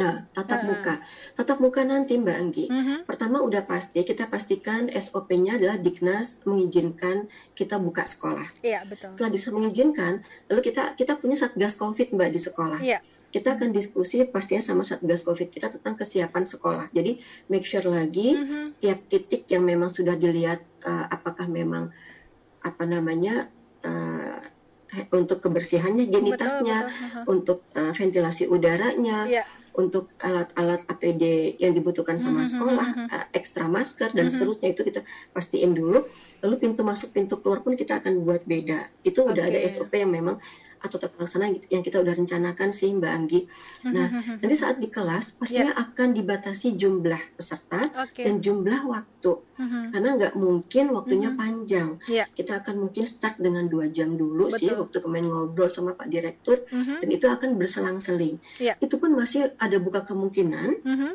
Nah, 0.00 0.16
tatap 0.32 0.60
uh. 0.64 0.66
muka. 0.72 0.94
Tatap 1.36 1.58
muka 1.60 1.80
nanti 1.84 2.16
Mbak 2.16 2.36
Anggi. 2.40 2.64
Uh 2.72 2.74
-huh. 2.74 2.98
Pertama 3.04 3.44
udah 3.44 3.68
pasti 3.68 4.00
kita 4.02 4.32
pastikan 4.32 4.88
SOP-nya 4.88 5.60
adalah 5.60 5.76
Diknas 5.76 6.48
mengizinkan 6.48 7.28
kita 7.52 7.76
buka 7.76 8.08
sekolah. 8.08 8.48
Iya, 8.64 8.80
betul. 8.88 9.12
Setelah 9.12 9.30
bisa 9.30 9.48
mengizinkan, 9.52 10.24
lalu 10.48 10.60
kita 10.64 10.96
kita 10.96 11.20
punya 11.20 11.36
Satgas 11.36 11.76
Covid 11.76 12.16
Mbak 12.16 12.30
di 12.32 12.40
sekolah. 12.40 12.80
Iya. 12.80 12.98
Kita 13.30 13.54
akan 13.54 13.70
diskusi 13.70 14.26
pastinya 14.26 14.64
sama 14.64 14.82
Satgas 14.82 15.22
Covid 15.22 15.52
kita 15.52 15.68
tentang 15.70 15.94
kesiapan 16.00 16.48
sekolah. 16.48 16.88
Jadi 16.96 17.20
make 17.52 17.68
sure 17.68 17.84
lagi 17.86 18.34
uh 18.34 18.40
-huh. 18.40 18.64
tiap 18.80 19.04
titik 19.04 19.44
yang 19.52 19.68
memang 19.68 19.92
sudah 19.92 20.16
dilihat 20.16 20.64
uh, 20.82 21.06
apakah 21.12 21.44
memang 21.46 21.92
apa 22.60 22.84
namanya 22.84 23.48
uh, 23.84 24.40
untuk 25.14 25.38
kebersihannya, 25.38 26.10
genitasnya, 26.10 26.90
betul, 26.90 26.98
betul. 26.98 27.22
untuk 27.30 27.58
uh, 27.78 27.94
ventilasi 27.94 28.50
udaranya, 28.50 29.30
yeah 29.30 29.46
untuk 29.76 30.10
alat-alat 30.22 30.86
APD 30.90 31.56
yang 31.62 31.72
dibutuhkan 31.76 32.18
sama 32.18 32.42
mm-hmm, 32.42 32.52
sekolah, 32.52 32.88
uh, 33.06 33.26
ekstra 33.36 33.66
masker 33.70 34.10
dan 34.10 34.26
mm-hmm. 34.26 34.32
seterusnya 34.32 34.68
itu 34.74 34.82
kita 34.82 35.00
pastiin 35.30 35.72
dulu. 35.76 36.06
Lalu 36.42 36.54
pintu 36.58 36.82
masuk, 36.82 37.14
pintu 37.14 37.38
keluar 37.38 37.62
pun 37.62 37.78
kita 37.78 38.02
akan 38.02 38.24
buat 38.26 38.42
beda. 38.44 38.78
Itu 39.06 39.28
udah 39.28 39.44
okay. 39.46 39.62
ada 39.62 39.68
SOP 39.68 39.92
yang 39.94 40.10
memang 40.10 40.38
atau 40.80 40.96
tata 40.96 41.20
laksana 41.20 41.52
yang 41.68 41.84
kita 41.84 42.00
udah 42.00 42.16
rencanakan 42.16 42.72
sih 42.72 42.88
Mbak 42.96 43.12
Anggi. 43.12 43.40
Nah, 43.92 44.08
nanti 44.40 44.56
saat 44.56 44.80
di 44.80 44.88
kelas 44.88 45.36
pastinya 45.36 45.76
yeah. 45.76 45.84
akan 45.84 46.16
dibatasi 46.16 46.80
jumlah 46.80 47.20
peserta 47.36 47.84
okay. 48.00 48.24
dan 48.24 48.40
jumlah 48.40 48.88
waktu. 48.88 49.32
Karena 49.60 50.16
nggak 50.16 50.34
mungkin 50.40 50.96
waktunya 50.96 51.36
panjang. 51.36 52.00
Yeah. 52.08 52.24
Kita 52.32 52.64
akan 52.64 52.88
mungkin 52.88 53.04
start 53.04 53.36
dengan 53.36 53.68
dua 53.68 53.92
jam 53.92 54.16
dulu 54.16 54.48
Betul. 54.48 54.56
sih 54.56 54.72
waktu 54.72 54.98
kemarin 55.04 55.28
ngobrol 55.28 55.68
sama 55.68 55.92
Pak 55.92 56.08
Direktur 56.08 56.64
dan 56.72 57.08
itu 57.12 57.28
akan 57.28 57.60
berselang-seling. 57.60 58.40
Yeah. 58.56 58.80
Itu 58.80 58.96
pun 58.96 59.12
masih 59.12 59.52
ada 59.60 59.76
buka 59.78 60.02
kemungkinan. 60.08 60.68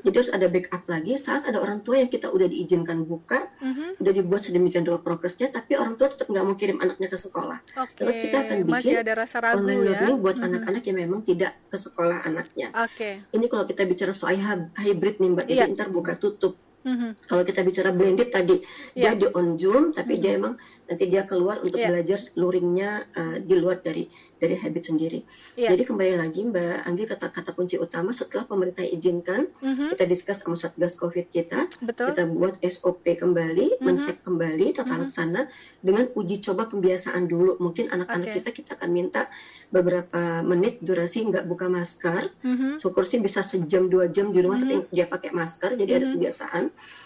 Jadi 0.06 0.16
harus 0.16 0.32
ada 0.32 0.48
backup 0.48 0.86
lagi 0.86 1.18
saat 1.18 1.50
ada 1.50 1.58
orang 1.60 1.82
tua 1.82 1.98
yang 1.98 2.08
kita 2.14 2.30
udah 2.30 2.46
diizinkan 2.46 3.04
buka, 3.10 3.50
udah 3.98 4.14
dibuat 4.14 4.46
sedemikian 4.46 4.86
rupa 4.86 5.02
progresnya, 5.02 5.50
tapi 5.50 5.76
orang 5.76 5.98
tua 5.98 6.14
tetap 6.14 6.30
nggak 6.30 6.46
mau 6.46 6.56
kirim 6.56 6.78
anaknya 6.80 7.10
ke 7.10 7.18
sekolah. 7.18 7.58
Okay. 7.76 8.30
kita 8.30 8.38
akan 8.46 8.58
bikin 8.64 8.72
masih 8.72 8.96
ada 9.02 9.14
rasa 9.18 9.38
ragu 9.42 9.66
online 9.66 9.82
ya? 9.82 9.88
learning 9.90 10.18
buat 10.22 10.36
mm-hmm. 10.38 10.48
anak-anak 10.54 10.84
yang 10.86 10.98
memang 11.02 11.22
tidak 11.26 11.52
ke 11.72 11.78
sekolah 11.80 12.18
anaknya. 12.28 12.68
Oke. 12.78 13.18
Okay. 13.18 13.34
Ini 13.34 13.46
kalau 13.50 13.66
kita 13.66 13.82
bicara 13.90 14.14
soal 14.14 14.38
hybrid 14.78 15.18
nih 15.18 15.30
Mbak, 15.34 15.46
yeah. 15.50 15.66
jadi 15.66 15.74
ntar 15.74 15.90
buka 15.90 16.14
tutup. 16.20 16.54
Mm-hmm. 16.86 17.12
Kalau 17.26 17.42
kita 17.42 17.66
bicara 17.66 17.90
blended 17.98 18.30
tadi 18.30 18.62
yeah. 18.94 19.18
dia 19.18 19.26
di 19.26 19.28
on 19.34 19.58
Zoom, 19.58 19.90
tapi 19.90 20.22
mm-hmm. 20.22 20.22
dia 20.22 20.32
emang 20.38 20.54
nanti 20.86 21.04
dia 21.10 21.24
keluar 21.26 21.58
untuk 21.66 21.82
yeah. 21.82 21.90
belajar 21.90 22.20
luringnya 22.38 22.90
uh, 23.18 23.38
di 23.42 23.56
luar 23.58 23.82
dari 23.82 24.06
dari 24.36 24.56
habit 24.60 24.92
sendiri. 24.92 25.24
Yeah. 25.56 25.72
Jadi 25.74 25.88
kembali 25.88 26.14
lagi 26.20 26.44
Mbak 26.44 26.76
Anggi 26.84 27.04
kata-kata 27.08 27.56
kunci 27.56 27.80
utama 27.80 28.12
setelah 28.12 28.44
pemerintah 28.44 28.84
izinkan 28.84 29.48
mm-hmm. 29.48 29.96
kita 29.96 30.04
diskus 30.06 30.44
sama 30.44 30.60
satgas 30.60 31.00
COVID 31.00 31.32
kita, 31.32 31.72
Betul. 31.82 32.12
kita 32.12 32.24
buat 32.28 32.60
SOP 32.60 33.06
kembali, 33.08 33.80
mm-hmm. 33.80 33.86
mencek 33.86 34.18
kembali 34.28 34.76
tata 34.76 34.92
mm-hmm. 34.92 35.02
laksana 35.08 35.42
dengan 35.80 36.06
uji 36.14 36.36
coba 36.44 36.68
pembiasaan 36.68 37.32
dulu. 37.32 37.58
Mungkin 37.64 37.96
anak-anak 37.96 38.28
okay. 38.28 38.38
kita 38.44 38.50
kita 38.52 38.72
akan 38.76 38.90
minta 38.92 39.32
beberapa 39.72 40.44
menit 40.44 40.84
durasi 40.84 41.24
nggak 41.32 41.48
buka 41.48 41.72
masker, 41.72 42.28
mm-hmm. 42.44 42.72
syukur 42.78 43.08
sih 43.08 43.24
bisa 43.24 43.40
sejam 43.40 43.88
dua 43.88 44.12
jam 44.12 44.36
di 44.36 44.44
rumah 44.44 44.60
mm-hmm. 44.60 44.92
tapi 44.92 44.96
dia 44.96 45.06
pakai 45.08 45.32
masker, 45.32 45.80
jadi 45.80 45.92
mm-hmm. 45.96 46.04
ada 46.04 46.16
kebiasaan. 46.20 46.64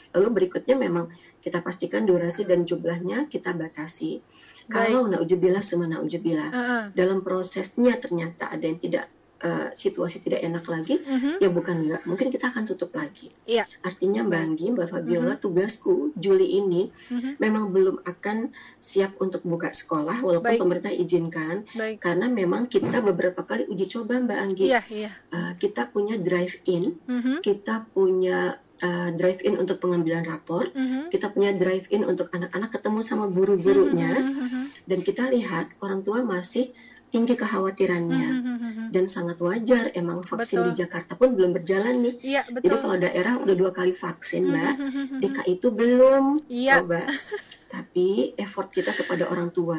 Lalu 0.09 0.29
berikutnya 0.33 0.73
memang 0.73 1.13
kita 1.37 1.61
pastikan 1.61 2.09
durasi 2.09 2.49
dan 2.49 2.65
jumlahnya 2.65 3.29
kita 3.29 3.53
batasi. 3.53 4.25
Kalau 4.69 5.09
naujubillah 5.09 5.65
semua 5.65 5.89
naujubillah 5.89 6.49
uh 6.53 6.57
-uh. 6.57 6.83
dalam 6.93 7.25
prosesnya 7.25 7.97
ternyata 7.97 8.53
ada 8.53 8.63
yang 8.63 8.77
tidak 8.77 9.09
uh, 9.43 9.69
situasi 9.71 10.19
tidak 10.19 10.43
enak 10.43 10.65
lagi, 10.67 10.99
uh-huh. 10.99 11.39
ya 11.39 11.49
bukan 11.51 11.79
enggak, 11.83 12.01
mungkin 12.05 12.27
kita 12.31 12.51
akan 12.51 12.67
tutup 12.67 12.91
lagi. 12.95 13.31
Iya. 13.47 13.63
Artinya 13.83 14.27
Mbak 14.27 14.41
Anggi, 14.41 14.65
Mbak 14.75 14.87
Fabiola, 14.91 15.35
uh-huh. 15.35 15.41
tugasku 15.41 16.11
Juli 16.15 16.59
ini 16.59 16.91
uh-huh. 16.91 17.39
memang 17.39 17.71
belum 17.71 18.03
akan 18.03 18.51
siap 18.79 19.17
untuk 19.23 19.43
buka 19.47 19.71
sekolah, 19.71 20.21
walaupun 20.21 20.55
Baik. 20.55 20.61
pemerintah 20.61 20.93
izinkan, 20.93 21.63
Baik. 21.75 22.03
karena 22.03 22.27
memang 22.27 22.67
kita 22.67 22.99
beberapa 23.03 23.43
kali 23.47 23.67
uji 23.67 23.85
coba 23.87 24.19
Mbak 24.19 24.39
Anggi. 24.39 24.65
Iya, 24.69 24.81
iya. 24.91 25.11
Uh, 25.31 25.51
kita 25.55 25.87
punya 25.89 26.19
drive-in, 26.19 26.99
uh-huh. 27.07 27.39
kita 27.41 27.87
punya 27.95 28.59
uh, 28.81 29.09
drive-in 29.15 29.59
untuk 29.59 29.79
pengambilan 29.83 30.23
rapor, 30.25 30.67
uh-huh. 30.71 31.11
kita 31.11 31.31
punya 31.31 31.55
drive-in 31.55 32.07
untuk 32.07 32.31
anak-anak 32.31 32.69
ketemu 32.73 32.99
sama 33.03 33.25
guru-gurunya, 33.31 34.11
uh-huh. 34.11 34.65
dan 34.87 34.99
kita 35.03 35.27
lihat 35.29 35.75
orang 35.83 36.01
tua 36.01 36.23
masih 36.23 36.71
tinggi 37.09 37.33
kekhawatirannya 37.33 38.27
dan 38.93 39.05
sangat 39.09 39.41
wajar 39.41 39.89
emang 39.97 40.21
vaksin 40.21 40.61
betul. 40.61 40.69
di 40.69 40.73
Jakarta 40.85 41.17
pun 41.17 41.33
belum 41.33 41.57
berjalan 41.57 42.05
nih. 42.05 42.15
Iya, 42.21 42.41
betul. 42.49 42.63
Jadi 42.69 42.75
kalau 42.81 42.97
daerah 43.01 43.33
udah 43.41 43.55
dua 43.57 43.71
kali 43.73 43.93
vaksin, 43.93 44.49
Mbak, 44.49 44.73
DKI 45.21 45.53
itu 45.57 45.67
belum. 45.73 46.37
Iya. 46.49 46.85
Coba. 46.85 47.01
Tapi 47.73 48.33
effort 48.37 48.73
kita 48.73 48.97
kepada 48.97 49.29
orang 49.29 49.53
tua 49.53 49.77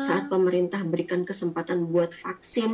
saat 0.00 0.32
pemerintah 0.32 0.80
berikan 0.84 1.28
kesempatan 1.28 1.84
buat 1.92 2.16
vaksin, 2.16 2.72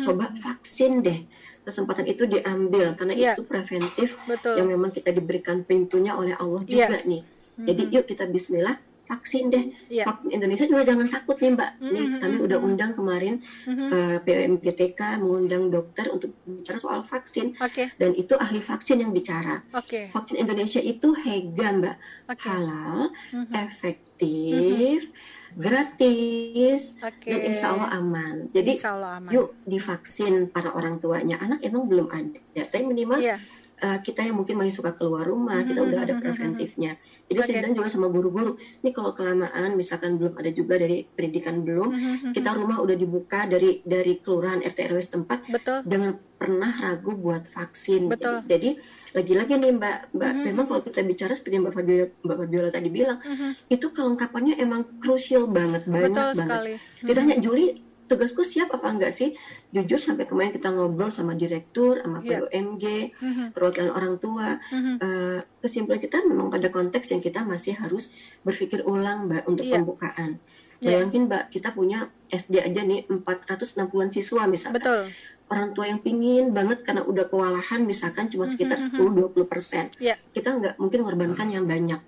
coba 0.00 0.32
vaksin 0.32 1.04
deh 1.04 1.20
kesempatan 1.64 2.08
itu 2.08 2.24
diambil 2.24 2.96
karena 2.96 3.12
yeah. 3.14 3.34
itu 3.36 3.44
preventif 3.44 4.16
Betul. 4.24 4.56
yang 4.56 4.68
memang 4.68 4.90
kita 4.90 5.12
diberikan 5.12 5.62
pintunya 5.62 6.16
oleh 6.16 6.34
Allah 6.36 6.64
iya. 6.66 6.88
juga 6.88 6.98
yeah. 7.00 7.08
nih. 7.08 7.22
Jadi 7.60 7.82
mm-hmm. 7.84 7.96
yuk 8.00 8.04
kita 8.08 8.24
Bismillah 8.30 8.76
vaksin 9.10 9.50
deh. 9.50 9.64
Yeah. 9.90 10.06
Vaksin 10.06 10.30
Indonesia 10.30 10.64
juga 10.70 10.86
jangan 10.86 11.10
takut 11.10 11.36
nih 11.42 11.52
Mbak. 11.58 11.70
Mm-hmm. 11.82 11.92
Nih 11.92 12.04
kami 12.22 12.36
udah 12.46 12.58
undang 12.62 12.92
kemarin 12.94 13.42
mm-hmm. 13.42 13.88
uh, 13.90 13.98
eh, 13.98 14.18
PMGTK 14.22 15.00
mengundang 15.20 15.68
dokter 15.68 16.06
untuk 16.08 16.30
bicara 16.46 16.78
soal 16.78 17.02
vaksin. 17.02 17.58
Okay. 17.58 17.90
Dan 17.98 18.14
itu 18.14 18.38
ahli 18.38 18.62
vaksin 18.62 19.02
yang 19.02 19.10
bicara. 19.10 19.60
Okay. 19.74 20.08
Vaksin 20.08 20.40
Indonesia 20.40 20.80
itu 20.80 21.12
hega 21.12 21.68
Mbak. 21.76 21.96
Okay. 22.38 22.48
Halal, 22.48 22.98
mm-hmm. 23.34 23.52
efektif. 23.58 25.00
Mm-hmm 25.10 25.38
gratis 25.58 27.00
okay. 27.02 27.30
dan 27.30 27.38
insya 27.50 27.66
Allah 27.74 27.90
aman. 27.98 28.50
Jadi 28.54 28.72
Allah 28.86 29.18
aman. 29.18 29.30
yuk 29.30 29.54
divaksin 29.66 30.50
para 30.50 30.74
orang 30.74 31.02
tuanya. 31.02 31.38
Anak 31.40 31.64
emang 31.64 31.86
belum 31.90 32.08
ada, 32.10 32.62
tapi 32.66 32.84
minimal 32.86 33.18
yeah. 33.18 33.38
Uh, 33.80 33.98
kita 34.04 34.24
yang 34.24 34.36
mungkin 34.36 34.60
masih 34.60 34.80
suka 34.80 34.92
keluar 34.94 35.24
rumah, 35.24 35.56
mm 35.56 35.60
-hmm. 35.64 35.68
kita 35.72 35.80
udah 35.82 36.00
ada 36.04 36.14
preventifnya. 36.20 36.92
Jadi 37.26 37.38
okay. 37.40 37.46
saya 37.48 37.56
bilang 37.64 37.74
juga 37.74 37.88
sama 37.88 38.06
guru-guru, 38.12 38.54
ini 38.84 38.90
kalau 38.92 39.10
kelamaan 39.16 39.74
misalkan 39.74 40.20
belum 40.20 40.36
ada 40.36 40.50
juga 40.52 40.76
dari 40.76 41.04
pendidikan 41.04 41.64
belum, 41.64 41.90
-hmm. 41.90 42.32
kita 42.36 42.54
rumah 42.54 42.78
udah 42.78 42.96
dibuka 42.96 43.48
dari 43.48 43.80
dari 43.82 44.20
kelurahan 44.20 44.60
RT 44.60 44.78
RW 44.92 44.98
setempat, 45.00 45.38
Betul. 45.48 45.78
jangan 45.88 46.12
pernah 46.40 46.72
ragu 46.72 47.20
buat 47.20 47.44
vaksin. 47.44 48.08
Betul. 48.08 48.40
Jadi 48.48 48.72
lagi-lagi 49.12 49.60
nih 49.60 49.76
Mbak, 49.76 49.96
Mbak, 50.16 50.30
mm-hmm. 50.32 50.46
memang 50.48 50.64
kalau 50.72 50.80
kita 50.80 51.04
bicara 51.04 51.36
seperti 51.36 51.60
yang 51.60 51.68
Mbak 51.68 51.74
Fabiola, 51.76 52.06
Mbak 52.24 52.36
Fabiola 52.40 52.68
tadi 52.72 52.88
bilang, 52.88 53.18
mm-hmm. 53.20 53.50
itu 53.68 53.86
kelengkapannya 53.92 54.54
emang 54.56 54.82
krusial 54.96 55.52
banget, 55.52 55.84
banyak 55.84 56.16
Betul 56.16 56.28
banget. 56.32 56.48
Sekali. 56.48 56.72
Mm-hmm. 56.72 57.06
Ditanya 57.12 57.36
Juli, 57.44 57.66
tugasku 58.10 58.42
siap 58.42 58.74
apa 58.74 58.90
enggak 58.90 59.14
sih? 59.14 59.38
Jujur 59.70 60.02
sampai 60.02 60.26
kemarin 60.26 60.50
kita 60.50 60.74
ngobrol 60.74 61.14
sama 61.14 61.38
direktur, 61.38 62.02
sama 62.02 62.18
yeah. 62.26 62.42
POMG, 62.42 63.14
mm-hmm. 63.14 63.46
perwakilan 63.54 63.94
orang 63.94 64.18
tua, 64.18 64.58
mm-hmm. 64.58 64.94
uh, 64.98 65.38
kesimpulan 65.62 66.02
kita 66.02 66.26
memang 66.26 66.50
pada 66.50 66.74
konteks 66.74 67.14
yang 67.14 67.22
kita 67.22 67.46
masih 67.46 67.78
harus 67.78 68.10
berpikir 68.42 68.82
ulang 68.82 69.30
Mbak 69.30 69.46
untuk 69.46 69.64
yeah. 69.70 69.78
pembukaan. 69.78 70.42
Yeah. 70.82 71.06
Bayangin 71.06 71.30
Mbak, 71.30 71.54
kita 71.54 71.70
punya 71.70 72.10
SD 72.26 72.58
aja 72.58 72.82
nih 72.82 73.06
460-an 73.06 74.10
siswa 74.10 74.50
misalnya. 74.50 74.82
Betul 74.82 75.06
orang 75.50 75.74
tua 75.74 75.90
yang 75.90 75.98
pingin 75.98 76.54
banget 76.54 76.86
karena 76.86 77.02
udah 77.02 77.26
kewalahan 77.26 77.82
misalkan 77.82 78.30
cuma 78.30 78.46
sekitar 78.46 78.78
10-20 78.78 79.34
persen 79.50 79.90
yeah. 79.98 80.14
kita 80.30 80.54
nggak 80.54 80.74
mungkin 80.78 81.02
mengorbankan 81.02 81.50
yang 81.50 81.66
banyak 81.66 81.98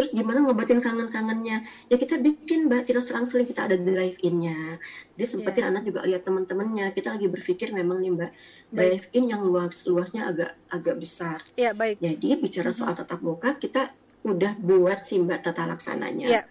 terus 0.00 0.16
gimana 0.16 0.40
ngobatin 0.40 0.80
kangen-kangennya 0.80 1.60
ya 1.92 1.96
kita 2.00 2.16
bikin 2.16 2.72
mbak 2.72 2.88
kita 2.88 3.04
serang-seling 3.04 3.44
kita 3.44 3.68
ada 3.68 3.76
drive 3.76 4.16
innya 4.24 4.80
jadi 5.12 5.28
sempetin 5.28 5.68
yeah. 5.68 5.70
anak 5.76 5.82
juga 5.84 6.00
lihat 6.08 6.24
teman-temannya 6.24 6.96
kita 6.96 7.20
lagi 7.20 7.28
berpikir 7.28 7.76
memang 7.76 8.00
nih 8.00 8.16
mbak 8.16 8.32
drive 8.72 9.12
in 9.12 9.28
yang 9.28 9.44
luas 9.44 9.84
luasnya 9.84 10.32
agak 10.32 10.56
agak 10.72 10.96
besar 10.96 11.44
yeah, 11.60 11.76
baik 11.76 12.00
jadi 12.00 12.40
bicara 12.40 12.72
soal 12.72 12.96
tatap 12.96 13.20
muka 13.20 13.60
kita 13.60 13.92
udah 14.24 14.56
buat 14.56 15.04
sih 15.04 15.20
mbak 15.20 15.44
tata 15.44 15.68
laksananya 15.68 16.32
yeah. 16.32 16.44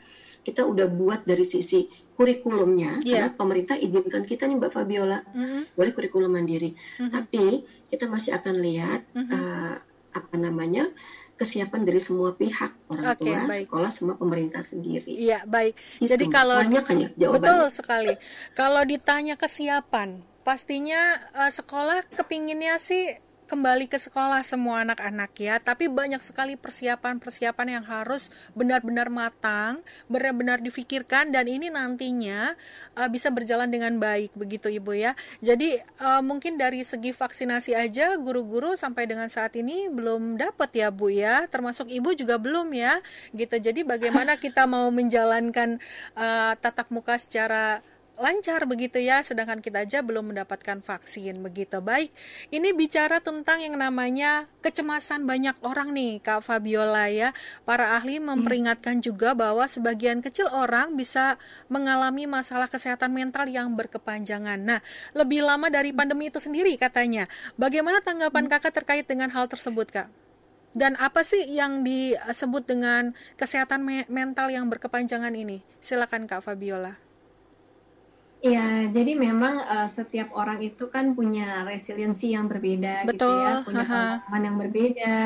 kita 0.46 0.70
udah 0.70 0.86
buat 0.86 1.26
dari 1.26 1.42
sisi 1.42 1.90
kurikulumnya 2.14 3.02
yeah. 3.02 3.26
karena 3.26 3.30
pemerintah 3.34 3.82
izinkan 3.82 4.28
kita 4.28 4.44
nih 4.44 4.60
Mbak 4.60 4.76
Fabiola 4.76 5.24
mm-hmm. 5.24 5.74
boleh 5.74 5.92
kurikulum 5.96 6.36
mandiri 6.36 6.76
mm-hmm. 6.76 7.16
tapi 7.16 7.64
kita 7.88 8.12
masih 8.12 8.36
akan 8.36 8.60
lihat 8.60 9.08
mm-hmm. 9.16 9.32
uh, 9.32 9.76
apa 10.12 10.36
namanya 10.36 10.84
kesiapan 11.40 11.88
dari 11.88 12.04
semua 12.04 12.36
pihak 12.36 12.92
orang 12.92 13.16
okay, 13.16 13.32
tua 13.32 13.48
baik. 13.48 13.64
sekolah 13.72 13.92
semua 13.96 14.16
pemerintah 14.20 14.60
sendiri 14.60 15.08
iya 15.08 15.48
baik 15.48 15.80
gitu. 16.04 16.12
jadi 16.12 16.26
kalau 16.28 16.60
banyak 16.60 16.84
kan 16.84 16.96
ya 17.00 17.10
jawabannya 17.16 17.40
betul 17.40 17.62
sekali 17.72 18.14
kalau 18.60 18.84
ditanya 18.84 19.40
kesiapan 19.40 20.20
pastinya 20.44 21.16
uh, 21.32 21.48
sekolah 21.48 22.04
kepinginnya 22.12 22.76
sih 22.76 23.16
kembali 23.50 23.90
ke 23.90 23.98
sekolah 23.98 24.46
semua 24.46 24.86
anak-anak 24.86 25.34
ya, 25.42 25.58
tapi 25.58 25.90
banyak 25.90 26.22
sekali 26.22 26.54
persiapan-persiapan 26.54 27.82
yang 27.82 27.86
harus 27.90 28.30
benar-benar 28.54 29.10
matang, 29.10 29.82
benar-benar 30.06 30.62
difikirkan 30.62 31.34
dan 31.34 31.50
ini 31.50 31.74
nantinya 31.74 32.54
uh, 32.94 33.10
bisa 33.10 33.34
berjalan 33.34 33.66
dengan 33.66 33.98
baik 33.98 34.38
begitu 34.38 34.70
Ibu 34.70 34.94
ya. 34.94 35.18
Jadi 35.42 35.82
uh, 35.98 36.22
mungkin 36.22 36.62
dari 36.62 36.86
segi 36.86 37.10
vaksinasi 37.10 37.74
aja 37.74 38.14
guru-guru 38.22 38.78
sampai 38.78 39.10
dengan 39.10 39.26
saat 39.34 39.58
ini 39.58 39.90
belum 39.90 40.38
dapat 40.38 40.70
ya 40.78 40.94
Bu 40.94 41.10
ya, 41.10 41.50
termasuk 41.50 41.90
Ibu 41.90 42.14
juga 42.14 42.38
belum 42.38 42.70
ya. 42.78 43.02
Gitu. 43.34 43.58
Jadi 43.58 43.82
bagaimana 43.82 44.38
kita 44.44 44.70
mau 44.70 44.94
menjalankan 44.94 45.82
uh, 46.14 46.54
tatap 46.62 46.94
muka 46.94 47.18
secara 47.18 47.82
lancar 48.20 48.68
begitu 48.68 49.00
ya, 49.00 49.24
sedangkan 49.24 49.64
kita 49.64 49.88
aja 49.88 50.04
belum 50.04 50.36
mendapatkan 50.36 50.84
vaksin 50.84 51.40
begitu. 51.40 51.80
Baik, 51.80 52.12
ini 52.52 52.76
bicara 52.76 53.24
tentang 53.24 53.64
yang 53.64 53.80
namanya 53.80 54.46
kecemasan 54.60 55.24
banyak 55.24 55.56
orang 55.64 55.96
nih, 55.96 56.20
Kak 56.20 56.44
Fabiola 56.44 57.08
ya. 57.08 57.32
Para 57.64 57.96
ahli 57.96 58.20
memperingatkan 58.20 59.00
juga 59.00 59.32
bahwa 59.32 59.64
sebagian 59.66 60.20
kecil 60.20 60.52
orang 60.52 61.00
bisa 61.00 61.40
mengalami 61.72 62.28
masalah 62.28 62.68
kesehatan 62.68 63.16
mental 63.16 63.48
yang 63.48 63.72
berkepanjangan. 63.74 64.60
Nah, 64.60 64.84
lebih 65.16 65.40
lama 65.48 65.72
dari 65.72 65.96
pandemi 65.96 66.28
itu 66.28 66.44
sendiri 66.44 66.76
katanya. 66.76 67.26
Bagaimana 67.56 68.04
tanggapan 68.04 68.52
Kakak 68.52 68.76
terkait 68.84 69.08
dengan 69.08 69.32
hal 69.32 69.48
tersebut, 69.48 69.88
Kak? 69.90 70.12
Dan 70.76 70.94
apa 71.02 71.26
sih 71.26 71.50
yang 71.50 71.82
disebut 71.82 72.70
dengan 72.70 73.18
kesehatan 73.42 73.82
me 73.82 74.06
mental 74.06 74.54
yang 74.54 74.70
berkepanjangan 74.70 75.34
ini? 75.34 75.66
Silakan 75.82 76.30
Kak 76.30 76.46
Fabiola. 76.46 77.09
Iya, 78.40 78.88
jadi 78.96 79.20
memang 79.20 79.60
uh, 79.60 79.92
setiap 79.92 80.32
orang 80.32 80.64
itu 80.64 80.88
kan 80.88 81.12
punya 81.12 81.68
resiliensi 81.68 82.32
yang 82.32 82.48
berbeda 82.48 83.04
Betul. 83.04 83.28
gitu 83.28 83.28
ya, 83.28 83.54
punya 83.68 83.84
pengalaman 83.84 84.42
yang 84.48 84.56
berbeda, 84.56 85.18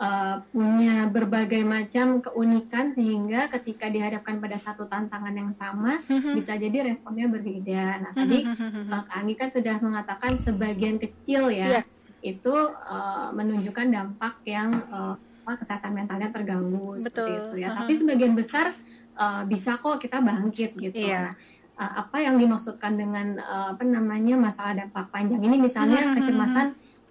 uh, 0.00 0.34
punya 0.50 1.06
berbagai 1.06 1.62
macam 1.62 2.18
keunikan 2.18 2.90
sehingga 2.90 3.52
ketika 3.54 3.86
dihadapkan 3.86 4.42
pada 4.42 4.58
satu 4.58 4.90
tantangan 4.90 5.30
yang 5.30 5.54
sama 5.54 6.02
mm-hmm. 6.10 6.34
bisa 6.34 6.58
jadi 6.58 6.90
responnya 6.90 7.30
berbeda. 7.30 7.84
Nah, 8.02 8.12
tadi 8.16 8.42
uh, 8.42 9.02
Kak 9.06 9.14
Anggi 9.14 9.34
kan 9.38 9.48
sudah 9.52 9.76
mengatakan 9.78 10.32
sebagian 10.34 10.98
kecil 10.98 11.54
ya 11.54 11.78
yeah. 11.78 11.84
itu 12.24 12.56
uh, 12.72 13.30
menunjukkan 13.30 13.94
dampak 13.94 14.42
yang 14.48 14.74
uh, 14.90 15.14
kesehatan 15.50 15.94
mentalnya 15.94 16.34
terganggu 16.34 16.98
Betul. 16.98 17.06
seperti 17.06 17.30
itu 17.30 17.56
ya. 17.62 17.68
Tapi 17.78 17.92
sebagian 17.94 18.34
besar 18.34 18.74
uh, 19.18 19.42
bisa 19.46 19.78
kok 19.78 20.02
kita 20.02 20.18
bangkit 20.18 20.74
gitu. 20.74 20.98
Yeah. 20.98 21.30
Nah, 21.30 21.34
apa 21.80 22.20
yang 22.20 22.36
dimaksudkan 22.36 22.92
dengan 22.98 23.40
uh, 23.40 23.72
apa 23.72 23.82
namanya 23.86 24.36
masalah 24.36 24.76
dampak 24.76 25.08
panjang. 25.08 25.40
Ini 25.40 25.56
misalnya 25.56 26.12
hmm, 26.12 26.14
kecemasan 26.20 26.66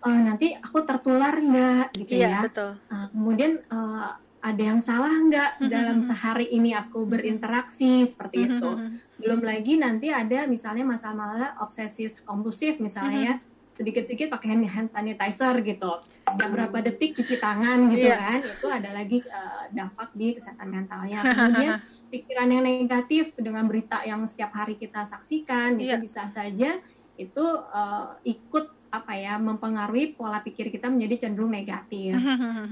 uh, 0.05 0.19
nanti 0.21 0.53
aku 0.57 0.85
tertular 0.85 1.33
nggak 1.33 1.97
gitu 1.97 2.21
iya, 2.21 2.29
ya? 2.29 2.41
betul. 2.45 2.71
Uh, 2.93 3.07
kemudian 3.09 3.51
uh, 3.73 4.13
ada 4.39 4.61
yang 4.63 4.79
salah 4.79 5.11
nggak 5.11 5.67
dalam 5.67 5.99
sehari 5.99 6.47
ini 6.53 6.71
aku 6.71 7.03
berinteraksi 7.03 8.07
seperti 8.07 8.47
itu. 8.47 8.71
belum 9.19 9.43
lagi 9.43 9.75
nanti 9.75 10.07
ada 10.07 10.47
misalnya 10.47 10.87
masalah 10.87 11.59
obsesif 11.59 12.23
kompulsif 12.23 12.79
misalnya 12.79 13.19
ya 13.19 13.35
sedikit-sedikit 13.79 14.27
pakai 14.35 14.59
hand 14.67 14.91
sanitizer 14.91 15.55
gitu. 15.63 15.91
Tiap 16.29 16.51
berapa 16.51 16.77
detik 16.83 17.15
cuci 17.15 17.39
tangan 17.39 17.87
gitu 17.95 18.11
yeah. 18.11 18.19
kan? 18.19 18.39
Itu 18.43 18.67
ada 18.67 18.89
lagi 18.91 19.23
uh, 19.23 19.71
dampak 19.71 20.11
di 20.13 20.35
kesehatan 20.35 20.67
mentalnya. 20.67 21.23
Kemudian 21.31 21.79
pikiran 22.09 22.49
yang 22.49 22.65
negatif 22.65 23.37
dengan 23.37 23.69
berita 23.69 24.01
yang 24.03 24.25
setiap 24.25 24.51
hari 24.51 24.75
kita 24.75 25.05
saksikan 25.05 25.77
yeah. 25.77 25.81
itu 25.81 25.95
iya. 25.95 26.01
bisa 26.01 26.21
saja 26.33 26.81
itu 27.19 27.45
uh, 27.69 28.17
ikut 28.25 28.79
apa 28.89 29.13
ya 29.13 29.37
mempengaruhi 29.37 30.17
pola 30.17 30.41
pikir 30.41 30.73
kita 30.73 30.89
menjadi 30.89 31.29
cenderung 31.29 31.53
negatif. 31.53 32.17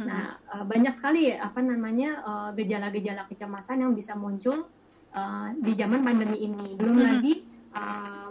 nah 0.09 0.41
uh, 0.49 0.65
banyak 0.65 0.97
sekali 0.97 1.29
apa 1.29 1.61
namanya 1.61 2.25
gejala-gejala 2.57 3.23
uh, 3.23 3.27
kecemasan 3.29 3.85
yang 3.85 3.93
bisa 3.93 4.17
muncul 4.17 4.65
uh, 5.13 5.53
di 5.61 5.77
zaman 5.77 6.01
pandemi 6.01 6.41
ini. 6.41 6.73
Belum 6.73 6.97
lagi 6.97 7.45
uh, 7.77 8.26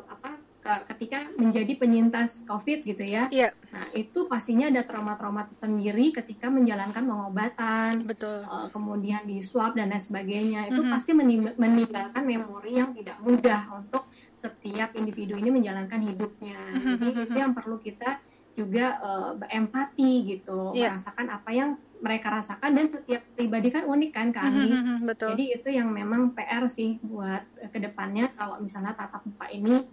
ketika 0.93 1.31
menjadi 1.39 1.73
penyintas 1.79 2.43
COVID 2.45 2.83
gitu 2.83 3.05
ya. 3.05 3.31
Iya. 3.31 3.51
Nah 3.71 3.87
itu 3.95 4.27
pastinya 4.27 4.69
ada 4.69 4.83
trauma-trauma 4.83 5.49
sendiri 5.55 6.11
ketika 6.11 6.51
menjalankan 6.51 7.05
pengobatan. 7.07 8.05
Betul. 8.05 8.43
Uh, 8.45 8.69
kemudian 8.75 9.25
di 9.25 9.39
swab 9.39 9.79
dan 9.79 9.93
lain 9.93 10.03
sebagainya 10.03 10.69
itu 10.69 10.81
mm 10.81 10.87
-hmm. 10.87 10.95
pasti 10.95 11.11
meninggalkan 11.57 12.23
memori 12.27 12.73
yang 12.79 12.91
tidak 12.93 13.17
mudah 13.23 13.63
untuk 13.79 14.09
setiap 14.35 14.93
individu 14.99 15.39
ini 15.39 15.49
menjalankan 15.55 16.01
hidupnya. 16.03 16.61
Mm 16.75 16.81
-hmm. 16.81 16.97
Jadi 16.99 17.09
itu 17.31 17.37
yang 17.39 17.53
perlu 17.55 17.77
kita 17.81 18.11
juga 18.57 18.97
uh, 19.05 19.33
berempati 19.37 20.13
gitu, 20.33 20.73
yeah. 20.73 20.97
merasakan 20.97 21.29
apa 21.29 21.51
yang 21.53 21.71
mereka 22.01 22.29
rasakan 22.29 22.77
dan 22.77 22.87
setiap 22.93 23.23
pribadi 23.37 23.69
kan 23.73 23.85
unik 23.89 24.11
kan 24.13 24.29
Kak 24.33 24.45
Andi. 24.45 24.71
Betul. 25.05 25.29
Jadi 25.37 25.45
itu 25.61 25.69
yang 25.73 25.89
memang 25.93 26.33
PR 26.37 26.65
sih 26.69 27.01
buat 27.01 27.45
ke 27.73 27.79
depannya 27.81 28.33
kalau 28.37 28.61
misalnya 28.61 28.93
tatap 28.97 29.25
muka 29.25 29.49
ini 29.49 29.85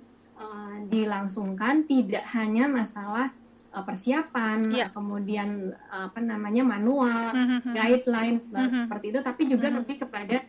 uh, 0.43 0.75
dilangsungkan 0.91 1.87
tidak 1.87 2.27
hanya 2.35 2.67
masalah 2.67 3.31
uh, 3.71 3.83
persiapan, 3.87 4.67
yeah. 4.67 4.91
kemudian 4.91 5.71
uh, 5.87 6.11
apa 6.11 6.19
namanya 6.19 6.67
manual, 6.67 7.31
guidelines 7.71 8.51
seperti 8.51 9.15
itu, 9.15 9.19
tapi 9.23 9.47
juga 9.47 9.71
lebih 9.71 10.03
kepada 10.03 10.43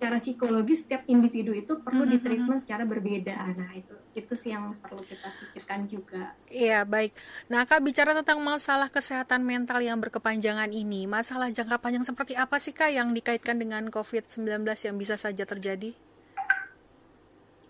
secara 0.00 0.16
psikologis 0.16 0.88
setiap 0.88 1.04
individu 1.12 1.52
itu 1.52 1.76
perlu 1.84 2.08
mm-hmm. 2.08 2.14
ditreatment 2.16 2.60
secara 2.64 2.88
berbeda. 2.88 3.36
Nah 3.52 3.76
itu 3.76 3.92
itu 4.16 4.32
sih 4.32 4.56
yang 4.56 4.72
perlu 4.80 4.96
kita 5.04 5.28
pikirkan 5.28 5.84
juga. 5.84 6.32
Iya 6.48 6.88
baik. 6.88 7.12
Nah 7.52 7.68
kak 7.68 7.84
bicara 7.84 8.16
tentang 8.16 8.40
masalah 8.40 8.88
kesehatan 8.88 9.44
mental 9.44 9.76
yang 9.84 10.00
berkepanjangan 10.00 10.72
ini, 10.72 11.04
masalah 11.04 11.52
jangka 11.52 11.76
panjang 11.84 12.00
seperti 12.00 12.32
apa 12.32 12.56
sih 12.56 12.72
kak 12.72 12.96
yang 12.96 13.12
dikaitkan 13.12 13.60
dengan 13.60 13.92
COVID-19 13.92 14.64
yang 14.64 14.96
bisa 14.96 15.20
saja 15.20 15.44
terjadi? 15.44 15.92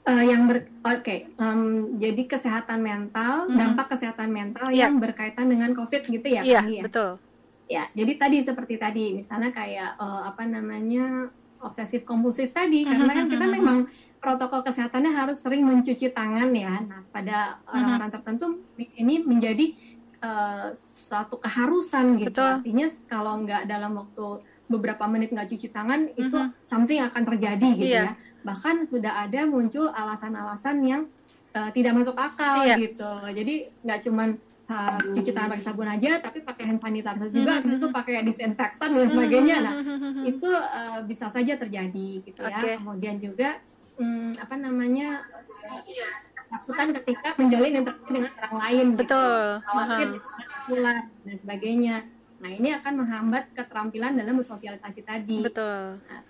Uh, 0.01 0.25
yang 0.25 0.49
ber 0.49 0.65
oke 0.81 1.05
okay. 1.05 1.29
um, 1.37 2.01
jadi 2.01 2.25
kesehatan 2.25 2.81
mental 2.81 3.53
hmm. 3.53 3.53
dampak 3.53 3.93
kesehatan 3.93 4.33
mental 4.33 4.73
yeah. 4.73 4.89
yang 4.89 4.97
berkaitan 4.97 5.53
dengan 5.53 5.77
covid 5.77 6.09
gitu 6.09 6.25
ya 6.25 6.41
iya 6.41 6.65
yeah, 6.65 6.65
ya? 6.65 6.83
betul 6.89 7.11
ya 7.69 7.85
jadi 7.93 8.13
tadi 8.17 8.39
seperti 8.41 8.81
tadi 8.81 9.13
misalnya 9.13 9.53
kayak 9.53 10.01
uh, 10.01 10.25
apa 10.25 10.49
namanya 10.49 11.29
obsesif 11.61 12.09
kompulsif 12.09 12.57
tadi 12.57 12.89
karena 12.89 13.13
kan 13.13 13.27
kita 13.29 13.47
memang 13.47 13.79
protokol 14.21 14.61
kesehatannya 14.65 15.13
harus 15.17 15.41
sering 15.41 15.65
mencuci 15.65 16.13
tangan 16.13 16.53
ya. 16.53 16.85
Nah, 16.85 17.01
pada 17.09 17.61
orang-orang 17.69 18.11
tertentu 18.13 18.47
ini 18.77 19.25
menjadi 19.25 19.77
uh, 20.21 20.73
suatu 20.77 21.41
keharusan 21.41 22.21
gitu. 22.21 22.37
Betul. 22.37 22.53
Artinya 22.61 22.87
kalau 23.09 23.35
nggak 23.45 23.63
dalam 23.69 23.93
waktu 23.97 24.27
beberapa 24.71 25.03
menit 25.11 25.35
nggak 25.35 25.51
cuci 25.51 25.75
tangan 25.75 26.07
itu 26.15 26.39
something 26.63 27.03
akan 27.03 27.23
terjadi 27.27 27.69
gitu 27.75 27.91
yeah. 27.91 28.15
ya. 28.15 28.47
Bahkan 28.47 28.87
sudah 28.87 29.27
ada 29.27 29.45
muncul 29.51 29.91
alasan-alasan 29.91 30.77
yang 30.87 31.03
uh, 31.53 31.75
tidak 31.75 31.99
masuk 31.99 32.15
akal 32.15 32.63
yeah. 32.63 32.79
gitu. 32.79 33.11
Jadi 33.35 33.69
nggak 33.83 34.01
cuman 34.07 34.39
uh, 34.71 34.99
cuci 35.19 35.31
tangan 35.35 35.51
pakai 35.59 35.65
sabun 35.67 35.89
aja 35.91 36.23
tapi 36.23 36.39
pakai 36.47 36.65
hand 36.71 36.81
sanitizer 36.81 37.29
juga 37.35 37.59
habis 37.59 37.83
itu 37.83 37.89
pakai 37.91 38.23
disinfektan 38.23 38.89
dan 38.95 39.09
sebagainya 39.11 39.57
nah 39.61 39.75
itu 40.23 40.47
uh, 40.51 41.03
bisa 41.05 41.27
saja 41.27 41.59
terjadi 41.59 42.09
gitu 42.23 42.41
ya 42.47 42.79
kemudian 42.79 43.19
juga 43.19 43.59
um, 43.99 44.31
apa 44.39 44.55
namanya 44.55 45.19
ketakutan 46.35 46.89
ketika 47.03 47.29
menjalin 47.39 47.75
interaksi 47.83 48.11
dengan 48.11 48.33
orang 48.43 48.57
lain 48.59 48.87
gitu. 48.87 48.99
betul 48.99 49.43
gitu. 49.43 49.67
khawatir 49.67 50.09
pulang 50.67 51.01
dan 51.27 51.37
sebagainya 51.43 51.97
Nah, 52.41 52.51
ini 52.51 52.73
akan 52.73 53.05
menghambat 53.05 53.53
keterampilan 53.53 54.17
dalam 54.17 54.41
bersosialisasi 54.41 55.05
tadi. 55.05 55.45
Betul. 55.45 56.01
Nah, 56.01 56.21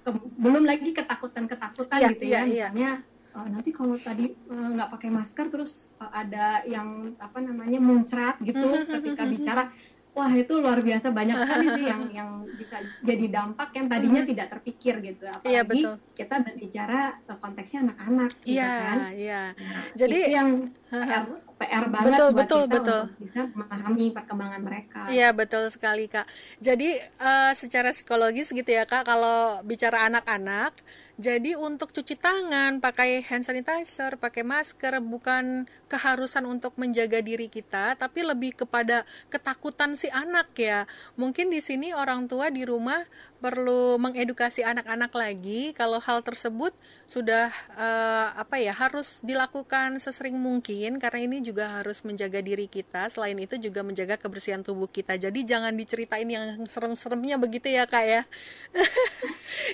belum 0.42 0.66
lagi 0.66 0.90
ketakutan-ketakutan 0.90 1.98
ya, 2.02 2.10
gitu 2.10 2.24
ya, 2.26 2.42
ya 2.42 2.46
misalnya 2.46 2.90
uh, 3.34 3.46
nanti 3.46 3.70
kalau 3.70 3.94
tadi 3.94 4.34
eh, 4.34 4.68
nggak 4.74 4.88
uh, 4.90 4.92
pakai 4.98 5.10
masker 5.10 5.46
terus 5.50 5.94
uh, 6.02 6.10
ada 6.10 6.66
yang 6.66 7.14
apa 7.22 7.38
namanya 7.38 7.78
muncrat 7.78 8.36
gitu 8.42 8.86
ketika 8.90 9.22
bicara 9.26 9.62
wah 10.10 10.30
itu 10.34 10.58
luar 10.58 10.82
biasa 10.82 11.14
banyak 11.14 11.38
sekali 11.38 11.66
sih 11.78 11.84
yang 11.86 12.02
yang 12.10 12.30
bisa 12.58 12.82
jadi 13.06 13.30
dampak 13.30 13.70
yang 13.78 13.86
tadinya 13.86 14.22
tidak 14.26 14.50
terpikir 14.50 14.98
gitu 15.06 15.24
apalagi 15.30 15.54
iya, 15.54 15.62
betul. 15.62 15.94
kita 16.18 16.34
berbicara 16.42 17.00
konteksnya 17.38 17.78
anak-anak 17.86 18.30
gitu 18.42 18.58
iya, 18.58 18.70
kan 18.74 18.98
iya. 19.14 19.42
Nah, 19.54 19.82
jadi 19.94 20.18
itu 20.18 20.34
yang 20.34 20.48
PR 21.60 21.84
banget 21.92 22.08
betul, 22.16 22.28
buat 22.32 22.40
betul, 22.40 22.62
kita 22.64 22.72
betul. 22.72 23.00
untuk 23.04 23.20
bisa 23.20 23.40
memahami 23.52 24.06
perkembangan 24.16 24.60
mereka 24.64 25.00
iya 25.12 25.28
betul 25.36 25.68
sekali 25.68 26.08
kak 26.08 26.24
jadi 26.56 26.88
uh, 27.20 27.52
secara 27.52 27.92
psikologis 27.92 28.48
gitu 28.48 28.70
ya 28.72 28.88
kak 28.88 29.04
kalau 29.04 29.60
bicara 29.68 30.08
anak-anak 30.08 30.72
jadi 31.20 31.52
untuk 31.52 31.92
cuci 31.92 32.16
tangan, 32.16 32.80
pakai 32.80 33.20
hand 33.20 33.44
sanitizer, 33.44 34.16
pakai 34.16 34.40
masker 34.40 35.04
bukan 35.04 35.68
keharusan 35.92 36.48
untuk 36.48 36.72
menjaga 36.80 37.20
diri 37.20 37.52
kita, 37.52 37.92
tapi 38.00 38.24
lebih 38.24 38.56
kepada 38.56 39.04
ketakutan 39.28 40.00
si 40.00 40.08
anak 40.08 40.48
ya. 40.56 40.88
Mungkin 41.20 41.52
di 41.52 41.60
sini 41.60 41.92
orang 41.92 42.24
tua 42.24 42.48
di 42.48 42.64
rumah 42.64 43.04
perlu 43.36 44.00
mengedukasi 44.00 44.64
anak-anak 44.64 45.12
lagi 45.12 45.76
kalau 45.76 46.00
hal 46.00 46.24
tersebut 46.24 46.72
sudah 47.04 47.52
uh, 47.76 48.32
apa 48.36 48.56
ya 48.60 48.72
harus 48.72 49.20
dilakukan 49.20 50.00
sesering 50.00 50.36
mungkin 50.36 51.00
karena 51.00 51.24
ini 51.24 51.44
juga 51.44 51.68
harus 51.68 52.00
menjaga 52.00 52.40
diri 52.40 52.64
kita. 52.64 53.12
Selain 53.12 53.36
itu 53.36 53.60
juga 53.60 53.84
menjaga 53.84 54.16
kebersihan 54.16 54.64
tubuh 54.64 54.88
kita. 54.88 55.20
Jadi 55.20 55.44
jangan 55.44 55.76
diceritain 55.76 56.28
yang 56.32 56.64
serem-seremnya 56.64 57.36
begitu 57.36 57.68
ya 57.68 57.84
kak 57.84 58.04
ya. 58.08 58.22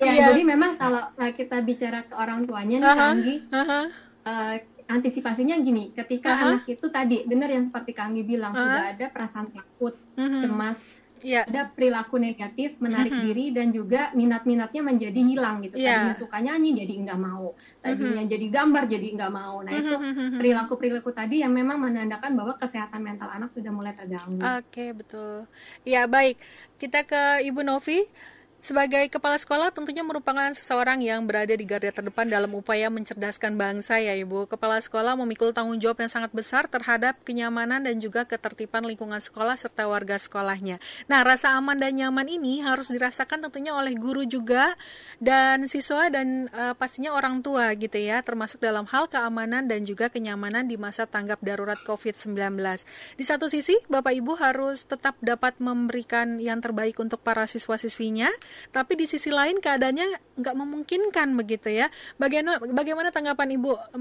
Ya, 0.00 0.12
ya 0.12 0.22
jadi 0.32 0.42
memang 0.42 0.80
kalau 0.80 1.12
kita 1.36 1.60
bicara 1.60 2.02
ke 2.08 2.14
orang 2.16 2.48
tuanya 2.48 2.76
nih 2.80 2.88
uh 2.88 2.96
-huh, 2.96 3.14
uh 3.52 3.64
-huh. 3.68 3.86
Uh, 4.26 4.54
antisipasinya 4.90 5.54
gini 5.62 5.94
ketika 5.94 6.32
uh 6.32 6.36
-huh. 6.36 6.46
anak 6.56 6.64
itu 6.66 6.86
tadi 6.88 7.28
benar 7.28 7.52
yang 7.52 7.68
seperti 7.68 7.92
Kanggi 7.92 8.24
bilang 8.24 8.54
uh 8.54 8.58
-huh. 8.58 8.66
sudah 8.66 8.84
ada 8.96 9.06
perasaan 9.12 9.48
takut 9.52 9.94
uh 10.16 10.22
-huh. 10.24 10.42
cemas 10.42 10.80
yeah. 11.26 11.44
ada 11.48 11.70
perilaku 11.72 12.20
negatif 12.20 12.76
menarik 12.82 13.12
mm 13.12 13.18
-hmm. 13.18 13.26
diri 13.30 13.44
dan 13.54 13.68
juga 13.74 14.12
minat-minatnya 14.12 14.82
menjadi 14.84 15.20
hilang 15.20 15.64
gitu 15.64 15.76
yeah. 15.80 16.06
tadinya 16.06 16.16
suka 16.16 16.38
nyanyi 16.42 16.70
jadi 16.84 16.94
nggak 17.06 17.20
mau 17.20 17.56
tadinya 17.80 18.06
mm 18.06 18.18
-hmm. 18.22 18.32
jadi 18.32 18.46
gambar 18.50 18.84
jadi 18.90 19.06
nggak 19.16 19.32
mau 19.32 19.56
nah 19.66 19.72
itu 19.72 19.96
perilaku-perilaku 20.36 21.10
tadi 21.10 21.42
yang 21.42 21.52
memang 21.54 21.78
menandakan 21.80 22.32
bahwa 22.38 22.54
kesehatan 22.60 23.00
mental 23.00 23.28
anak 23.32 23.50
sudah 23.52 23.72
mulai 23.72 23.92
terganggu 23.96 24.40
oke 24.40 24.66
okay, 24.68 24.94
betul 24.94 25.48
ya 25.86 26.04
baik 26.06 26.38
kita 26.76 27.06
ke 27.06 27.46
Ibu 27.46 27.64
Novi 27.64 28.04
sebagai 28.66 29.06
kepala 29.06 29.38
sekolah 29.38 29.70
tentunya 29.70 30.02
merupakan 30.02 30.50
seseorang 30.50 30.98
yang 30.98 31.22
berada 31.22 31.54
di 31.54 31.62
garda 31.62 31.94
terdepan 31.94 32.26
dalam 32.26 32.50
upaya 32.50 32.90
mencerdaskan 32.90 33.54
bangsa 33.54 34.02
ya 34.02 34.18
Ibu. 34.18 34.50
Kepala 34.50 34.82
sekolah 34.82 35.14
memikul 35.14 35.54
tanggung 35.54 35.78
jawab 35.78 36.02
yang 36.02 36.10
sangat 36.10 36.34
besar 36.34 36.66
terhadap 36.66 37.14
kenyamanan 37.22 37.86
dan 37.86 38.02
juga 38.02 38.26
ketertiban 38.26 38.82
lingkungan 38.82 39.22
sekolah 39.22 39.54
serta 39.54 39.86
warga 39.86 40.18
sekolahnya. 40.18 40.82
Nah, 41.06 41.22
rasa 41.22 41.54
aman 41.54 41.78
dan 41.78 41.94
nyaman 41.94 42.26
ini 42.26 42.58
harus 42.58 42.90
dirasakan 42.90 43.46
tentunya 43.46 43.70
oleh 43.70 43.94
guru 43.94 44.26
juga 44.26 44.74
dan 45.22 45.70
siswa 45.70 46.10
dan 46.10 46.50
uh, 46.50 46.74
pastinya 46.74 47.14
orang 47.14 47.46
tua 47.46 47.70
gitu 47.78 48.02
ya, 48.02 48.18
termasuk 48.26 48.58
dalam 48.58 48.82
hal 48.90 49.06
keamanan 49.06 49.70
dan 49.70 49.86
juga 49.86 50.10
kenyamanan 50.10 50.66
di 50.66 50.74
masa 50.74 51.06
tanggap 51.06 51.38
darurat 51.38 51.78
COVID-19. 51.86 52.58
Di 53.14 53.22
satu 53.22 53.46
sisi, 53.46 53.78
Bapak 53.86 54.10
Ibu 54.10 54.34
harus 54.42 54.90
tetap 54.90 55.14
dapat 55.22 55.54
memberikan 55.62 56.42
yang 56.42 56.58
terbaik 56.58 56.98
untuk 56.98 57.22
para 57.22 57.46
siswa-siswinya 57.46 58.26
tapi 58.70 58.98
di 58.98 59.06
sisi 59.08 59.32
lain 59.32 59.58
keadaannya 59.58 60.38
nggak 60.40 60.54
memungkinkan 60.56 61.32
begitu 61.36 61.72
ya. 61.72 61.86
Bagaimana 62.20 62.60
bagaimana 62.60 63.08
tanggapan 63.10 63.56
Ibu 63.56 63.96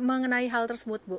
mengenai, 0.00 0.46
hal 0.50 0.68
tersebut, 0.68 1.00
Bu? 1.06 1.18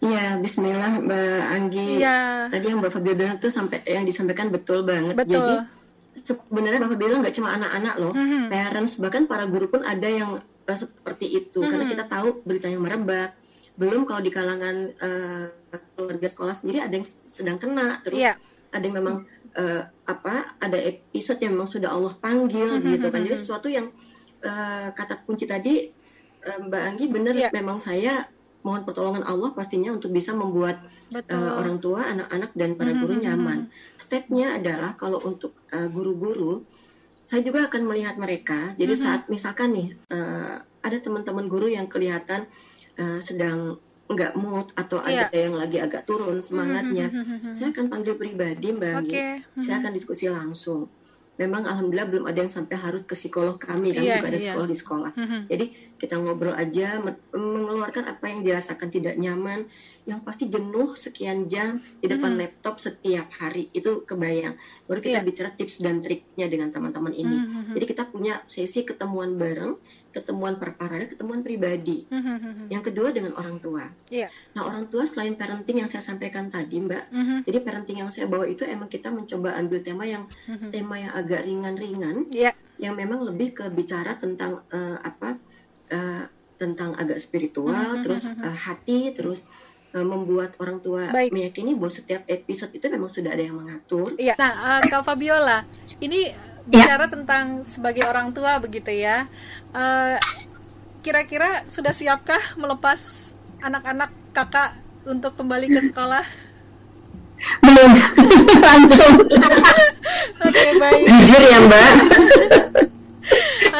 Iya, 0.00 0.40
Bismillah, 0.40 1.04
Mbak 1.04 1.40
Anggi. 1.52 2.00
Ya. 2.00 2.48
Tadi 2.48 2.72
yang 2.72 2.80
Mbak 2.80 2.92
Fabio 2.92 3.14
bilang 3.14 3.36
tuh 3.36 3.52
sampai 3.52 3.84
yang 3.84 4.08
disampaikan 4.08 4.48
betul 4.48 4.80
banget. 4.88 5.12
Betul. 5.12 5.36
Jadi 5.36 5.54
sebenarnya 6.24 6.80
Mbak 6.80 6.90
Fabio 6.96 7.16
nggak 7.20 7.34
cuma 7.36 7.48
anak-anak 7.52 7.94
loh, 8.00 8.12
mm 8.16 8.26
-hmm. 8.26 8.44
parents 8.48 8.96
bahkan 9.04 9.28
para 9.28 9.44
guru 9.44 9.68
pun 9.68 9.84
ada 9.84 10.08
yang 10.08 10.40
uh, 10.40 10.76
seperti 10.76 11.28
itu. 11.28 11.60
Mm 11.60 11.68
-hmm. 11.68 11.70
Karena 11.76 11.84
kita 11.92 12.04
tahu 12.08 12.28
berita 12.48 12.66
yang 12.72 12.80
merebak. 12.80 13.36
Belum 13.76 14.08
kalau 14.08 14.24
di 14.24 14.32
kalangan 14.32 14.76
uh, 14.96 15.44
keluarga 15.96 16.26
sekolah 16.26 16.54
sendiri 16.56 16.80
ada 16.80 16.96
yang 16.96 17.06
sedang 17.06 17.60
kena, 17.60 18.00
terus 18.00 18.24
yeah. 18.24 18.36
ada 18.72 18.84
yang 18.84 18.96
memang 18.96 19.28
uh, 19.56 19.82
apa 20.06 20.34
ada 20.62 20.78
episode 20.78 21.40
yang 21.42 21.56
memang 21.56 21.70
sudah 21.70 21.90
Allah 21.90 22.14
panggil 22.18 22.78
mm-hmm. 22.78 22.92
gitu 22.98 23.06
kan 23.10 23.20
jadi 23.22 23.36
sesuatu 23.36 23.68
yang 23.70 23.88
uh, 24.44 24.88
kata 24.94 25.26
kunci 25.26 25.46
tadi 25.46 25.88
uh, 26.46 26.58
Mbak 26.66 26.82
Anggi 26.82 27.06
benar 27.10 27.34
yeah. 27.34 27.50
memang 27.54 27.82
saya 27.82 28.26
mohon 28.60 28.84
pertolongan 28.84 29.24
Allah 29.24 29.56
pastinya 29.56 29.88
untuk 29.88 30.12
bisa 30.12 30.36
membuat 30.36 30.76
uh, 31.16 31.52
orang 31.56 31.80
tua 31.80 32.04
anak-anak 32.04 32.52
dan 32.52 32.76
para 32.76 32.92
guru 32.92 33.16
mm-hmm. 33.16 33.26
nyaman 33.26 33.58
stepnya 33.96 34.60
adalah 34.60 34.94
kalau 35.00 35.18
untuk 35.24 35.56
uh, 35.72 35.88
guru-guru 35.88 36.60
saya 37.24 37.40
juga 37.46 37.64
akan 37.70 37.88
melihat 37.88 38.20
mereka 38.20 38.76
jadi 38.76 38.92
mm-hmm. 38.92 39.06
saat 39.06 39.20
misalkan 39.32 39.72
nih 39.72 39.88
uh, 40.12 40.60
ada 40.84 40.96
teman-teman 41.00 41.48
guru 41.48 41.72
yang 41.72 41.88
kelihatan 41.88 42.44
uh, 43.00 43.20
sedang 43.20 43.80
nggak 44.10 44.34
mood 44.34 44.74
atau 44.74 44.98
yeah. 45.06 45.30
ada 45.30 45.38
yang 45.38 45.54
lagi 45.54 45.78
agak 45.78 46.02
turun 46.02 46.42
semangatnya, 46.42 47.14
mm-hmm. 47.14 47.54
saya 47.54 47.70
akan 47.70 47.86
panggil 47.86 48.18
pribadi 48.18 48.74
Mbak 48.74 49.06
okay. 49.06 49.46
saya 49.62 49.78
akan 49.78 49.94
diskusi 49.94 50.26
langsung. 50.26 50.90
memang 51.40 51.64
alhamdulillah 51.64 52.08
belum 52.12 52.24
ada 52.28 52.44
yang 52.44 52.52
sampai 52.52 52.76
harus 52.76 53.08
ke 53.08 53.16
psikolog 53.16 53.56
kami 53.56 53.96
kan 53.96 54.04
yeah, 54.04 54.20
juga 54.20 54.28
ada 54.28 54.36
yeah. 54.36 54.44
psikolog 54.44 54.68
di 54.68 54.76
sekolah. 54.76 55.12
Mm-hmm. 55.16 55.40
Jadi 55.48 55.66
kita 55.96 56.14
ngobrol 56.20 56.52
aja 56.52 57.00
mengeluarkan 57.32 58.04
apa 58.12 58.24
yang 58.28 58.44
dirasakan 58.44 58.92
tidak 58.92 59.16
nyaman, 59.16 59.64
yang 60.10 60.26
pasti 60.26 60.50
jenuh 60.50 60.98
sekian 60.98 61.46
jam 61.46 61.78
di 62.02 62.10
depan 62.10 62.34
mm-hmm. 62.34 62.42
laptop 62.42 62.82
setiap 62.82 63.30
hari 63.38 63.70
itu 63.70 64.02
kebayang. 64.02 64.58
Baru 64.90 64.98
kita 64.98 65.22
yeah. 65.22 65.26
bicara 65.26 65.54
tips 65.54 65.86
dan 65.86 66.02
triknya 66.02 66.50
dengan 66.50 66.74
teman-teman 66.74 67.14
ini. 67.14 67.38
Mm-hmm. 67.38 67.74
Jadi 67.78 67.84
kita 67.86 68.10
punya 68.10 68.42
sesi 68.50 68.82
ketemuan 68.82 69.38
bareng, 69.38 69.78
ketemuan 70.10 70.58
perparada, 70.58 71.06
ketemuan 71.06 71.46
pribadi. 71.46 72.10
Mm-hmm. 72.10 72.66
Yang 72.74 72.82
kedua 72.90 73.14
dengan 73.14 73.38
orang 73.38 73.62
tua. 73.62 73.86
Yeah. 74.10 74.34
Nah 74.58 74.66
orang 74.66 74.90
tua 74.90 75.06
selain 75.06 75.38
parenting 75.38 75.86
yang 75.86 75.88
saya 75.88 76.02
sampaikan 76.02 76.50
tadi 76.50 76.82
Mbak, 76.82 77.04
mm-hmm. 77.14 77.38
jadi 77.46 77.58
parenting 77.62 78.02
yang 78.02 78.10
saya 78.10 78.26
bawa 78.26 78.50
itu 78.50 78.66
emang 78.66 78.90
kita 78.90 79.14
mencoba 79.14 79.54
ambil 79.54 79.78
tema 79.86 80.04
yang 80.10 80.26
mm-hmm. 80.26 80.70
tema 80.74 80.98
yang 80.98 81.12
agak 81.14 81.46
ringan-ringan 81.46 82.26
yeah. 82.34 82.52
yang 82.82 82.98
memang 82.98 83.22
lebih 83.22 83.54
ke 83.54 83.70
bicara 83.70 84.18
tentang 84.18 84.58
uh, 84.74 84.98
apa 85.06 85.38
uh, 85.94 86.24
tentang 86.60 86.92
agak 87.00 87.16
spiritual 87.16 87.72
mm 87.72 87.88
-hmm. 87.96 88.04
terus 88.04 88.28
uh, 88.28 88.52
hati 88.52 89.16
terus 89.16 89.48
membuat 89.90 90.54
orang 90.62 90.78
tua 90.78 91.10
Baik. 91.10 91.34
meyakini 91.34 91.74
bahwa 91.74 91.90
setiap 91.90 92.22
episode 92.30 92.70
itu 92.70 92.86
memang 92.86 93.10
sudah 93.10 93.34
ada 93.34 93.42
yang 93.42 93.58
mengatur. 93.58 94.14
Iya. 94.14 94.38
Nah, 94.38 94.78
uh, 94.78 94.80
Kak 94.86 95.02
Fabiola, 95.02 95.66
ini 95.98 96.30
bicara 96.70 97.10
ya. 97.10 97.12
tentang 97.12 97.66
sebagai 97.66 98.06
orang 98.06 98.30
tua 98.30 98.62
begitu 98.62 98.94
ya. 98.94 99.26
kira-kira 101.00 101.64
sudah 101.64 101.96
siapkah 101.96 102.60
melepas 102.60 103.32
anak-anak 103.64 104.12
kakak 104.36 104.76
untuk 105.08 105.32
kembali 105.32 105.72
ke 105.72 105.80
sekolah? 105.88 106.22
belum 107.40 107.90
langsung 108.64 109.14
oke 110.44 110.68
baik 110.76 111.04
jujur 111.08 111.42
ya 111.42 111.58
mbak 111.64 111.90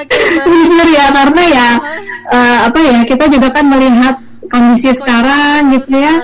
okay, 0.01 0.21
jujur 0.49 0.89
ya 0.89 1.07
karena 1.13 1.43
ya 1.45 1.69
uh, 2.33 2.59
apa 2.69 2.79
ya 2.81 2.99
kita 3.05 3.25
juga 3.29 3.49
kan 3.53 3.65
melihat 3.69 4.17
kondisi 4.51 4.91
sekarang 4.93 5.73
gitu 5.79 5.97
ya 5.97 6.15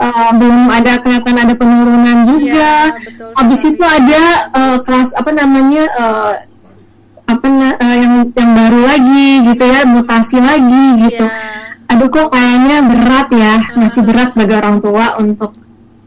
uh, 0.00 0.30
belum 0.38 0.66
ada 0.72 0.98
kelihatan 1.04 1.36
ada 1.36 1.54
penurunan 1.54 2.18
juga 2.26 2.96
ya, 2.96 3.32
habis 3.36 3.60
itu 3.62 3.84
ada 3.84 4.22
uh, 4.56 4.76
kelas 4.82 5.12
apa 5.14 5.30
namanya 5.36 5.84
uh, 5.94 6.32
apa 7.28 7.46
uh, 7.52 7.96
yang 8.00 8.14
yang 8.32 8.50
baru 8.56 8.80
lagi 8.88 9.28
gitu 9.52 9.64
ya 9.68 9.84
mutasi 9.84 10.40
lagi 10.40 10.84
gitu 11.04 11.24
ya. 11.28 11.76
aduh 11.92 12.08
kok 12.08 12.32
kayaknya 12.32 12.76
berat 12.88 13.28
ya 13.36 13.54
masih 13.76 14.00
berat 14.00 14.32
sebagai 14.32 14.64
orang 14.64 14.80
tua 14.80 15.20
untuk 15.20 15.52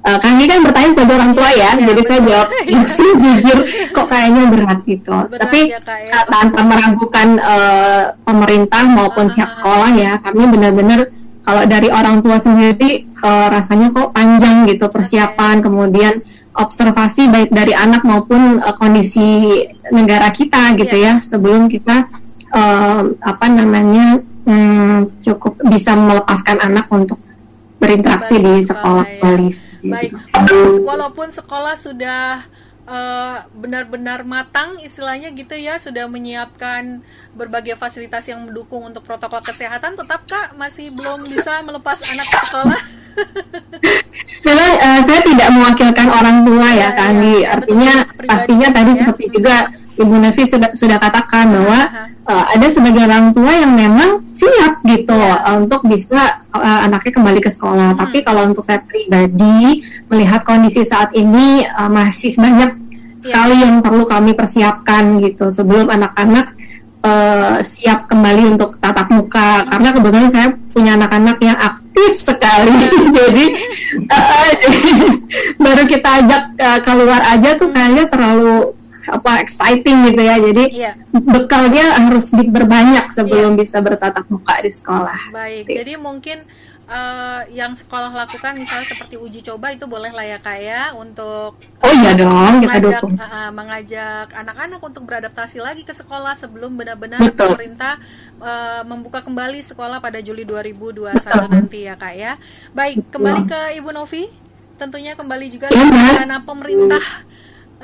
Uh, 0.02 0.18
kami 0.18 0.50
kan 0.50 0.66
bertanya 0.66 0.98
sebagai 0.98 1.14
orang 1.14 1.34
tua 1.38 1.46
ya, 1.54 1.78
ya 1.78 1.94
jadi 1.94 2.02
betul. 2.02 2.10
saya 2.10 2.20
jawab 2.26 2.48
langsung 2.74 3.10
jujur 3.22 3.58
kok 3.94 4.08
kayaknya 4.10 4.44
berat 4.50 4.80
gitu. 4.90 5.14
Berat 5.14 5.42
Tapi 5.46 5.60
ya, 5.70 5.78
ya. 5.78 6.14
Uh, 6.18 6.26
tanpa 6.26 6.62
meragukan 6.66 7.28
uh, 7.38 8.04
pemerintah 8.26 8.82
maupun 8.90 9.30
uh, 9.30 9.34
pihak 9.38 9.54
sekolah 9.54 9.94
ya, 9.94 10.18
kami 10.26 10.50
benar-benar 10.50 11.06
kalau 11.42 11.64
dari 11.66 11.90
orang 11.90 12.22
tua 12.22 12.38
sendiri 12.38 13.10
uh, 13.22 13.48
rasanya 13.50 13.90
kok 13.90 14.14
panjang 14.14 14.70
gitu 14.70 14.86
persiapan, 14.94 15.62
kemudian 15.66 16.22
observasi 16.54 17.32
baik 17.32 17.50
dari 17.50 17.74
anak 17.74 18.06
maupun 18.06 18.62
uh, 18.62 18.76
kondisi 18.78 19.66
negara 19.90 20.30
kita 20.30 20.78
gitu 20.78 20.96
yeah. 21.00 21.18
ya 21.18 21.26
sebelum 21.26 21.66
kita 21.66 22.12
uh, 22.54 23.02
apa 23.26 23.46
namanya 23.50 24.22
um, 24.46 25.10
cukup 25.24 25.58
bisa 25.66 25.98
melepaskan 25.98 26.62
anak 26.62 26.86
untuk 26.94 27.18
berinteraksi 27.82 28.38
di 28.38 28.62
sekolah 28.62 29.06
kembali. 29.18 29.50
Baik, 29.90 30.12
walaupun 30.86 31.34
sekolah 31.34 31.74
sudah 31.74 32.46
benar-benar 33.56 34.20
uh, 34.24 34.28
matang 34.28 34.76
istilahnya 34.84 35.32
gitu 35.32 35.56
ya 35.56 35.80
sudah 35.80 36.12
menyiapkan 36.12 37.00
berbagai 37.32 37.80
fasilitas 37.80 38.28
yang 38.28 38.44
mendukung 38.44 38.84
untuk 38.84 39.08
protokol 39.08 39.40
kesehatan 39.40 39.96
tetapkah 39.96 40.52
masih 40.60 40.92
belum 40.92 41.20
bisa 41.32 41.64
melepas 41.64 41.98
anak 42.04 42.28
ke 42.28 42.38
sekolah. 42.52 42.82
Memang 44.48 44.72
uh, 44.80 45.00
saya 45.08 45.22
tidak 45.24 45.50
mewakilkan 45.56 46.08
orang 46.12 46.38
tua 46.44 46.68
ya, 46.72 46.80
ya 46.80 46.90
kami 46.96 47.34
ya, 47.44 47.48
artinya 47.56 47.94
pastinya 48.28 48.68
tadi 48.72 48.92
ya. 48.92 48.98
seperti 49.04 49.26
juga 49.32 49.56
Ibu 50.02 50.16
Nevi 50.18 50.44
sudah 50.48 50.70
sudah 50.74 50.98
katakan 50.98 51.46
bahwa 51.52 51.80
uh, 52.28 52.46
ada 52.56 52.68
sebagian 52.72 53.08
orang 53.08 53.30
tua 53.36 53.52
yang 53.56 53.72
memang 53.76 54.31
siap 54.42 54.82
gitu 54.90 55.14
uh, 55.14 55.54
untuk 55.62 55.86
bisa 55.86 56.42
uh, 56.50 56.80
anaknya 56.90 57.14
kembali 57.14 57.40
ke 57.46 57.54
sekolah. 57.54 57.94
Hmm. 57.94 58.00
Tapi 58.02 58.26
kalau 58.26 58.50
untuk 58.50 58.66
saya 58.66 58.82
pribadi 58.82 59.86
melihat 60.10 60.42
kondisi 60.42 60.82
saat 60.82 61.14
ini 61.14 61.62
uh, 61.70 61.86
masih 61.86 62.34
banyak 62.42 62.74
yeah. 62.74 63.22
sekali 63.22 63.56
yang 63.62 63.86
perlu 63.86 64.10
kami 64.10 64.34
persiapkan 64.34 65.22
gitu 65.22 65.54
sebelum 65.54 65.94
anak-anak 65.94 66.58
uh, 67.06 67.62
siap 67.62 68.10
kembali 68.10 68.58
untuk 68.58 68.82
tatap 68.82 69.14
muka. 69.14 69.62
Hmm. 69.62 69.78
Karena 69.78 69.90
kebetulan 69.94 70.30
saya 70.34 70.48
punya 70.74 70.98
anak-anak 70.98 71.38
yang 71.46 71.58
aktif 71.62 72.12
sekali, 72.18 72.74
jadi 73.18 73.46
uh, 74.10 74.50
baru 75.64 75.84
kita 75.86 76.10
ajak 76.26 76.44
uh, 76.58 76.80
keluar 76.82 77.22
aja 77.30 77.50
tuh 77.62 77.70
kayaknya 77.70 78.10
terlalu 78.10 78.74
apa 79.10 79.42
exciting 79.42 80.12
gitu 80.12 80.22
ya 80.22 80.36
jadi 80.38 80.66
yeah. 80.70 80.94
bekalnya 81.10 81.86
harus 81.98 82.30
berbanyak 82.34 83.10
sebelum 83.10 83.56
yeah. 83.56 83.60
bisa 83.66 83.78
bertatap 83.82 84.26
muka 84.30 84.62
di 84.62 84.72
sekolah 84.72 85.34
baik 85.34 85.66
gitu. 85.66 85.78
jadi 85.82 85.94
mungkin 85.98 86.46
uh, 86.92 87.42
yang 87.50 87.74
sekolah 87.74 88.12
lakukan 88.12 88.60
misalnya 88.60 88.88
seperti 88.92 89.16
uji 89.16 89.40
coba 89.42 89.72
itu 89.72 89.88
boleh 89.88 90.12
lah 90.12 90.28
ya 90.28 90.38
kak 90.38 90.60
ya 90.60 90.92
untuk 90.94 91.56
oh 91.58 91.94
iya 92.04 92.12
dong 92.14 92.62
kita 92.62 92.78
dukung 92.84 93.16
uh, 93.16 93.52
mengajak 93.56 94.28
anak-anak 94.36 94.82
untuk 94.84 95.04
beradaptasi 95.08 95.64
lagi 95.64 95.88
ke 95.88 95.96
sekolah 95.96 96.36
sebelum 96.36 96.76
benar-benar 96.76 97.24
pemerintah 97.34 97.98
uh, 98.44 98.84
membuka 98.84 99.24
kembali 99.24 99.64
sekolah 99.64 100.04
pada 100.04 100.20
Juli 100.20 100.44
2021 100.44 101.16
Betul. 101.16 101.44
nanti 101.48 101.80
ya 101.88 101.96
kak 101.96 102.14
ya 102.20 102.36
baik 102.76 103.10
kembali 103.10 103.42
ke 103.48 103.62
Ibu 103.80 103.90
Novi 103.96 104.28
tentunya 104.82 105.14
kembali 105.14 105.46
juga 105.54 105.70
ya, 105.70 105.86
karena 106.26 106.42
pemerintah 106.42 107.02
uh, 107.02 107.31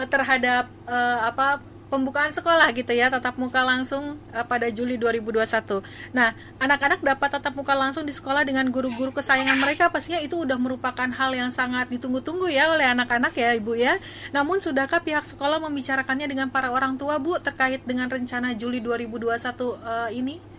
terhadap 0.05 0.69
uh, 0.85 1.19
apa 1.25 1.57
pembukaan 1.87 2.35
sekolah 2.35 2.67
gitu 2.75 2.91
ya 2.91 3.07
tatap 3.07 3.39
muka 3.39 3.63
langsung 3.63 4.19
uh, 4.35 4.45
pada 4.45 4.67
Juli 4.67 4.99
2021. 4.99 5.79
Nah, 6.11 6.35
anak-anak 6.59 6.99
dapat 6.99 7.29
tatap 7.39 7.55
muka 7.55 7.73
langsung 7.73 8.03
di 8.03 8.11
sekolah 8.11 8.43
dengan 8.43 8.67
guru-guru 8.67 9.15
kesayangan 9.15 9.57
mereka 9.57 9.87
pastinya 9.87 10.19
itu 10.19 10.35
udah 10.43 10.59
merupakan 10.59 11.07
hal 11.07 11.31
yang 11.31 11.49
sangat 11.49 11.87
ditunggu-tunggu 11.87 12.51
ya 12.51 12.69
oleh 12.75 12.85
anak-anak 12.91 13.33
ya 13.33 13.55
Ibu 13.55 13.73
ya. 13.79 13.95
Namun 14.35 14.59
sudahkah 14.59 15.01
pihak 15.01 15.23
sekolah 15.23 15.63
membicarakannya 15.63 16.27
dengan 16.27 16.51
para 16.51 16.69
orang 16.69 16.99
tua 16.99 17.17
Bu 17.17 17.39
terkait 17.39 17.81
dengan 17.87 18.11
rencana 18.11 18.51
Juli 18.53 18.83
2021 18.83 19.31
uh, 19.31 20.11
ini? 20.11 20.56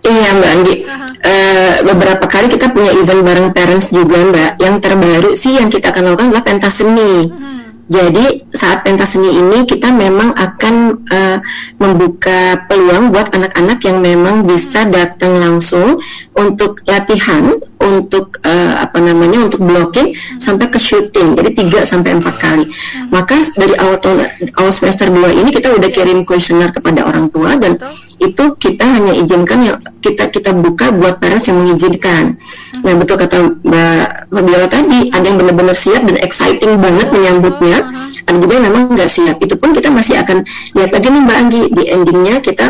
Iya 0.00 0.28
Mbak 0.32 0.50
Anggi, 0.56 0.74
uh, 1.20 1.72
beberapa 1.92 2.24
kali 2.24 2.48
kita 2.48 2.72
punya 2.72 2.88
event 2.96 3.20
bareng 3.20 3.48
parents 3.52 3.92
juga 3.92 4.16
Mbak. 4.24 4.50
Yang 4.56 4.76
terbaru 4.80 5.30
sih 5.36 5.60
yang 5.60 5.68
kita 5.68 5.92
akan 5.92 6.12
lakukan 6.12 6.32
adalah 6.32 6.44
pentas 6.44 6.80
seni. 6.80 7.28
Uh-huh. 7.28 7.60
Jadi 7.90 8.38
saat 8.54 8.86
pentas 8.86 9.18
seni 9.18 9.34
ini 9.34 9.66
kita 9.66 9.90
memang 9.90 10.30
akan 10.30 10.74
uh, 11.10 11.38
membuka 11.82 12.62
peluang 12.70 13.10
buat 13.10 13.34
anak-anak 13.34 13.82
yang 13.82 13.98
memang 13.98 14.46
bisa 14.46 14.86
datang 14.86 15.42
langsung 15.42 15.98
untuk 16.40 16.80
latihan, 16.88 17.52
untuk 17.80 18.40
uh, 18.44 18.74
apa 18.80 18.98
namanya, 19.00 19.48
untuk 19.48 19.60
blocking 19.64 20.12
hmm. 20.12 20.40
sampai 20.40 20.72
ke 20.72 20.80
syuting. 20.80 21.36
Jadi 21.36 21.68
3 21.68 21.84
sampai 21.84 22.16
empat 22.16 22.36
kali. 22.40 22.64
Hmm. 22.64 23.12
Maka 23.12 23.36
dari 23.56 23.74
awal 23.76 23.96
tahun 24.00 24.24
awal 24.56 24.72
semester 24.72 25.12
2 25.12 25.40
ini 25.44 25.50
kita 25.52 25.72
udah 25.72 25.90
kirim 25.92 26.24
kuesioner 26.24 26.72
kepada 26.72 27.04
orang 27.04 27.28
tua 27.28 27.56
dan 27.60 27.76
Betul. 27.76 27.92
itu 28.24 28.44
kita 28.56 28.84
hanya 28.84 29.12
izinkan 29.16 29.58
yang 29.60 29.78
kita 30.00 30.32
kita 30.32 30.56
buka 30.56 30.92
buat 30.96 31.20
parents 31.20 31.48
yang 31.52 31.60
mengizinkan. 31.60 32.36
Hmm. 32.36 32.82
Nah 32.84 32.92
betul 32.96 33.16
kata 33.20 33.36
Mbak 33.60 34.32
Fabiola 34.32 34.68
tadi, 34.68 35.00
ada 35.12 35.24
yang 35.24 35.38
benar-benar 35.38 35.76
siap 35.76 36.02
dan 36.08 36.16
exciting 36.20 36.80
banget 36.80 37.12
menyambutnya 37.12 37.92
ada 38.30 38.38
juga 38.38 38.52
yang 38.62 38.66
memang 38.70 38.82
nggak 38.94 39.10
siap 39.10 39.36
itu 39.42 39.54
pun 39.58 39.74
kita 39.74 39.90
masih 39.90 40.14
akan 40.22 40.46
lihat 40.78 40.90
lagi 40.94 41.06
nih 41.10 41.22
Mbak 41.26 41.36
Anggi 41.36 41.62
di 41.74 41.84
endingnya 41.90 42.36
kita 42.38 42.66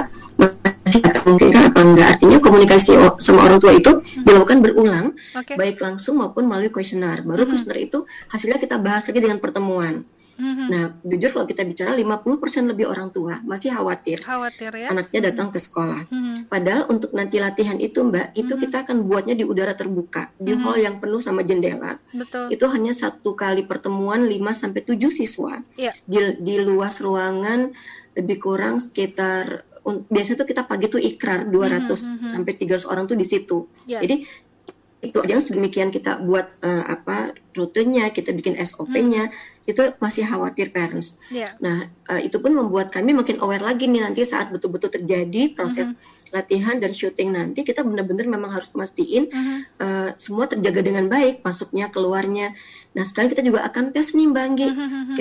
akan 0.98 1.22
memungkinkan 1.30 1.62
apa 1.70 1.80
enggak 1.86 2.08
artinya 2.18 2.38
komunikasi 2.42 2.90
sama 3.22 3.40
orang 3.46 3.62
tua 3.62 3.72
itu 3.78 3.92
hmm. 4.02 4.26
dilakukan 4.26 4.58
berulang 4.58 5.06
okay. 5.38 5.54
baik 5.54 5.78
langsung 5.78 6.18
maupun 6.18 6.50
melalui 6.50 6.74
kuesioner 6.74 7.22
baru 7.22 7.46
hmm. 7.46 7.50
kuesioner 7.54 7.78
itu 7.78 8.02
hasilnya 8.34 8.58
kita 8.58 8.82
bahas 8.82 9.06
lagi 9.06 9.22
dengan 9.22 9.38
pertemuan 9.38 10.02
hmm 10.40 10.66
Nah, 10.70 10.84
jujur 11.02 11.30
kalau 11.34 11.46
kita 11.50 11.62
bicara 11.66 11.92
50% 11.98 12.70
lebih 12.70 12.86
orang 12.86 13.10
tua 13.10 13.42
masih 13.42 13.74
khawatir, 13.74 14.22
khawatir 14.22 14.70
ya? 14.70 14.88
anaknya 14.94 15.32
datang 15.32 15.50
ke 15.50 15.58
sekolah. 15.58 16.06
Mm-hmm. 16.08 16.36
Padahal 16.46 16.86
untuk 16.86 17.10
nanti 17.10 17.42
latihan 17.42 17.74
itu, 17.76 18.06
Mbak, 18.06 18.38
itu 18.38 18.46
mm-hmm. 18.46 18.62
kita 18.62 18.76
akan 18.86 18.96
buatnya 19.04 19.34
di 19.34 19.42
udara 19.42 19.74
terbuka, 19.74 20.30
di 20.38 20.54
mm-hmm. 20.54 20.62
hall 20.62 20.78
yang 20.78 20.96
penuh 21.02 21.18
sama 21.18 21.42
jendela. 21.42 21.98
Betul. 22.14 22.54
Itu 22.54 22.70
hanya 22.70 22.94
satu 22.94 23.34
kali 23.34 23.66
pertemuan 23.66 24.30
5 24.30 24.30
sampai 24.54 24.80
7 24.86 24.94
siswa. 25.10 25.58
Yeah. 25.74 25.94
Di 26.06 26.38
di 26.38 26.54
luas 26.62 27.02
ruangan 27.02 27.74
lebih 28.18 28.42
kurang 28.42 28.82
sekitar 28.82 29.66
biasanya 29.86 30.44
tuh 30.44 30.48
kita 30.48 30.62
pagi 30.68 30.86
tuh 30.92 31.00
ikrar 31.00 31.48
200 31.48 31.88
mm-hmm. 31.88 32.28
sampai 32.28 32.52
300 32.52 32.90
orang 32.90 33.04
tuh 33.08 33.16
di 33.16 33.26
situ. 33.26 33.58
Yeah. 33.88 34.04
Jadi 34.04 34.28
itu 35.00 35.16
aja 35.16 35.40
sedemikian 35.40 35.88
kita 35.88 36.20
buat 36.20 36.60
uh, 36.60 36.84
apa 36.84 37.32
rutenya, 37.56 38.12
kita 38.12 38.36
bikin 38.36 38.60
SOP-nya, 38.60 39.32
hmm. 39.32 39.70
itu 39.72 39.80
masih 39.96 40.28
khawatir 40.28 40.76
parents. 40.76 41.16
Yeah. 41.32 41.56
Nah, 41.58 41.88
uh, 42.04 42.20
itu 42.20 42.36
pun 42.36 42.52
membuat 42.52 42.92
kami 42.92 43.16
makin 43.16 43.40
aware 43.40 43.64
lagi 43.64 43.88
nih 43.88 44.04
nanti 44.04 44.28
saat 44.28 44.52
betul-betul 44.52 44.92
terjadi 44.92 45.56
proses 45.56 45.88
hmm. 45.88 46.36
latihan 46.36 46.76
dan 46.78 46.92
syuting 46.92 47.32
nanti 47.32 47.64
kita 47.64 47.80
benar-benar 47.80 48.28
memang 48.28 48.52
harus 48.52 48.76
mastiin 48.76 49.32
hmm. 49.32 49.58
uh, 49.80 50.10
semua 50.20 50.52
terjaga 50.52 50.84
dengan 50.84 51.08
baik, 51.08 51.40
masuknya, 51.40 51.88
keluarnya. 51.88 52.52
Nah, 52.92 53.08
sekali 53.08 53.32
kita 53.32 53.40
juga 53.40 53.64
akan 53.66 53.96
tes 53.96 54.12
nih 54.12 54.28
Mbak 54.28 54.44
Anggi, 54.44 54.68
hmm. 54.68 55.16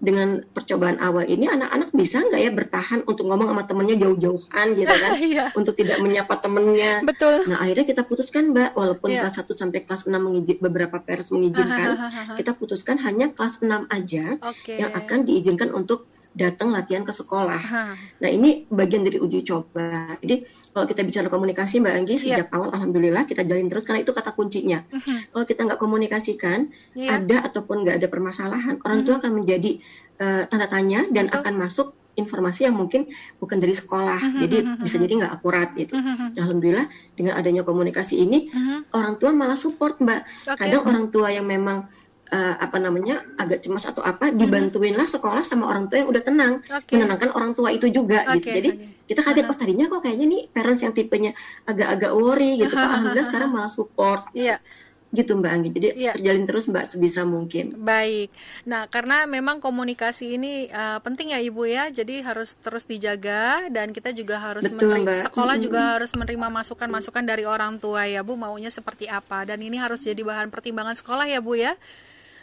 Dengan 0.00 0.40
percobaan 0.56 0.96
awal 0.96 1.28
ini 1.28 1.44
anak-anak 1.44 1.92
bisa 1.92 2.24
nggak 2.24 2.40
ya 2.40 2.50
bertahan 2.56 3.04
untuk 3.04 3.28
ngomong 3.28 3.52
sama 3.52 3.68
temennya 3.68 4.00
jauh-jauhan 4.00 4.66
gitu 4.72 4.94
kan 4.96 5.12
yeah. 5.36 5.48
untuk 5.52 5.76
tidak 5.76 6.00
menyapa 6.00 6.40
temennya 6.40 7.04
betul 7.04 7.44
nah 7.44 7.60
akhirnya 7.60 7.84
kita 7.84 8.02
putuskan 8.08 8.56
mbak 8.56 8.72
walaupun 8.72 9.12
yeah. 9.12 9.28
kelas 9.28 9.44
1 9.44 9.60
sampai 9.60 9.84
kelas 9.84 10.08
6 10.08 10.16
mengizin 10.16 10.58
beberapa 10.58 11.04
pers 11.04 11.28
mengizinkan 11.36 12.00
kita 12.32 12.56
putuskan 12.56 12.96
hanya 13.04 13.36
kelas 13.36 13.60
6 13.60 13.68
aja 13.92 14.40
okay. 14.40 14.80
yang 14.80 14.90
akan 14.96 15.28
diizinkan 15.28 15.68
untuk 15.76 16.08
datang 16.30 16.70
latihan 16.70 17.02
ke 17.02 17.10
sekolah. 17.10 17.58
Ha. 17.58 17.82
Nah 18.22 18.30
ini 18.30 18.64
bagian 18.70 19.02
dari 19.02 19.18
uji 19.18 19.42
coba. 19.42 20.14
Jadi 20.22 20.46
kalau 20.70 20.86
kita 20.86 21.02
bicara 21.02 21.26
komunikasi 21.26 21.82
Mbak 21.82 21.94
Anggi 21.94 22.14
sejak 22.22 22.46
yeah. 22.46 22.54
awal 22.54 22.70
Alhamdulillah 22.70 23.26
kita 23.26 23.42
jalin 23.42 23.66
terus 23.66 23.82
karena 23.82 24.06
itu 24.06 24.14
kata 24.14 24.30
kuncinya. 24.38 24.78
Uh 24.94 25.02
-huh. 25.02 25.18
Kalau 25.34 25.44
kita 25.44 25.60
nggak 25.66 25.80
komunikasikan 25.82 26.70
yeah. 26.94 27.18
ada 27.18 27.50
ataupun 27.50 27.82
nggak 27.82 27.98
ada 27.98 28.06
permasalahan 28.06 28.78
orang 28.86 29.02
tua 29.02 29.18
akan 29.18 29.42
menjadi 29.42 29.82
uh, 30.22 30.46
tanda 30.46 30.70
tanya 30.70 31.02
dan 31.10 31.26
Betul. 31.26 31.38
akan 31.42 31.54
masuk 31.58 31.88
informasi 32.18 32.66
yang 32.68 32.76
mungkin 32.76 33.08
bukan 33.38 33.62
dari 33.62 33.72
sekolah, 33.72 34.18
uh 34.18 34.30
-huh, 34.34 34.40
jadi 34.44 34.56
uh 34.60 34.66
-huh. 34.76 34.82
bisa 34.82 34.96
jadi 35.00 35.12
nggak 35.24 35.32
akurat 35.34 35.72
gitu. 35.74 35.98
Uh 35.98 36.04
-huh. 36.04 36.38
Alhamdulillah 36.38 36.86
dengan 37.18 37.34
adanya 37.38 37.62
komunikasi 37.66 38.22
ini 38.22 38.50
uh 38.50 38.54
-huh. 38.54 38.80
orang 38.94 39.18
tua 39.18 39.34
malah 39.34 39.58
support 39.58 39.98
mbak. 39.98 40.26
Okay. 40.46 40.68
Kadang 40.68 40.86
orang 40.86 41.04
tua 41.10 41.32
yang 41.32 41.46
memang 41.48 41.90
uh, 42.30 42.54
apa 42.58 42.78
namanya 42.78 43.20
agak 43.36 43.60
cemas 43.60 43.84
atau 43.86 44.00
apa 44.06 44.30
dibantuinlah 44.30 45.06
sekolah 45.06 45.42
sama 45.42 45.68
orang 45.68 45.90
tua 45.90 46.02
yang 46.02 46.10
udah 46.10 46.22
tenang 46.22 46.54
okay. 46.64 46.96
menenangkan 46.96 47.30
orang 47.34 47.52
tua 47.58 47.74
itu 47.74 47.90
juga 47.90 48.24
okay. 48.26 48.40
gitu 48.40 48.48
jadi 48.50 48.70
kita 49.10 49.20
kaget 49.26 49.44
oh 49.50 49.58
tadinya 49.58 49.86
kok 49.90 50.00
kayaknya 50.06 50.26
nih 50.30 50.42
parents 50.54 50.82
yang 50.86 50.94
tipenya 50.94 51.32
agak-agak 51.66 52.14
worry 52.14 52.56
gitu 52.56 52.74
pak 52.74 52.86
alhamdulillah 52.86 53.26
sekarang 53.26 53.50
malah 53.50 53.70
support 53.70 54.30
yeah 54.32 54.62
gitu 55.10 55.34
Mbak 55.34 55.52
Anggi. 55.52 55.70
Jadi 55.74 55.88
ya. 55.98 56.12
terjalin 56.14 56.44
terus 56.46 56.70
Mbak 56.70 56.86
sebisa 56.86 57.26
mungkin. 57.26 57.74
Baik. 57.82 58.30
Nah, 58.66 58.86
karena 58.86 59.26
memang 59.26 59.58
komunikasi 59.58 60.38
ini 60.38 60.70
uh, 60.70 61.02
penting 61.02 61.34
ya 61.34 61.42
Ibu 61.42 61.66
ya. 61.66 61.90
Jadi 61.90 62.22
harus 62.22 62.54
terus 62.62 62.86
dijaga 62.86 63.66
dan 63.74 63.90
kita 63.90 64.14
juga 64.14 64.38
harus 64.38 64.70
Betul, 64.70 65.02
menerima, 65.02 65.30
sekolah 65.30 65.54
mm 65.58 65.60
-hmm. 65.60 65.66
juga 65.66 65.80
harus 65.98 66.10
menerima 66.14 66.48
masukan-masukan 66.62 67.24
dari 67.26 67.44
orang 67.44 67.82
tua 67.82 68.06
ya 68.06 68.22
Bu 68.22 68.38
maunya 68.38 68.70
seperti 68.70 69.10
apa 69.10 69.42
dan 69.42 69.58
ini 69.58 69.76
harus 69.76 70.06
jadi 70.06 70.22
bahan 70.22 70.48
pertimbangan 70.48 70.94
sekolah 70.94 71.26
ya 71.26 71.42
Bu 71.42 71.58
ya. 71.58 71.74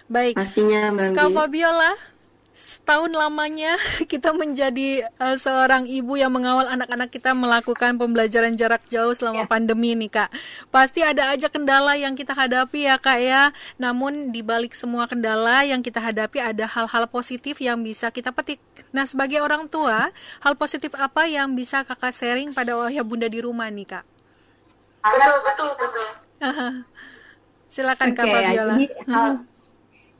Baik. 0.07 0.39
Pastinya 0.39 0.91
Mbak 0.95 1.19
Kak 1.19 1.29
Fabiola, 1.35 1.91
setahun 2.57 3.13
lamanya 3.13 3.77
kita 4.11 4.33
menjadi 4.33 5.05
uh, 5.21 5.37
seorang 5.37 5.85
ibu 5.85 6.17
yang 6.17 6.33
mengawal 6.33 6.65
anak-anak 6.65 7.13
kita 7.13 7.35
melakukan 7.37 7.99
pembelajaran 8.01 8.57
jarak 8.57 8.81
jauh 8.89 9.13
selama 9.13 9.45
ya. 9.45 9.49
pandemi 9.51 9.93
nih 9.93 10.09
kak. 10.09 10.29
Pasti 10.73 11.05
ada 11.05 11.35
aja 11.35 11.51
kendala 11.51 11.93
yang 11.93 12.17
kita 12.17 12.33
hadapi 12.33 12.89
ya 12.89 12.97
kak 12.97 13.19
ya. 13.21 13.53
Namun 13.77 14.33
di 14.33 14.41
balik 14.41 14.73
semua 14.73 15.05
kendala 15.05 15.67
yang 15.69 15.85
kita 15.85 16.01
hadapi 16.01 16.41
ada 16.41 16.65
hal-hal 16.65 17.05
positif 17.05 17.61
yang 17.61 17.83
bisa 17.85 18.09
kita 18.09 18.33
petik. 18.33 18.57
Nah 18.89 19.05
sebagai 19.05 19.37
orang 19.43 19.69
tua, 19.69 20.09
hal 20.41 20.53
positif 20.57 20.95
apa 20.97 21.29
yang 21.29 21.53
bisa 21.53 21.85
kakak 21.85 22.15
sharing 22.15 22.55
pada 22.57 22.73
ayah 22.89 23.05
bunda 23.05 23.29
di 23.29 23.37
rumah 23.37 23.69
nih 23.69 23.85
kak? 23.85 24.05
Betul 25.05 25.35
betul 25.45 25.69
betul. 25.77 26.07
Silakan 27.75 28.09
okay, 28.09 28.17
kak 28.17 28.25
Fabiola. 28.25 28.75
Jadi, 28.79 28.85
hal, 29.11 29.29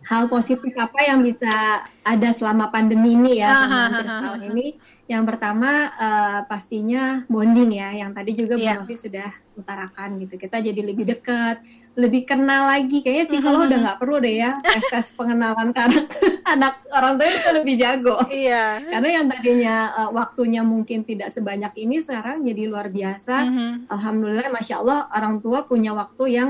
hal 0.08 0.32
positif 0.32 0.72
apa 0.80 1.04
yang 1.04 1.20
bisa 1.20 1.84
ada 2.08 2.30
selama 2.32 2.72
pandemi 2.72 3.20
ini 3.20 3.44
ya 3.44 3.52
selama 3.52 3.76
hampir 3.84 4.06
setahun 4.08 4.42
ini? 4.56 4.68
Yang 5.08 5.24
pertama 5.28 5.72
uh, 6.00 6.40
pastinya 6.48 7.28
bonding 7.28 7.76
ya 7.76 7.92
yang 7.92 8.16
tadi 8.16 8.32
juga 8.32 8.56
Bu 8.56 8.64
yeah. 8.64 8.80
Novi 8.80 8.96
sudah 8.96 9.28
utarakan 9.60 10.16
gitu. 10.24 10.40
Kita 10.40 10.64
jadi 10.64 10.80
lebih 10.80 11.04
dekat 11.12 11.60
lebih 12.00 12.24
kenal 12.24 12.72
lagi. 12.72 13.04
Kayaknya 13.04 13.26
sih 13.28 13.40
kalau 13.44 13.68
udah 13.68 13.78
nggak 13.84 14.00
perlu 14.00 14.16
deh 14.24 14.36
ya 14.40 14.56
tes 14.64 14.84
tes 14.88 15.08
pengenalan 15.12 15.76
karakter 15.76 16.40
anak 16.56 16.88
orang 16.96 17.20
tua 17.20 17.28
itu 17.28 17.50
lebih 17.52 17.76
jago. 17.76 18.18
Iya. 18.32 18.80
Yeah. 18.80 18.92
karena 18.96 19.10
yang 19.12 19.26
tadinya 19.28 19.76
uh, 19.92 20.10
waktunya 20.16 20.64
mungkin 20.64 21.04
tidak 21.04 21.36
sebanyak 21.36 21.76
ini 21.76 22.00
sekarang 22.00 22.48
jadi 22.48 22.64
luar 22.72 22.88
biasa. 22.88 23.36
Mm 23.44 23.52
-hmm. 23.52 23.72
alhamdulillah 23.92 24.48
masya 24.56 24.80
Allah 24.80 25.12
orang 25.12 25.44
tua 25.44 25.68
punya 25.68 25.92
waktu 25.92 26.24
yang 26.32 26.50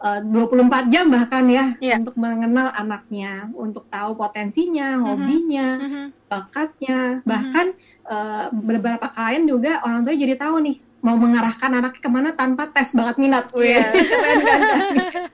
uh, 0.00 0.20
24 0.22 0.92
jam 0.92 1.06
bahkan 1.08 1.44
ya 1.48 1.64
yeah. 1.80 1.98
untuk 2.00 2.16
mengenal 2.18 2.72
anaknya, 2.72 3.48
untuk 3.56 3.88
tahu 3.88 4.16
potensinya, 4.16 4.96
mm-hmm. 4.96 5.06
hobinya, 5.06 5.68
mm-hmm. 5.80 6.06
bakatnya, 6.28 7.00
mm-hmm. 7.00 7.28
bahkan 7.28 7.66
uh, 8.08 8.46
beberapa 8.52 9.06
klien 9.12 9.44
juga 9.48 9.80
orang 9.84 10.04
tua 10.04 10.16
jadi 10.16 10.34
tahu 10.36 10.56
nih 10.64 10.76
mau 11.04 11.14
mengarahkan 11.14 11.70
anaknya 11.70 12.02
ke 12.02 12.10
mana 12.10 12.30
tanpa 12.34 12.66
tes 12.72 12.90
bakat 12.90 13.16
minat. 13.20 13.46
Yeah. 13.54 13.94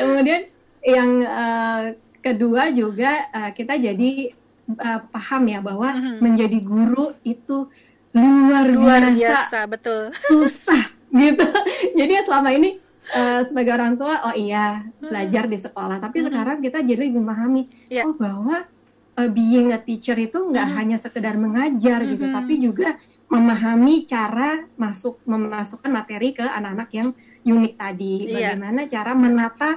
Kemudian 0.00 0.42
yang 0.82 1.10
uh, 1.22 1.82
kedua 2.18 2.74
juga 2.74 3.30
uh, 3.30 3.50
kita 3.54 3.78
jadi 3.78 4.34
uh, 4.74 5.00
paham 5.10 5.42
ya 5.46 5.62
bahwa 5.62 5.94
mm-hmm. 5.94 6.16
menjadi 6.18 6.58
guru 6.60 7.14
itu 7.22 7.70
luar, 8.12 8.68
luar 8.68 9.00
biasa, 9.08 9.16
biasa 9.16 9.58
betul 9.70 10.02
susah 10.28 10.84
gitu. 11.12 11.46
Jadi 11.96 12.12
selama 12.24 12.52
ini 12.52 12.76
uh, 13.10 13.42
sebagai 13.42 13.74
orang 13.74 13.98
tua 13.98 14.30
oh 14.30 14.34
iya 14.34 14.86
belajar 15.02 15.50
di 15.50 15.58
sekolah 15.58 15.98
tapi 15.98 16.22
hmm. 16.22 16.26
sekarang 16.30 16.56
kita 16.62 16.78
jadi 16.82 17.00
lebih 17.10 17.18
memahami 17.18 17.62
yeah. 17.90 18.06
oh 18.06 18.14
bahwa 18.14 18.66
uh, 19.18 19.30
being 19.30 19.74
a 19.74 19.80
teacher 19.82 20.14
itu 20.14 20.38
nggak 20.38 20.66
hmm. 20.70 20.76
hanya 20.78 20.96
sekedar 20.98 21.34
mengajar 21.34 22.06
gitu 22.06 22.26
hmm. 22.26 22.34
tapi 22.36 22.54
juga 22.62 22.88
memahami 23.32 24.04
cara 24.04 24.68
masuk 24.76 25.24
memasukkan 25.24 25.88
materi 25.88 26.36
ke 26.36 26.44
anak-anak 26.44 26.90
yang 26.92 27.08
unik 27.42 27.74
tadi 27.80 28.28
yeah. 28.28 28.54
bagaimana 28.54 28.80
cara 28.86 29.12
menata 29.16 29.70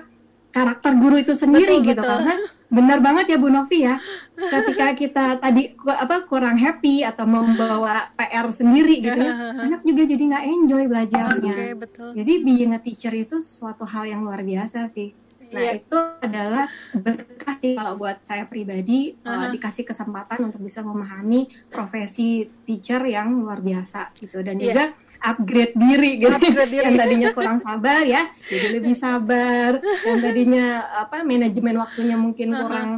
karakter 0.56 0.96
guru 0.96 1.20
itu 1.20 1.36
sendiri 1.36 1.84
betul, 1.84 1.88
gitu 1.92 2.00
betul. 2.00 2.12
karena 2.16 2.36
benar 2.72 3.00
banget 3.04 3.26
ya 3.36 3.38
Bu 3.38 3.52
Novi 3.52 3.84
ya 3.84 4.00
ketika 4.36 4.88
kita 4.96 5.26
tadi 5.44 5.76
apa 5.84 6.24
kurang 6.26 6.56
happy 6.56 7.04
atau 7.04 7.28
membawa 7.28 8.10
PR 8.16 8.48
sendiri 8.56 9.04
gitu 9.04 9.20
ya 9.20 9.34
anak 9.68 9.84
juga 9.84 10.04
jadi 10.08 10.24
nggak 10.32 10.46
enjoy 10.48 10.84
belajarnya 10.88 11.54
okay, 11.54 11.74
betul. 11.76 12.10
jadi 12.16 12.34
being 12.42 12.72
a 12.72 12.80
teacher 12.80 13.12
itu 13.12 13.44
suatu 13.44 13.84
hal 13.84 14.08
yang 14.08 14.24
luar 14.24 14.42
biasa 14.42 14.88
sih 14.88 15.12
nah 15.46 15.62
yeah. 15.62 15.78
itu 15.78 16.00
adalah 16.26 16.66
berkah 16.98 17.56
sih 17.62 17.78
kalau 17.78 18.02
buat 18.02 18.18
saya 18.26 18.50
pribadi 18.50 19.14
uh-huh. 19.14 19.46
uh, 19.46 19.48
dikasih 19.54 19.86
kesempatan 19.86 20.50
untuk 20.50 20.60
bisa 20.64 20.82
memahami 20.82 21.52
profesi 21.70 22.50
teacher 22.66 23.06
yang 23.06 23.46
luar 23.46 23.62
biasa 23.62 24.10
gitu 24.18 24.42
dan 24.42 24.58
yeah. 24.58 24.66
juga 24.66 24.84
upgrade 25.26 25.74
diri 25.74 26.12
gitu. 26.22 26.30
Upgrade 26.38 26.72
diri. 26.72 26.86
yang 26.86 26.96
tadinya 26.96 27.30
kurang 27.34 27.58
sabar 27.58 28.06
ya 28.06 28.30
jadi 28.46 28.68
lebih 28.78 28.94
sabar. 28.94 29.82
Yang 29.82 30.20
tadinya 30.22 30.66
apa 31.02 31.26
manajemen 31.26 31.76
waktunya 31.82 32.16
mungkin 32.16 32.54
kurang 32.54 32.90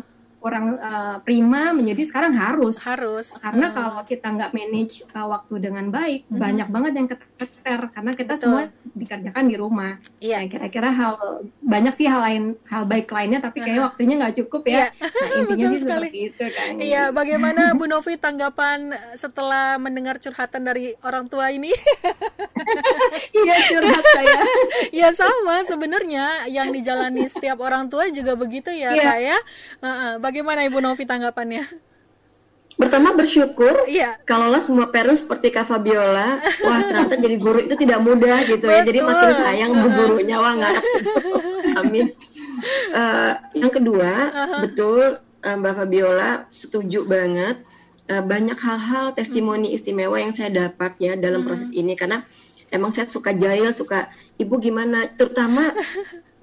kurang 0.48 0.80
uh, 0.80 1.20
prima 1.28 1.76
menjadi 1.76 2.08
sekarang 2.08 2.32
harus 2.32 2.80
harus 2.88 3.36
karena 3.36 3.68
hmm. 3.68 3.76
kalau 3.76 4.00
kita 4.08 4.32
nggak 4.32 4.56
manage 4.56 5.04
uh, 5.12 5.28
waktu 5.28 5.60
dengan 5.60 5.92
baik 5.92 6.24
hmm. 6.32 6.40
banyak 6.40 6.68
banget 6.72 6.94
yang 6.96 7.08
keter 7.12 7.82
karena 7.92 8.12
kita 8.16 8.40
Betul. 8.40 8.44
semua 8.48 8.62
dikerjakan 8.96 9.44
di 9.44 9.56
rumah 9.60 10.00
iya 10.24 10.40
nah, 10.40 10.48
kira-kira 10.48 10.96
hal 10.96 11.44
banyak 11.60 11.92
sih 12.00 12.08
hal 12.08 12.24
lain 12.24 12.56
hal 12.72 12.88
baik 12.88 13.12
lainnya 13.12 13.44
tapi 13.44 13.60
kayak 13.60 13.92
waktunya 13.92 14.16
nggak 14.24 14.36
cukup 14.40 14.64
ya 14.72 14.72
iya. 14.72 14.88
nah, 14.96 15.36
intinya 15.44 15.68
sih 15.68 15.82
sekali. 15.84 16.08
seperti 16.08 16.20
itu 16.32 16.46
kan 16.48 16.72
iya 16.80 17.04
bagaimana 17.12 17.76
Bu 17.76 17.92
Novi 17.92 18.16
tanggapan 18.16 18.96
setelah 19.20 19.76
mendengar 19.76 20.16
curhatan 20.16 20.64
dari 20.64 20.96
orang 21.04 21.28
tua 21.28 21.52
ini 21.52 21.76
iya 23.44 23.56
curhat 23.68 24.06
saya 24.16 24.40
ya 25.04 25.10
sama 25.12 25.68
sebenarnya 25.68 26.48
yang 26.48 26.72
dijalani 26.72 27.28
setiap 27.28 27.60
orang 27.60 27.92
tua 27.92 28.08
juga 28.16 28.40
begitu 28.40 28.72
ya 28.72 28.96
yeah. 28.96 29.04
kayak 29.12 29.20
ya. 29.28 29.40
uh 29.84 29.88
-uh 29.92 30.14
Bagaimana 30.38 30.70
Ibu 30.70 30.86
Novi 30.86 31.02
tanggapannya? 31.02 31.66
Pertama 32.78 33.10
bersyukur, 33.18 33.90
iya. 33.90 34.22
kalaulah 34.22 34.62
semua 34.62 34.86
parents 34.94 35.26
seperti 35.26 35.50
Kak 35.50 35.66
Fabiola, 35.66 36.38
wah 36.62 36.80
ternyata 36.86 37.18
jadi 37.18 37.42
guru 37.42 37.66
itu 37.66 37.74
tidak 37.74 38.06
mudah 38.06 38.46
gitu 38.46 38.70
ya. 38.70 38.86
Jadi 38.86 39.02
makin 39.02 39.34
sayang 39.34 39.74
bu 39.74 39.90
gurunya, 39.90 40.38
wah 40.38 40.54
nggak. 40.54 40.78
Amin. 41.82 42.14
Uh, 42.94 43.34
yang 43.58 43.74
kedua, 43.74 44.14
uh-huh. 44.30 44.62
betul 44.62 45.18
uh, 45.18 45.56
Mbak 45.58 45.74
Fabiola 45.74 46.46
setuju 46.54 47.10
banget. 47.10 47.58
Uh, 48.06 48.22
banyak 48.22 48.62
hal-hal 48.62 49.18
testimoni 49.18 49.74
istimewa 49.74 50.22
yang 50.22 50.30
saya 50.30 50.54
dapat 50.54 51.02
ya 51.02 51.18
dalam 51.18 51.50
proses 51.50 51.74
ini 51.74 51.98
karena 51.98 52.22
emang 52.70 52.94
saya 52.94 53.10
suka 53.10 53.34
jahil, 53.34 53.74
suka 53.74 54.06
ibu 54.38 54.54
gimana, 54.62 55.10
terutama 55.18 55.66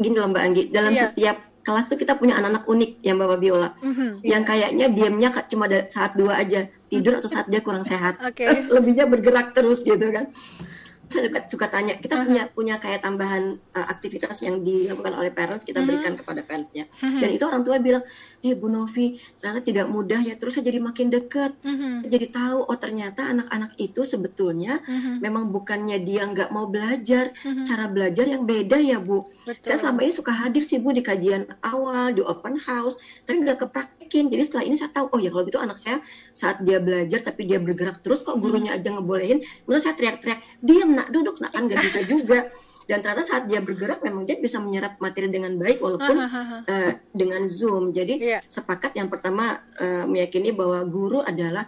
gini 0.03 0.18
loh 0.18 0.34
Mbak 0.34 0.42
Anggi, 0.42 0.62
dalam 0.74 0.99
yeah. 0.99 1.14
setiap 1.14 1.53
kelas 1.65 1.89
tuh 1.89 1.97
kita 1.97 2.21
punya 2.21 2.37
anak-anak 2.37 2.69
unik 2.69 2.91
yang 3.01 3.17
bapak 3.17 3.41
biola. 3.41 3.73
Mm-hmm, 3.81 4.11
yang 4.23 4.43
kayaknya 4.45 4.87
diamnya 4.93 5.29
cuma 5.49 5.67
saat 5.89 6.12
dua 6.15 6.39
aja 6.39 6.69
tidur 6.93 7.19
atau 7.19 7.27
saat 7.33 7.49
dia 7.49 7.65
kurang 7.65 7.83
sehat. 7.83 8.21
Okay. 8.21 8.53
terus 8.53 8.69
lebihnya 8.69 9.09
bergerak 9.09 9.57
terus 9.57 9.83
gitu 9.83 10.12
kan 10.12 10.29
saya 11.15 11.31
juga 11.31 11.47
suka 11.47 11.67
tanya 11.71 11.95
kita 11.95 12.19
uh-huh. 12.19 12.27
punya 12.27 12.43
punya 12.51 12.75
kayak 12.83 13.07
tambahan 13.07 13.62
uh, 13.71 13.87
aktivitas 13.87 14.43
yang 14.43 14.67
dilakukan 14.67 15.15
oleh 15.15 15.31
parents 15.31 15.62
kita 15.62 15.79
uh-huh. 15.79 15.87
berikan 15.87 16.19
kepada 16.19 16.43
parentsnya 16.43 16.91
uh-huh. 16.91 17.23
dan 17.23 17.31
itu 17.31 17.45
orang 17.47 17.62
tua 17.62 17.79
bilang 17.79 18.03
eh 18.43 18.59
Bu 18.59 18.67
Novi 18.67 19.15
ternyata 19.39 19.62
tidak 19.62 19.87
mudah 19.87 20.19
ya 20.19 20.35
terus 20.35 20.59
saya 20.59 20.67
jadi 20.67 20.83
makin 20.83 21.15
dekat 21.15 21.55
uh-huh. 21.62 22.03
jadi 22.11 22.27
tahu 22.35 22.67
oh 22.67 22.79
ternyata 22.79 23.31
anak-anak 23.31 23.79
itu 23.79 24.03
sebetulnya 24.03 24.83
uh-huh. 24.83 25.23
memang 25.23 25.55
bukannya 25.55 26.03
dia 26.03 26.27
nggak 26.27 26.51
mau 26.51 26.67
belajar 26.67 27.31
uh-huh. 27.31 27.62
cara 27.62 27.87
belajar 27.87 28.27
yang 28.27 28.43
beda 28.43 28.83
ya 28.83 28.99
Bu 28.99 29.23
Betul. 29.47 29.62
saya 29.62 29.77
selama 29.79 30.03
ini 30.03 30.12
suka 30.12 30.33
hadir 30.35 30.67
sih 30.67 30.83
Bu 30.83 30.91
di 30.91 31.07
kajian 31.07 31.47
awal 31.62 32.11
di 32.11 32.27
open 32.27 32.59
house 32.59 32.99
tapi 33.23 33.47
nggak 33.47 33.62
kepraktekin 34.05 34.28
jadi 34.28 34.42
setelah 34.44 34.64
ini 34.68 34.76
saya 34.76 34.90
tahu 34.92 35.07
oh 35.16 35.20
ya 35.20 35.32
kalau 35.32 35.44
gitu 35.48 35.59
anak 35.59 35.80
saya 35.80 35.96
saat 36.36 36.61
dia 36.61 36.78
belajar 36.78 37.24
tapi 37.24 37.48
dia 37.48 37.59
bergerak 37.59 38.05
terus 38.05 38.20
kok 38.20 38.36
gurunya 38.36 38.76
aja 38.76 38.92
ngebolehin 38.92 39.40
menurut 39.64 39.82
saya 39.82 39.96
teriak-teriak 39.96 40.40
diam 40.61 40.92
nak 40.92 41.09
duduk 41.09 41.40
nak. 41.40 41.50
Kan 41.57 41.70
nggak 41.70 41.80
bisa 41.80 42.00
juga 42.05 42.44
dan 42.85 43.01
ternyata 43.01 43.24
saat 43.24 43.45
dia 43.49 43.64
bergerak 43.64 44.05
memang 44.05 44.28
dia 44.28 44.37
bisa 44.37 44.61
menyerap 44.61 45.01
materi 45.01 45.32
dengan 45.32 45.57
baik 45.57 45.80
walaupun 45.80 46.16
uh, 46.20 46.93
dengan 47.12 47.49
zoom 47.49 47.97
jadi 47.97 48.14
yeah. 48.20 48.41
sepakat 48.45 48.97
yang 48.97 49.09
pertama 49.09 49.61
uh, 49.80 50.05
meyakini 50.05 50.53
bahwa 50.53 50.85
guru 50.85 51.24
adalah 51.24 51.64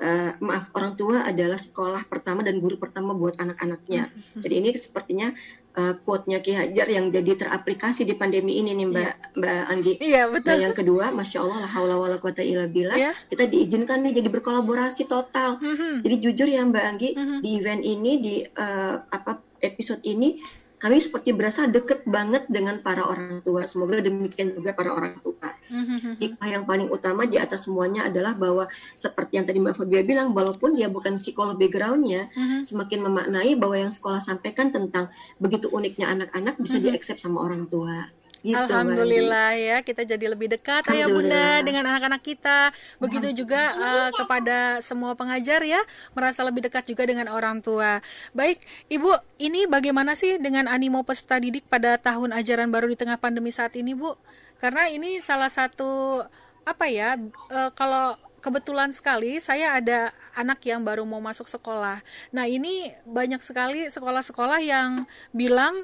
uh, 0.00 0.32
maaf 0.44 0.68
orang 0.76 0.94
tua 0.94 1.24
adalah 1.24 1.56
sekolah 1.56 2.04
pertama 2.06 2.44
dan 2.44 2.60
guru 2.60 2.76
pertama 2.76 3.16
buat 3.16 3.40
anak-anaknya 3.40 4.12
jadi 4.36 4.54
ini 4.60 4.68
sepertinya 4.76 5.32
uh, 5.78 5.94
quote-nya 6.02 6.42
Ki 6.42 6.52
Hajar 6.58 6.90
yang 6.90 7.14
jadi 7.14 7.46
teraplikasi 7.46 8.02
di 8.02 8.18
pandemi 8.18 8.58
ini 8.58 8.74
nih 8.74 8.86
Mbak 8.90 9.02
yeah. 9.06 9.38
Mbak 9.38 9.58
Anggi. 9.70 9.92
Iya 10.02 10.10
yeah, 10.10 10.24
betul. 10.26 10.50
Nah 10.50 10.58
yang 10.58 10.74
kedua, 10.74 11.04
masya 11.14 11.38
Allah 11.46 11.58
la 11.62 11.68
haula 11.70 11.94
wala 11.94 12.16
quwata 12.18 12.42
illa 12.42 12.66
billah, 12.66 12.98
yeah. 12.98 13.14
kita 13.30 13.46
diizinkan 13.46 14.02
nih 14.02 14.18
jadi 14.18 14.28
berkolaborasi 14.28 15.06
total. 15.06 15.62
Mm 15.62 15.74
-hmm. 15.78 15.92
Jadi 16.02 16.16
jujur 16.18 16.48
ya 16.50 16.66
Mbak 16.66 16.84
Anggi, 16.84 17.10
mm 17.14 17.22
-hmm. 17.22 17.38
di 17.40 17.48
event 17.54 17.82
ini 17.86 18.12
di 18.18 18.34
uh, 18.42 18.94
apa 19.06 19.38
episode 19.62 20.02
ini 20.06 20.38
kami 20.78 21.02
seperti 21.02 21.34
berasa 21.34 21.66
deket 21.66 22.06
banget 22.06 22.46
dengan 22.46 22.78
para 22.78 23.02
orang 23.02 23.42
tua. 23.42 23.66
Semoga 23.66 23.98
demikian 23.98 24.54
juga 24.54 24.72
para 24.78 24.94
orang 24.94 25.18
tua. 25.18 25.50
Mm-hmm. 25.68 26.22
Yang 26.38 26.64
paling 26.64 26.88
utama 26.88 27.26
di 27.26 27.36
atas 27.36 27.66
semuanya 27.66 28.06
adalah 28.06 28.38
bahwa 28.38 28.70
seperti 28.94 29.42
yang 29.42 29.46
tadi 29.46 29.58
Mbak 29.58 29.74
Fabia 29.74 30.06
bilang, 30.06 30.30
walaupun 30.32 30.78
dia 30.78 30.86
bukan 30.86 31.18
psikolog 31.18 31.58
backgroundnya, 31.58 32.30
mm-hmm. 32.30 32.60
semakin 32.62 32.98
memaknai 33.04 33.58
bahwa 33.58 33.76
yang 33.76 33.92
sekolah 33.92 34.22
sampaikan 34.22 34.70
tentang 34.70 35.10
begitu 35.42 35.66
uniknya 35.68 36.14
anak-anak 36.14 36.56
bisa 36.62 36.78
mm-hmm. 36.78 36.94
diaccept 36.94 37.20
sama 37.20 37.42
orang 37.42 37.66
tua. 37.66 38.06
Gitu, 38.38 38.54
Alhamdulillah 38.54 39.50
ya 39.58 39.76
kita 39.82 40.06
jadi 40.06 40.30
lebih 40.30 40.46
dekat 40.46 40.86
ya 40.94 41.10
bunda 41.10 41.58
dengan 41.66 41.82
anak-anak 41.90 42.22
kita. 42.22 42.70
Begitu 43.02 43.42
juga 43.42 43.74
uh, 43.74 44.10
kepada 44.14 44.78
semua 44.78 45.18
pengajar 45.18 45.66
ya 45.66 45.82
merasa 46.14 46.46
lebih 46.46 46.70
dekat 46.70 46.86
juga 46.86 47.02
dengan 47.02 47.26
orang 47.34 47.58
tua. 47.58 47.98
Baik 48.30 48.62
ibu, 48.86 49.10
ini 49.42 49.66
bagaimana 49.66 50.14
sih 50.14 50.38
dengan 50.38 50.70
animo 50.70 51.02
peserta 51.02 51.42
didik 51.42 51.66
pada 51.66 51.98
tahun 51.98 52.30
ajaran 52.30 52.70
baru 52.70 52.86
di 52.86 52.94
tengah 52.94 53.18
pandemi 53.18 53.50
saat 53.50 53.74
ini 53.74 53.98
bu? 53.98 54.14
Karena 54.62 54.86
ini 54.86 55.18
salah 55.18 55.50
satu 55.50 56.22
apa 56.62 56.86
ya 56.86 57.18
uh, 57.50 57.70
kalau 57.74 58.14
kebetulan 58.38 58.94
sekali 58.94 59.42
saya 59.42 59.74
ada 59.74 60.14
anak 60.38 60.62
yang 60.62 60.86
baru 60.86 61.02
mau 61.02 61.18
masuk 61.18 61.50
sekolah. 61.50 61.98
Nah 62.30 62.46
ini 62.46 62.94
banyak 63.02 63.42
sekali 63.42 63.90
sekolah-sekolah 63.90 64.62
yang 64.62 65.02
bilang 65.34 65.74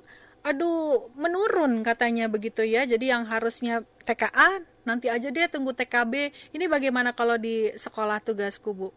aduh 0.44 1.08
menurun 1.16 1.80
katanya 1.80 2.28
begitu 2.28 2.60
ya 2.60 2.84
jadi 2.84 3.16
yang 3.16 3.24
harusnya 3.24 3.80
TKA 4.04 4.60
nanti 4.84 5.08
aja 5.08 5.32
dia 5.32 5.48
tunggu 5.48 5.72
TKB 5.72 6.36
ini 6.52 6.64
bagaimana 6.68 7.16
kalau 7.16 7.40
di 7.40 7.72
sekolah 7.72 8.20
tugasku 8.20 8.70
bu 8.76 8.88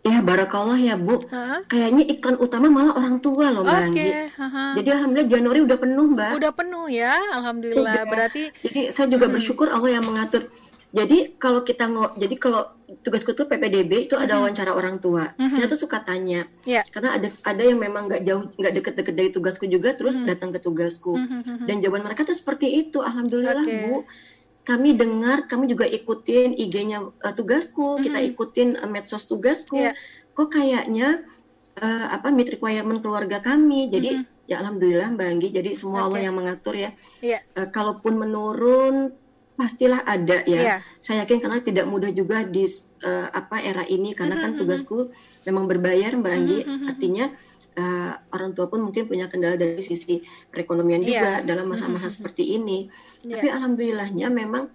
Ya 0.00 0.24
barakallah 0.24 0.80
ya 0.80 0.96
bu. 0.96 1.28
Ha? 1.28 1.68
Kayaknya 1.68 2.04
iklan 2.08 2.40
utama 2.40 2.72
malah 2.72 2.96
orang 2.96 3.20
tua 3.20 3.52
loh 3.52 3.60
mbak 3.60 3.92
okay. 3.92 4.32
Jadi 4.80 4.88
alhamdulillah 4.96 5.28
Januari 5.28 5.60
udah 5.60 5.76
penuh 5.76 6.06
mbak. 6.16 6.32
Udah 6.40 6.52
penuh 6.56 6.88
ya, 6.88 7.12
alhamdulillah. 7.36 8.08
Berarti. 8.08 8.48
Jadi 8.64 8.88
saya 8.96 9.12
juga 9.12 9.28
hmm. 9.28 9.34
bersyukur 9.36 9.68
Allah 9.68 10.00
yang 10.00 10.04
mengatur 10.08 10.48
jadi 10.90 11.38
kalau 11.38 11.62
kita 11.62 11.86
ngo 11.86 12.18
jadi 12.18 12.34
kalau 12.34 12.66
tugasku 13.06 13.38
tuh 13.38 13.46
PPDB 13.46 14.10
itu 14.10 14.18
ada 14.18 14.34
mm-hmm. 14.34 14.42
wawancara 14.42 14.72
orang 14.74 14.98
tua. 14.98 15.22
Mm-hmm. 15.38 15.56
Kita 15.62 15.66
tuh 15.70 15.80
suka 15.86 16.02
tanya. 16.02 16.42
Yeah. 16.66 16.82
Karena 16.90 17.14
ada 17.14 17.28
ada 17.30 17.62
yang 17.62 17.78
memang 17.78 18.10
nggak 18.10 18.22
jauh 18.26 18.50
nggak 18.58 18.72
deket-deket 18.74 19.14
dari 19.14 19.30
tugasku 19.30 19.70
juga 19.70 19.94
terus 19.94 20.18
mm-hmm. 20.18 20.30
datang 20.34 20.50
ke 20.50 20.58
tugasku. 20.58 21.14
Mm-hmm. 21.14 21.66
Dan 21.70 21.76
jawaban 21.78 22.02
mereka 22.10 22.26
tuh 22.26 22.34
seperti 22.34 22.66
itu. 22.74 22.98
Alhamdulillah 22.98 23.62
okay. 23.62 23.86
Bu. 23.86 24.02
Kami 24.60 24.92
dengar, 24.92 25.48
kami 25.48 25.72
juga 25.72 25.88
ikutin 25.88 26.52
IG-nya 26.58 27.00
uh, 27.00 27.34
tugasku, 27.34 27.96
mm-hmm. 27.96 28.04
kita 28.04 28.18
ikutin 28.34 28.68
uh, 28.82 28.90
medsos 28.90 29.30
tugasku. 29.30 29.78
Yeah. 29.78 29.94
Kok 30.34 30.50
kayaknya 30.50 31.22
uh, 31.78 32.06
apa 32.18 32.34
meet 32.34 32.58
requirement 32.58 32.98
keluarga 32.98 33.38
kami. 33.38 33.94
Jadi 33.94 34.10
mm-hmm. 34.18 34.50
ya 34.50 34.58
alhamdulillah 34.58 35.14
Mbak 35.14 35.26
Anggi. 35.30 35.48
Jadi 35.54 35.70
semua 35.78 36.02
okay. 36.02 36.06
Allah 36.10 36.20
yang 36.26 36.34
mengatur 36.34 36.74
ya. 36.74 36.90
Yeah. 37.22 37.46
Uh, 37.54 37.70
kalaupun 37.70 38.18
menurun 38.18 39.14
pastilah 39.58 40.02
ada 40.06 40.42
ya. 40.48 40.60
Yeah. 40.60 40.78
Saya 41.02 41.24
yakin 41.24 41.38
karena 41.42 41.60
tidak 41.60 41.86
mudah 41.86 42.10
juga 42.14 42.42
di 42.46 42.64
uh, 43.04 43.28
apa 43.30 43.60
era 43.60 43.84
ini 43.84 44.16
karena 44.16 44.38
kan 44.40 44.56
tugasku 44.56 45.12
memang 45.44 45.68
berbayar 45.68 46.16
Mbak 46.16 46.32
Anggi. 46.32 46.58
Artinya 46.88 47.28
uh, 47.76 48.12
orang 48.34 48.56
tua 48.56 48.66
pun 48.72 48.80
mungkin 48.82 49.06
punya 49.06 49.28
kendala 49.28 49.60
dari 49.60 49.82
sisi 49.84 50.24
perekonomian 50.48 51.04
juga 51.04 51.40
yeah. 51.40 51.46
dalam 51.46 51.68
masa-masa 51.68 52.08
seperti 52.08 52.56
ini. 52.56 52.88
Yeah. 53.22 53.38
Tapi 53.38 53.46
alhamdulillahnya 53.52 54.28
memang 54.32 54.72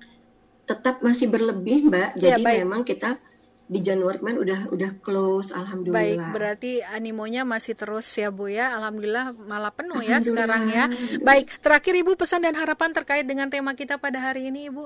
tetap 0.66 1.02
masih 1.06 1.30
berlebih 1.30 1.90
Mbak. 1.90 2.10
Iya, 2.18 2.38
Jadi 2.38 2.44
yeah, 2.44 2.62
memang 2.66 2.82
kita 2.86 3.18
di 3.66 3.82
Januari 3.82 4.22
kemarin 4.22 4.40
udah 4.46 4.60
udah 4.70 4.92
close 5.02 5.50
alhamdulillah. 5.50 5.98
Baik, 5.98 6.20
berarti 6.38 6.72
animonya 6.86 7.42
masih 7.42 7.74
terus 7.74 8.06
ya 8.14 8.30
Bu 8.30 8.46
ya. 8.46 8.78
Alhamdulillah 8.78 9.34
malah 9.34 9.74
penuh 9.74 9.98
ya 10.06 10.22
sekarang 10.22 10.70
ya. 10.70 10.86
Baik, 11.26 11.50
terakhir 11.66 11.98
Ibu 11.98 12.14
pesan 12.14 12.46
dan 12.46 12.54
harapan 12.54 12.94
terkait 12.94 13.26
dengan 13.26 13.50
tema 13.50 13.74
kita 13.74 13.98
pada 13.98 14.22
hari 14.22 14.54
ini 14.54 14.70
Ibu. 14.70 14.86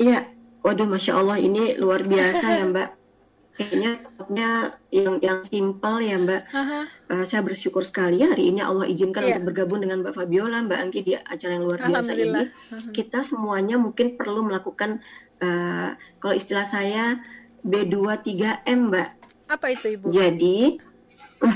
Iya, 0.00 0.24
waduh 0.64 0.88
masya 0.88 1.20
Allah 1.20 1.36
ini 1.36 1.76
luar 1.76 2.02
biasa 2.02 2.44
ya 2.60 2.64
Mbak. 2.64 2.90
Kayaknya 3.54 4.02
quote 4.02 4.34
yang 4.90 5.22
yang 5.22 5.38
simpel 5.46 6.02
ya 6.02 6.18
Mbak. 6.18 6.42
Uh, 7.06 7.22
saya 7.22 7.46
bersyukur 7.46 7.86
sekali 7.86 8.26
hari 8.26 8.50
ini 8.50 8.58
Allah 8.58 8.82
izinkan 8.90 9.22
yeah. 9.22 9.38
untuk 9.38 9.54
bergabung 9.54 9.78
dengan 9.86 10.02
Mbak 10.02 10.14
Fabiola, 10.18 10.58
Mbak 10.66 10.78
Anggi 10.78 11.00
di 11.06 11.12
acara 11.14 11.52
yang 11.54 11.62
luar 11.62 11.78
biasa 11.78 12.12
ini. 12.18 12.50
Kita 12.90 13.22
semuanya 13.22 13.78
mungkin 13.78 14.18
perlu 14.18 14.42
melakukan 14.42 14.98
uh, 15.38 15.94
kalau 16.18 16.34
istilah 16.34 16.66
saya 16.66 17.22
B23M, 17.62 18.90
Mbak. 18.90 19.08
Apa 19.54 19.66
itu, 19.70 19.86
Ibu? 20.02 20.10
Jadi 20.10 20.58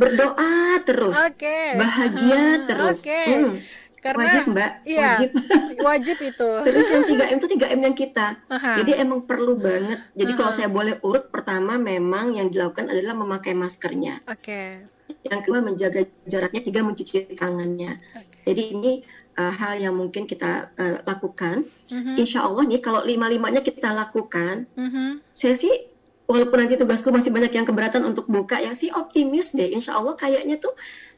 berdoa 0.00 0.80
terus, 0.88 1.20
okay. 1.20 1.76
bahagia 1.76 2.64
terus. 2.64 3.04
Okay. 3.04 3.28
Hmm. 3.28 3.54
Karena, 4.00 4.24
wajib 4.24 4.42
mbak, 4.56 4.70
iya, 4.88 5.00
wajib, 5.12 5.30
wajib 5.92 6.16
itu. 6.24 6.50
Terus 6.64 6.86
yang 6.88 7.04
3 7.04 7.36
m 7.36 7.36
itu 7.36 7.48
3 7.52 7.76
m 7.76 7.80
yang 7.84 7.96
kita. 7.96 8.26
Aha. 8.48 8.80
Jadi 8.80 8.96
emang 8.96 9.28
perlu 9.28 9.60
banget. 9.60 10.00
Jadi 10.16 10.32
Aha. 10.32 10.38
kalau 10.40 10.52
saya 10.56 10.68
boleh 10.72 10.96
urut, 11.04 11.28
pertama 11.28 11.76
memang 11.76 12.32
yang 12.32 12.48
dilakukan 12.48 12.88
adalah 12.88 13.12
memakai 13.12 13.52
maskernya. 13.52 14.24
Oke. 14.24 14.40
Okay. 14.40 14.68
Yang 15.28 15.40
kedua 15.44 15.60
menjaga 15.60 16.00
jaraknya, 16.24 16.60
tiga 16.64 16.80
mencuci 16.80 17.36
tangannya. 17.36 18.00
Okay. 18.00 18.24
Jadi 18.48 18.62
ini 18.72 18.92
uh, 19.36 19.52
hal 19.52 19.76
yang 19.76 19.94
mungkin 19.96 20.24
kita 20.24 20.72
uh, 20.74 20.96
lakukan. 21.04 21.68
Mm-hmm. 21.92 22.16
Insya 22.16 22.48
Allah 22.48 22.64
nih 22.66 22.80
kalau 22.80 23.04
lima-limanya 23.04 23.60
kita 23.60 23.92
lakukan, 23.92 24.64
mm-hmm. 24.76 25.20
saya 25.30 25.54
sih 25.56 25.72
walaupun 26.30 26.62
nanti 26.62 26.78
tugasku 26.78 27.10
masih 27.10 27.34
banyak 27.34 27.50
yang 27.50 27.66
keberatan 27.66 28.06
untuk 28.06 28.30
buka 28.30 28.62
ya 28.62 28.78
sih 28.78 28.94
optimis 28.94 29.58
deh. 29.58 29.66
Insya 29.74 29.98
Allah 29.98 30.14
kayaknya 30.14 30.62
tuh 30.62 30.70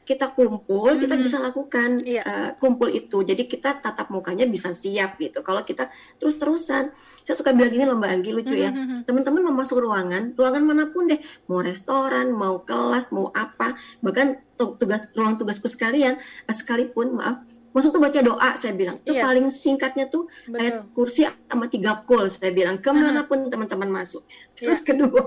kita 0.03 0.35
kumpul, 0.35 0.89
mm-hmm. 0.89 1.01
kita 1.05 1.15
bisa 1.15 1.37
lakukan 1.39 2.01
yeah. 2.03 2.19
Iya. 2.19 2.23
uh, 2.25 2.49
kumpul 2.57 2.89
itu. 2.91 3.21
Jadi 3.23 3.47
kita 3.47 3.79
tatap 3.79 4.09
mukanya 4.09 4.49
bisa 4.49 4.73
siap 4.73 5.15
gitu. 5.21 5.45
Kalau 5.45 5.63
kita 5.63 5.87
terus-terusan, 6.19 6.91
saya 7.23 7.35
suka 7.37 7.55
bilang 7.55 7.71
gini 7.71 7.85
loh 7.87 7.95
Mbak 8.01 8.11
Anggi 8.11 8.31
lucu 8.35 8.55
ya. 8.57 8.73
Mm-hmm. 8.73 9.07
Teman-teman 9.07 9.41
mau 9.47 9.55
masuk 9.63 9.85
ruangan, 9.85 10.35
ruangan 10.35 10.63
mana 10.65 10.89
pun 10.91 11.07
deh, 11.07 11.21
mau 11.47 11.61
restoran, 11.63 12.33
mau 12.33 12.65
kelas, 12.65 13.13
mau 13.15 13.31
apa, 13.31 13.79
bahkan 14.03 14.41
tugas 14.57 15.13
ruang 15.15 15.39
tugasku 15.39 15.71
sekalian, 15.71 16.19
sekalipun 16.49 17.21
maaf 17.21 17.45
masuk 17.73 17.89
tuh 17.97 18.01
baca 18.01 18.19
doa 18.21 18.49
saya 18.53 18.77
bilang 18.77 18.97
itu 19.01 19.17
yeah. 19.17 19.25
paling 19.25 19.49
singkatnya 19.49 20.05
tuh 20.07 20.29
Betul. 20.45 20.61
ayat 20.61 20.75
kursi 20.93 21.21
sama 21.25 21.65
tiga 21.67 22.05
kol 22.05 22.29
saya 22.29 22.53
bilang 22.53 22.77
ke 22.77 22.89
mana 22.93 23.25
pun 23.25 23.49
teman-teman 23.49 23.89
masuk 23.89 24.21
terus 24.53 24.85
yeah. 24.85 24.87
kedua 24.93 25.23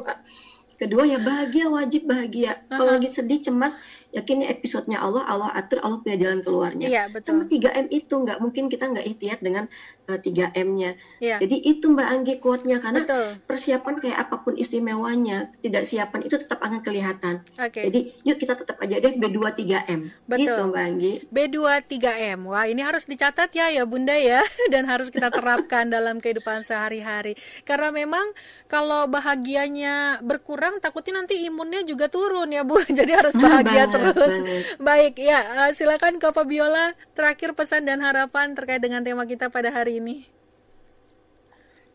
kedua 0.76 1.02
ya 1.08 1.18
bahagia 1.18 1.66
wajib 1.72 2.06
bahagia 2.06 2.54
uh 2.54 2.54
-huh. 2.54 2.76
kalau 2.78 2.90
lagi 2.96 3.08
sedih 3.10 3.42
cemas 3.42 3.74
yakin 4.16 4.48
episodenya 4.48 5.04
Allah 5.04 5.28
Allah 5.28 5.52
atur 5.52 5.84
Allah 5.84 6.00
punya 6.00 6.16
jalan 6.16 6.40
keluarnya 6.40 6.88
iya, 6.88 7.04
betul. 7.12 7.36
sama 7.36 7.42
3M 7.44 7.92
itu 7.92 8.14
nggak 8.16 8.38
mungkin 8.40 8.72
kita 8.72 8.88
nggak 8.88 9.04
ikhtiar 9.04 9.38
dengan 9.44 9.68
uh, 10.08 10.16
eh, 10.16 10.20
3M-nya 10.24 10.90
iya. 11.20 11.36
jadi 11.36 11.56
itu 11.60 11.92
Mbak 11.92 12.08
Anggi 12.08 12.34
kuatnya 12.40 12.80
karena 12.80 13.04
betul. 13.04 13.26
persiapan 13.44 13.94
kayak 14.00 14.18
apa 14.24 14.36
pun 14.40 14.56
istimewanya 14.56 15.52
tidak 15.60 15.84
siapan 15.84 16.24
itu 16.24 16.40
tetap 16.40 16.58
akan 16.64 16.80
kelihatan 16.80 17.44
okay. 17.60 17.92
jadi 17.92 18.00
yuk 18.24 18.40
kita 18.40 18.56
tetap 18.56 18.80
aja 18.80 18.96
deh 18.96 19.14
B23M 19.20 20.00
betul. 20.24 20.40
gitu 20.40 20.62
Mbak 20.72 20.82
Anggi 20.82 21.12
B23M 21.28 22.38
wah 22.48 22.64
ini 22.64 22.80
harus 22.80 23.04
dicatat 23.04 23.52
ya 23.52 23.68
ya 23.68 23.84
Bunda 23.84 24.16
ya 24.16 24.40
dan 24.72 24.88
harus 24.88 25.12
kita 25.12 25.28
terapkan 25.28 25.92
dalam 25.92 26.24
kehidupan 26.24 26.64
sehari-hari 26.64 27.36
karena 27.68 27.92
memang 27.92 28.32
kalau 28.66 29.04
bahagianya 29.06 30.24
berkurang 30.24 30.80
takutnya 30.80 31.22
nanti 31.22 31.42
imunnya 31.44 31.82
juga 31.82 32.06
turun 32.06 32.50
ya 32.50 32.62
Bu. 32.62 32.78
Jadi 32.98 33.12
harus 33.12 33.34
bahagia 33.34 33.86
banget, 33.86 33.94
terus. 33.94 34.05
Banget. 34.12 34.64
Baik, 34.88 35.14
ya 35.18 35.40
uh, 35.66 35.70
silakan 35.74 36.22
Kak 36.22 36.36
Fabiola 36.36 36.94
terakhir 37.16 37.56
pesan 37.56 37.88
dan 37.88 38.04
harapan 38.04 38.54
terkait 38.54 38.78
dengan 38.78 39.02
tema 39.02 39.26
kita 39.26 39.50
pada 39.50 39.72
hari 39.74 39.98
ini. 39.98 40.28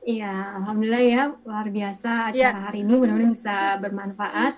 Iya, 0.01 0.57
alhamdulillah 0.57 1.03
ya 1.05 1.23
luar 1.45 1.69
biasa 1.69 2.33
acara 2.33 2.33
ya. 2.33 2.51
hari 2.57 2.81
ini 2.81 2.93
mudah-mudahan 2.97 3.33
bisa 3.37 3.57
bermanfaat. 3.77 4.53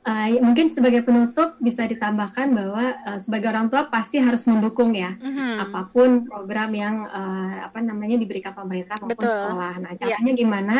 Uh, 0.00 0.40
mungkin 0.40 0.72
sebagai 0.72 1.04
penutup 1.04 1.60
bisa 1.60 1.84
ditambahkan 1.84 2.56
bahwa 2.56 2.84
uh, 3.04 3.18
sebagai 3.20 3.52
orang 3.52 3.68
tua 3.68 3.84
pasti 3.92 4.16
harus 4.16 4.48
mendukung 4.48 4.96
ya 4.96 5.12
mm-hmm. 5.12 5.60
apa 5.60 5.92
pun 5.92 6.24
program 6.24 6.72
yang 6.72 7.04
uh, 7.04 7.68
apa 7.68 7.84
namanya 7.84 8.16
diberikan 8.16 8.56
pemerintah 8.56 8.96
maupun 8.96 9.12
Betul. 9.12 9.28
sekolah. 9.28 9.74
Nah 9.76 9.92
iya. 9.92 10.00
caranya 10.00 10.32
yeah. 10.32 10.40
gimana? 10.40 10.76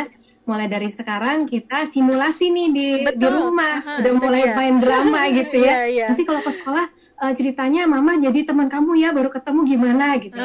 Mulai 0.51 0.67
dari 0.67 0.91
sekarang 0.91 1.47
kita 1.47 1.87
simulasi 1.87 2.51
nih 2.51 2.69
di 2.75 2.87
di 3.07 3.27
rumah, 3.31 3.79
uh-huh, 3.79 4.03
udah 4.03 4.13
mulai 4.19 4.43
dia. 4.51 4.57
main 4.59 4.77
drama 4.83 5.21
gitu 5.39 5.63
ya. 5.63 5.71
yeah, 5.71 5.83
yeah. 5.87 6.09
Nanti 6.11 6.27
kalau 6.27 6.43
ke 6.43 6.51
sekolah 6.51 6.87
uh, 7.23 7.33
ceritanya 7.39 7.87
Mama 7.87 8.19
jadi 8.19 8.43
teman 8.43 8.67
kamu 8.67 8.99
ya 8.99 9.15
baru 9.15 9.31
ketemu 9.31 9.61
gimana 9.63 10.19
gitu. 10.19 10.43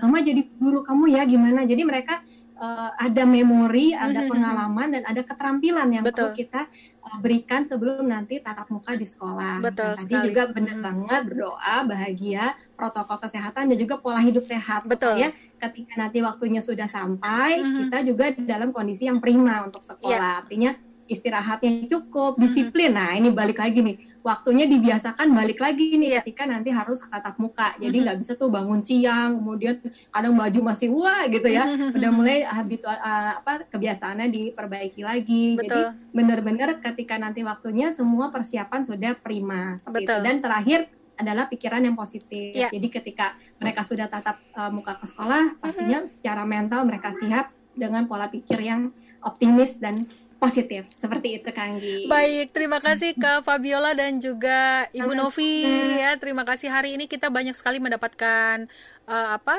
Mama 0.00 0.18
jadi 0.24 0.40
guru 0.56 0.80
kamu 0.80 1.04
ya 1.12 1.22
gimana. 1.28 1.68
Jadi 1.68 1.84
mereka 1.84 2.24
uh, 2.62 2.90
ada 2.94 3.22
memori, 3.26 3.90
ada 3.90 4.24
pengalaman 4.30 4.88
dan 4.94 5.02
ada 5.02 5.22
keterampilan 5.26 5.88
yang 5.90 6.04
Betul. 6.06 6.30
perlu 6.30 6.38
kita 6.38 6.60
uh, 7.02 7.18
berikan 7.18 7.66
sebelum 7.66 8.06
nanti 8.06 8.38
tatap 8.38 8.70
muka 8.70 8.94
di 8.94 9.04
sekolah. 9.04 9.58
Betul 9.58 9.98
nah, 9.98 9.98
tadi 9.98 10.16
juga 10.30 10.42
benar 10.54 10.76
hmm. 10.78 10.86
banget 10.86 11.20
berdoa 11.26 11.76
bahagia, 11.84 12.44
protokol 12.78 13.18
kesehatan 13.18 13.74
dan 13.74 13.76
juga 13.76 13.98
pola 13.98 14.22
hidup 14.22 14.46
sehat 14.46 14.86
Betul. 14.86 15.18
supaya 15.18 15.28
ketika 15.62 15.94
nanti 15.94 16.18
waktunya 16.18 16.58
sudah 16.58 16.90
sampai 16.90 17.62
hmm. 17.62 17.76
kita 17.86 17.98
juga 18.02 18.24
dalam 18.34 18.74
kondisi 18.74 19.06
yang 19.06 19.22
prima 19.22 19.62
untuk 19.62 19.78
sekolah. 19.78 20.18
Yeah. 20.18 20.40
Artinya 20.42 20.70
istirahatnya 21.06 21.86
cukup, 21.86 22.40
disiplin. 22.40 22.98
Nah, 22.98 23.14
ini 23.14 23.30
balik 23.30 23.62
lagi 23.62 23.78
nih 23.78 23.96
waktunya 24.22 24.70
dibiasakan 24.70 25.34
balik 25.34 25.58
lagi 25.58 25.98
nih 25.98 26.14
yeah. 26.14 26.22
ketika 26.22 26.46
nanti 26.46 26.70
harus 26.70 27.02
tatap 27.02 27.36
muka. 27.42 27.74
Jadi 27.78 28.06
nggak 28.06 28.16
mm 28.16 28.22
-hmm. 28.22 28.34
bisa 28.34 28.38
tuh 28.38 28.50
bangun 28.50 28.80
siang, 28.82 29.38
kemudian 29.38 29.82
kadang 30.14 30.34
baju 30.38 30.60
masih 30.62 30.88
wah 30.94 31.26
gitu 31.26 31.46
ya. 31.50 31.66
Udah 31.94 32.10
mulai 32.14 32.46
habitu 32.46 32.86
uh, 32.86 33.42
apa 33.42 33.66
kebiasaannya 33.70 34.30
diperbaiki 34.30 35.02
lagi. 35.02 35.58
Betul. 35.58 35.66
Jadi 35.66 35.80
benar-benar 36.14 36.70
ketika 36.80 37.18
nanti 37.18 37.42
waktunya 37.42 37.90
semua 37.90 38.30
persiapan 38.30 38.82
sudah 38.86 39.12
prima. 39.18 39.78
Betul. 39.90 40.06
Itu. 40.06 40.14
Dan 40.22 40.36
terakhir 40.38 40.80
adalah 41.16 41.46
pikiran 41.46 41.84
yang 41.84 41.96
positif. 41.96 42.56
Yeah. 42.56 42.72
Jadi 42.72 42.88
ketika 42.88 43.36
mereka 43.60 43.84
sudah 43.84 44.08
tatap 44.08 44.40
uh, 44.56 44.72
muka 44.72 44.98
ke 44.98 45.06
sekolah, 45.06 45.60
pastinya 45.60 46.02
mm 46.02 46.08
-hmm. 46.08 46.14
secara 46.14 46.42
mental 46.48 46.88
mereka 46.88 47.12
siap 47.14 47.52
dengan 47.72 48.04
pola 48.08 48.28
pikir 48.28 48.60
yang 48.60 48.92
optimis 49.22 49.78
dan 49.78 50.04
positif 50.42 50.90
seperti 50.90 51.38
itu 51.38 51.48
Kanggi. 51.54 52.10
Baik, 52.10 52.50
terima 52.50 52.82
kasih 52.82 53.14
Kak 53.14 53.46
Fabiola 53.46 53.94
dan 53.94 54.18
juga 54.18 54.90
Ibu 54.90 55.14
Novi 55.14 55.62
ya. 56.02 56.18
Terima 56.18 56.42
kasih 56.42 56.66
hari 56.66 56.98
ini 56.98 57.06
kita 57.06 57.30
banyak 57.30 57.54
sekali 57.54 57.78
mendapatkan 57.78 58.66
uh, 59.06 59.38
apa? 59.38 59.54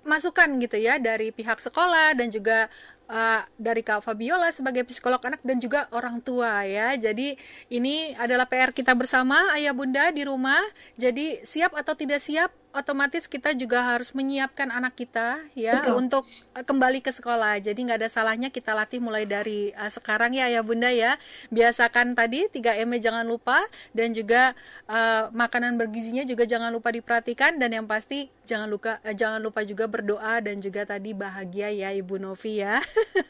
masukan 0.00 0.56
gitu 0.64 0.80
ya 0.80 0.96
dari 0.96 1.28
pihak 1.28 1.60
sekolah 1.60 2.16
dan 2.16 2.32
juga 2.32 2.72
uh, 3.10 3.42
dari 3.58 3.82
Kak 3.82 4.06
Fabiola 4.06 4.54
sebagai 4.54 4.86
psikolog 4.86 5.18
anak 5.26 5.42
dan 5.42 5.58
juga 5.58 5.90
orang 5.90 6.22
tua 6.22 6.62
ya. 6.64 6.94
Jadi 6.94 7.34
ini 7.68 8.14
adalah 8.14 8.46
PR 8.46 8.70
kita 8.70 8.94
bersama 8.94 9.36
ayah 9.58 9.74
bunda 9.74 10.14
di 10.14 10.22
rumah. 10.22 10.62
Jadi 10.94 11.42
siap 11.42 11.74
atau 11.74 11.98
tidak 11.98 12.22
siap 12.22 12.54
otomatis 12.70 13.26
kita 13.26 13.50
juga 13.54 13.82
harus 13.82 14.14
menyiapkan 14.14 14.70
anak 14.70 14.94
kita 14.94 15.42
ya 15.58 15.82
Betul. 15.82 15.94
untuk 16.06 16.24
uh, 16.54 16.62
kembali 16.62 17.02
ke 17.02 17.10
sekolah. 17.10 17.58
Jadi 17.58 17.90
nggak 17.90 17.98
ada 18.02 18.10
salahnya 18.10 18.48
kita 18.50 18.74
latih 18.74 19.02
mulai 19.02 19.26
dari 19.26 19.74
uh, 19.74 19.90
sekarang 19.90 20.34
ya 20.34 20.46
ya 20.46 20.62
bunda 20.62 20.90
ya. 20.90 21.18
Biasakan 21.50 22.14
tadi 22.14 22.46
3 22.46 22.86
M 22.86 22.94
jangan 23.02 23.26
lupa 23.26 23.58
dan 23.90 24.14
juga 24.14 24.54
uh, 24.86 25.30
makanan 25.34 25.74
bergizinya 25.78 26.22
juga 26.22 26.46
jangan 26.46 26.70
lupa 26.70 26.94
diperhatikan 26.94 27.58
dan 27.58 27.74
yang 27.74 27.86
pasti 27.90 28.30
jangan 28.46 28.70
lupa 28.70 29.02
uh, 29.02 29.14
jangan 29.14 29.42
lupa 29.42 29.66
juga 29.66 29.90
berdoa 29.90 30.38
dan 30.38 30.62
juga 30.62 30.86
tadi 30.86 31.10
bahagia 31.10 31.74
ya 31.74 31.90
Ibu 31.90 32.22
Novi 32.22 32.62
ya. 32.62 32.78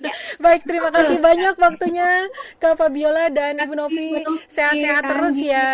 ya. 0.00 0.14
Baik 0.44 0.68
terima 0.68 0.92
kasih 0.92 1.16
banyak 1.20 1.56
waktunya 1.56 2.28
Kak 2.60 2.76
Fabiola 2.76 3.32
dan 3.32 3.56
Ibu 3.56 3.74
Novi. 3.76 4.20
Sehat-sehat 4.52 5.04
terus 5.08 5.36
ya. 5.40 5.70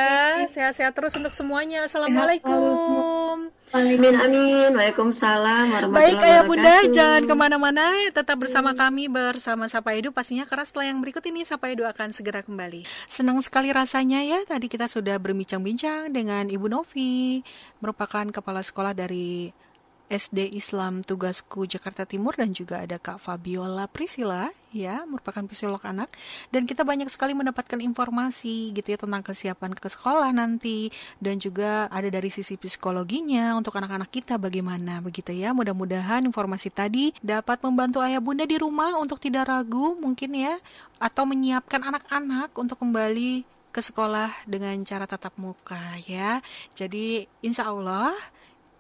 Sehat-sehat 0.47 0.95
terus 0.95 1.15
untuk 1.19 1.35
semuanya. 1.35 1.87
Assalamualaikum. 1.91 3.56
Amin 3.77 4.17
amin. 4.17 4.73
Waalaikumsalam 4.73 5.69
warahmatullahi 5.69 6.17
Baik 6.17 6.25
ayah 6.25 6.43
bunda, 6.49 6.77
jangan 6.89 7.23
ke 7.29 7.35
mana-mana, 7.37 7.85
tetap 8.09 8.41
bersama 8.41 8.73
kami 8.73 9.13
bersama 9.13 9.69
Sapa 9.69 9.93
Edu 9.93 10.17
pastinya 10.17 10.49
karena 10.49 10.65
setelah 10.65 10.89
yang 10.89 11.05
berikut 11.05 11.21
ini 11.29 11.45
Sapa 11.45 11.69
Edu 11.69 11.85
akan 11.85 12.09
segera 12.17 12.41
kembali. 12.41 12.89
Senang 13.05 13.37
sekali 13.45 13.69
rasanya 13.69 14.25
ya, 14.25 14.41
tadi 14.49 14.73
kita 14.73 14.89
sudah 14.89 15.21
berbincang-bincang 15.21 16.09
dengan 16.09 16.49
Ibu 16.49 16.73
Novi, 16.73 17.45
merupakan 17.85 18.25
kepala 18.33 18.65
sekolah 18.65 18.97
dari 18.97 19.53
SD 20.07 20.55
Islam 20.55 21.03
Tugasku 21.03 21.67
Jakarta 21.67 22.07
Timur 22.07 22.39
dan 22.39 22.55
juga 22.55 22.87
ada 22.87 22.95
Kak 22.95 23.19
Fabiola 23.19 23.91
Priscilla 23.91 24.55
ya 24.71 25.03
merupakan 25.09 25.43
psikolog 25.51 25.83
anak. 25.83 26.13
Dan 26.55 26.69
kita 26.69 26.87
banyak 26.87 27.11
sekali 27.11 27.35
mendapatkan 27.35 27.81
informasi 27.83 28.71
gitu 28.71 28.95
ya 28.95 28.99
tentang 29.01 29.23
kesiapan 29.27 29.75
ke 29.75 29.89
sekolah 29.91 30.31
nanti 30.31 30.95
dan 31.19 31.43
juga 31.43 31.91
ada 31.91 32.07
dari 32.07 32.31
sisi 32.31 32.55
psikologinya 32.55 33.59
untuk 33.59 33.75
anak-anak 33.75 34.11
kita 34.13 34.39
bagaimana 34.39 35.03
begitu 35.03 35.35
ya. 35.35 35.51
Mudah-mudahan 35.51 36.23
informasi 36.23 36.71
tadi 36.71 37.11
dapat 37.25 37.59
membantu 37.67 37.99
ayah 38.07 38.23
bunda 38.23 38.47
di 38.47 38.61
rumah 38.61 38.95
untuk 39.01 39.19
tidak 39.19 39.51
ragu 39.51 39.99
mungkin 39.99 40.39
ya 40.39 40.55
atau 41.03 41.27
menyiapkan 41.27 41.83
anak-anak 41.83 42.55
untuk 42.55 42.79
kembali 42.79 43.43
ke 43.77 43.85
sekolah 43.85 44.33
dengan 44.49 44.73
cara 44.89 45.05
tatap 45.05 45.37
muka 45.37 46.01
ya. 46.09 46.41
Jadi 46.73 47.29
insya 47.45 47.69
Allah 47.69 48.17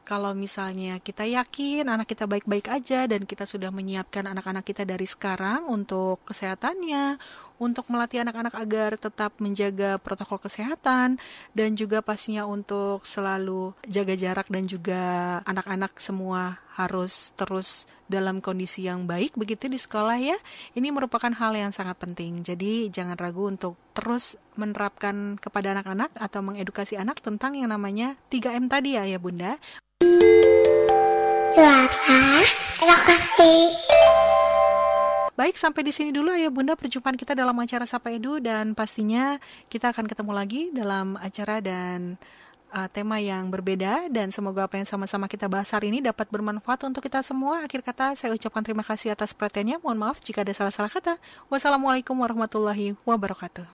kalau 0.07 0.31
misalnya 0.39 1.03
kita 1.03 1.27
yakin 1.27 1.91
anak 1.91 2.07
kita 2.07 2.31
baik-baik 2.31 2.71
aja 2.71 3.11
dan 3.11 3.27
kita 3.27 3.43
sudah 3.43 3.75
menyiapkan 3.75 4.23
anak-anak 4.23 4.63
kita 4.63 4.87
dari 4.87 5.03
sekarang 5.03 5.67
untuk 5.67 6.23
kesehatannya, 6.23 7.19
untuk 7.59 7.91
melatih 7.91 8.23
anak-anak 8.23 8.55
agar 8.55 8.95
tetap 8.95 9.35
menjaga 9.43 9.99
protokol 9.99 10.39
kesehatan 10.39 11.19
dan 11.59 11.71
juga 11.75 12.07
pastinya 12.07 12.47
untuk 12.47 13.03
selalu 13.03 13.75
jaga 13.91 14.15
jarak 14.15 14.47
dan 14.47 14.71
juga 14.71 15.03
anak-anak 15.43 15.99
semua 15.99 16.63
harus 16.79 17.35
terus 17.35 17.91
dalam 18.07 18.39
kondisi 18.39 18.87
yang 18.87 19.11
baik 19.11 19.35
begitu 19.35 19.67
di 19.67 19.81
sekolah 19.81 20.23
ya. 20.23 20.39
Ini 20.79 20.93
merupakan 20.95 21.33
hal 21.35 21.59
yang 21.59 21.75
sangat 21.75 21.99
penting. 21.99 22.47
Jadi 22.47 22.93
jangan 22.95 23.19
ragu 23.19 23.51
untuk 23.51 23.75
terus 23.91 24.39
menerapkan 24.55 25.41
kepada 25.41 25.75
anak-anak 25.75 26.15
atau 26.15 26.41
mengedukasi 26.47 26.95
anak 26.95 27.19
tentang 27.25 27.59
yang 27.59 27.75
namanya 27.75 28.15
3M 28.31 28.71
tadi 28.71 28.95
ya 28.95 29.03
ya 29.09 29.19
Bunda. 29.19 29.59
Rokasi. 32.77 33.55
Baik, 35.33 35.57
sampai 35.57 35.81
di 35.81 35.93
sini 35.93 36.13
dulu 36.13 36.37
ya 36.37 36.53
Bunda 36.53 36.77
perjumpaan 36.77 37.17
kita 37.17 37.33
dalam 37.33 37.57
acara 37.57 37.89
Sapa 37.89 38.13
Edu 38.13 38.37
dan 38.45 38.77
pastinya 38.77 39.41
kita 39.73 39.97
akan 39.97 40.05
ketemu 40.05 40.33
lagi 40.37 40.69
dalam 40.77 41.17
acara 41.17 41.65
dan 41.65 42.21
uh, 42.77 42.85
tema 42.93 43.17
yang 43.17 43.49
berbeda 43.49 44.13
dan 44.13 44.29
semoga 44.29 44.69
apa 44.69 44.77
yang 44.77 44.85
sama-sama 44.85 45.25
kita 45.33 45.49
bahas 45.49 45.73
hari 45.73 45.89
ini 45.89 46.05
dapat 46.05 46.29
bermanfaat 46.29 46.85
untuk 46.85 47.01
kita 47.01 47.25
semua. 47.25 47.65
Akhir 47.65 47.81
kata 47.81 48.13
saya 48.21 48.37
ucapkan 48.37 48.61
terima 48.61 48.85
kasih 48.85 49.17
atas 49.17 49.33
perhatiannya. 49.33 49.81
Mohon 49.81 50.13
maaf 50.13 50.21
jika 50.21 50.45
ada 50.45 50.53
salah-salah 50.53 50.93
kata. 50.93 51.17
Wassalamualaikum 51.49 52.13
warahmatullahi 52.21 52.93
wabarakatuh. 53.09 53.65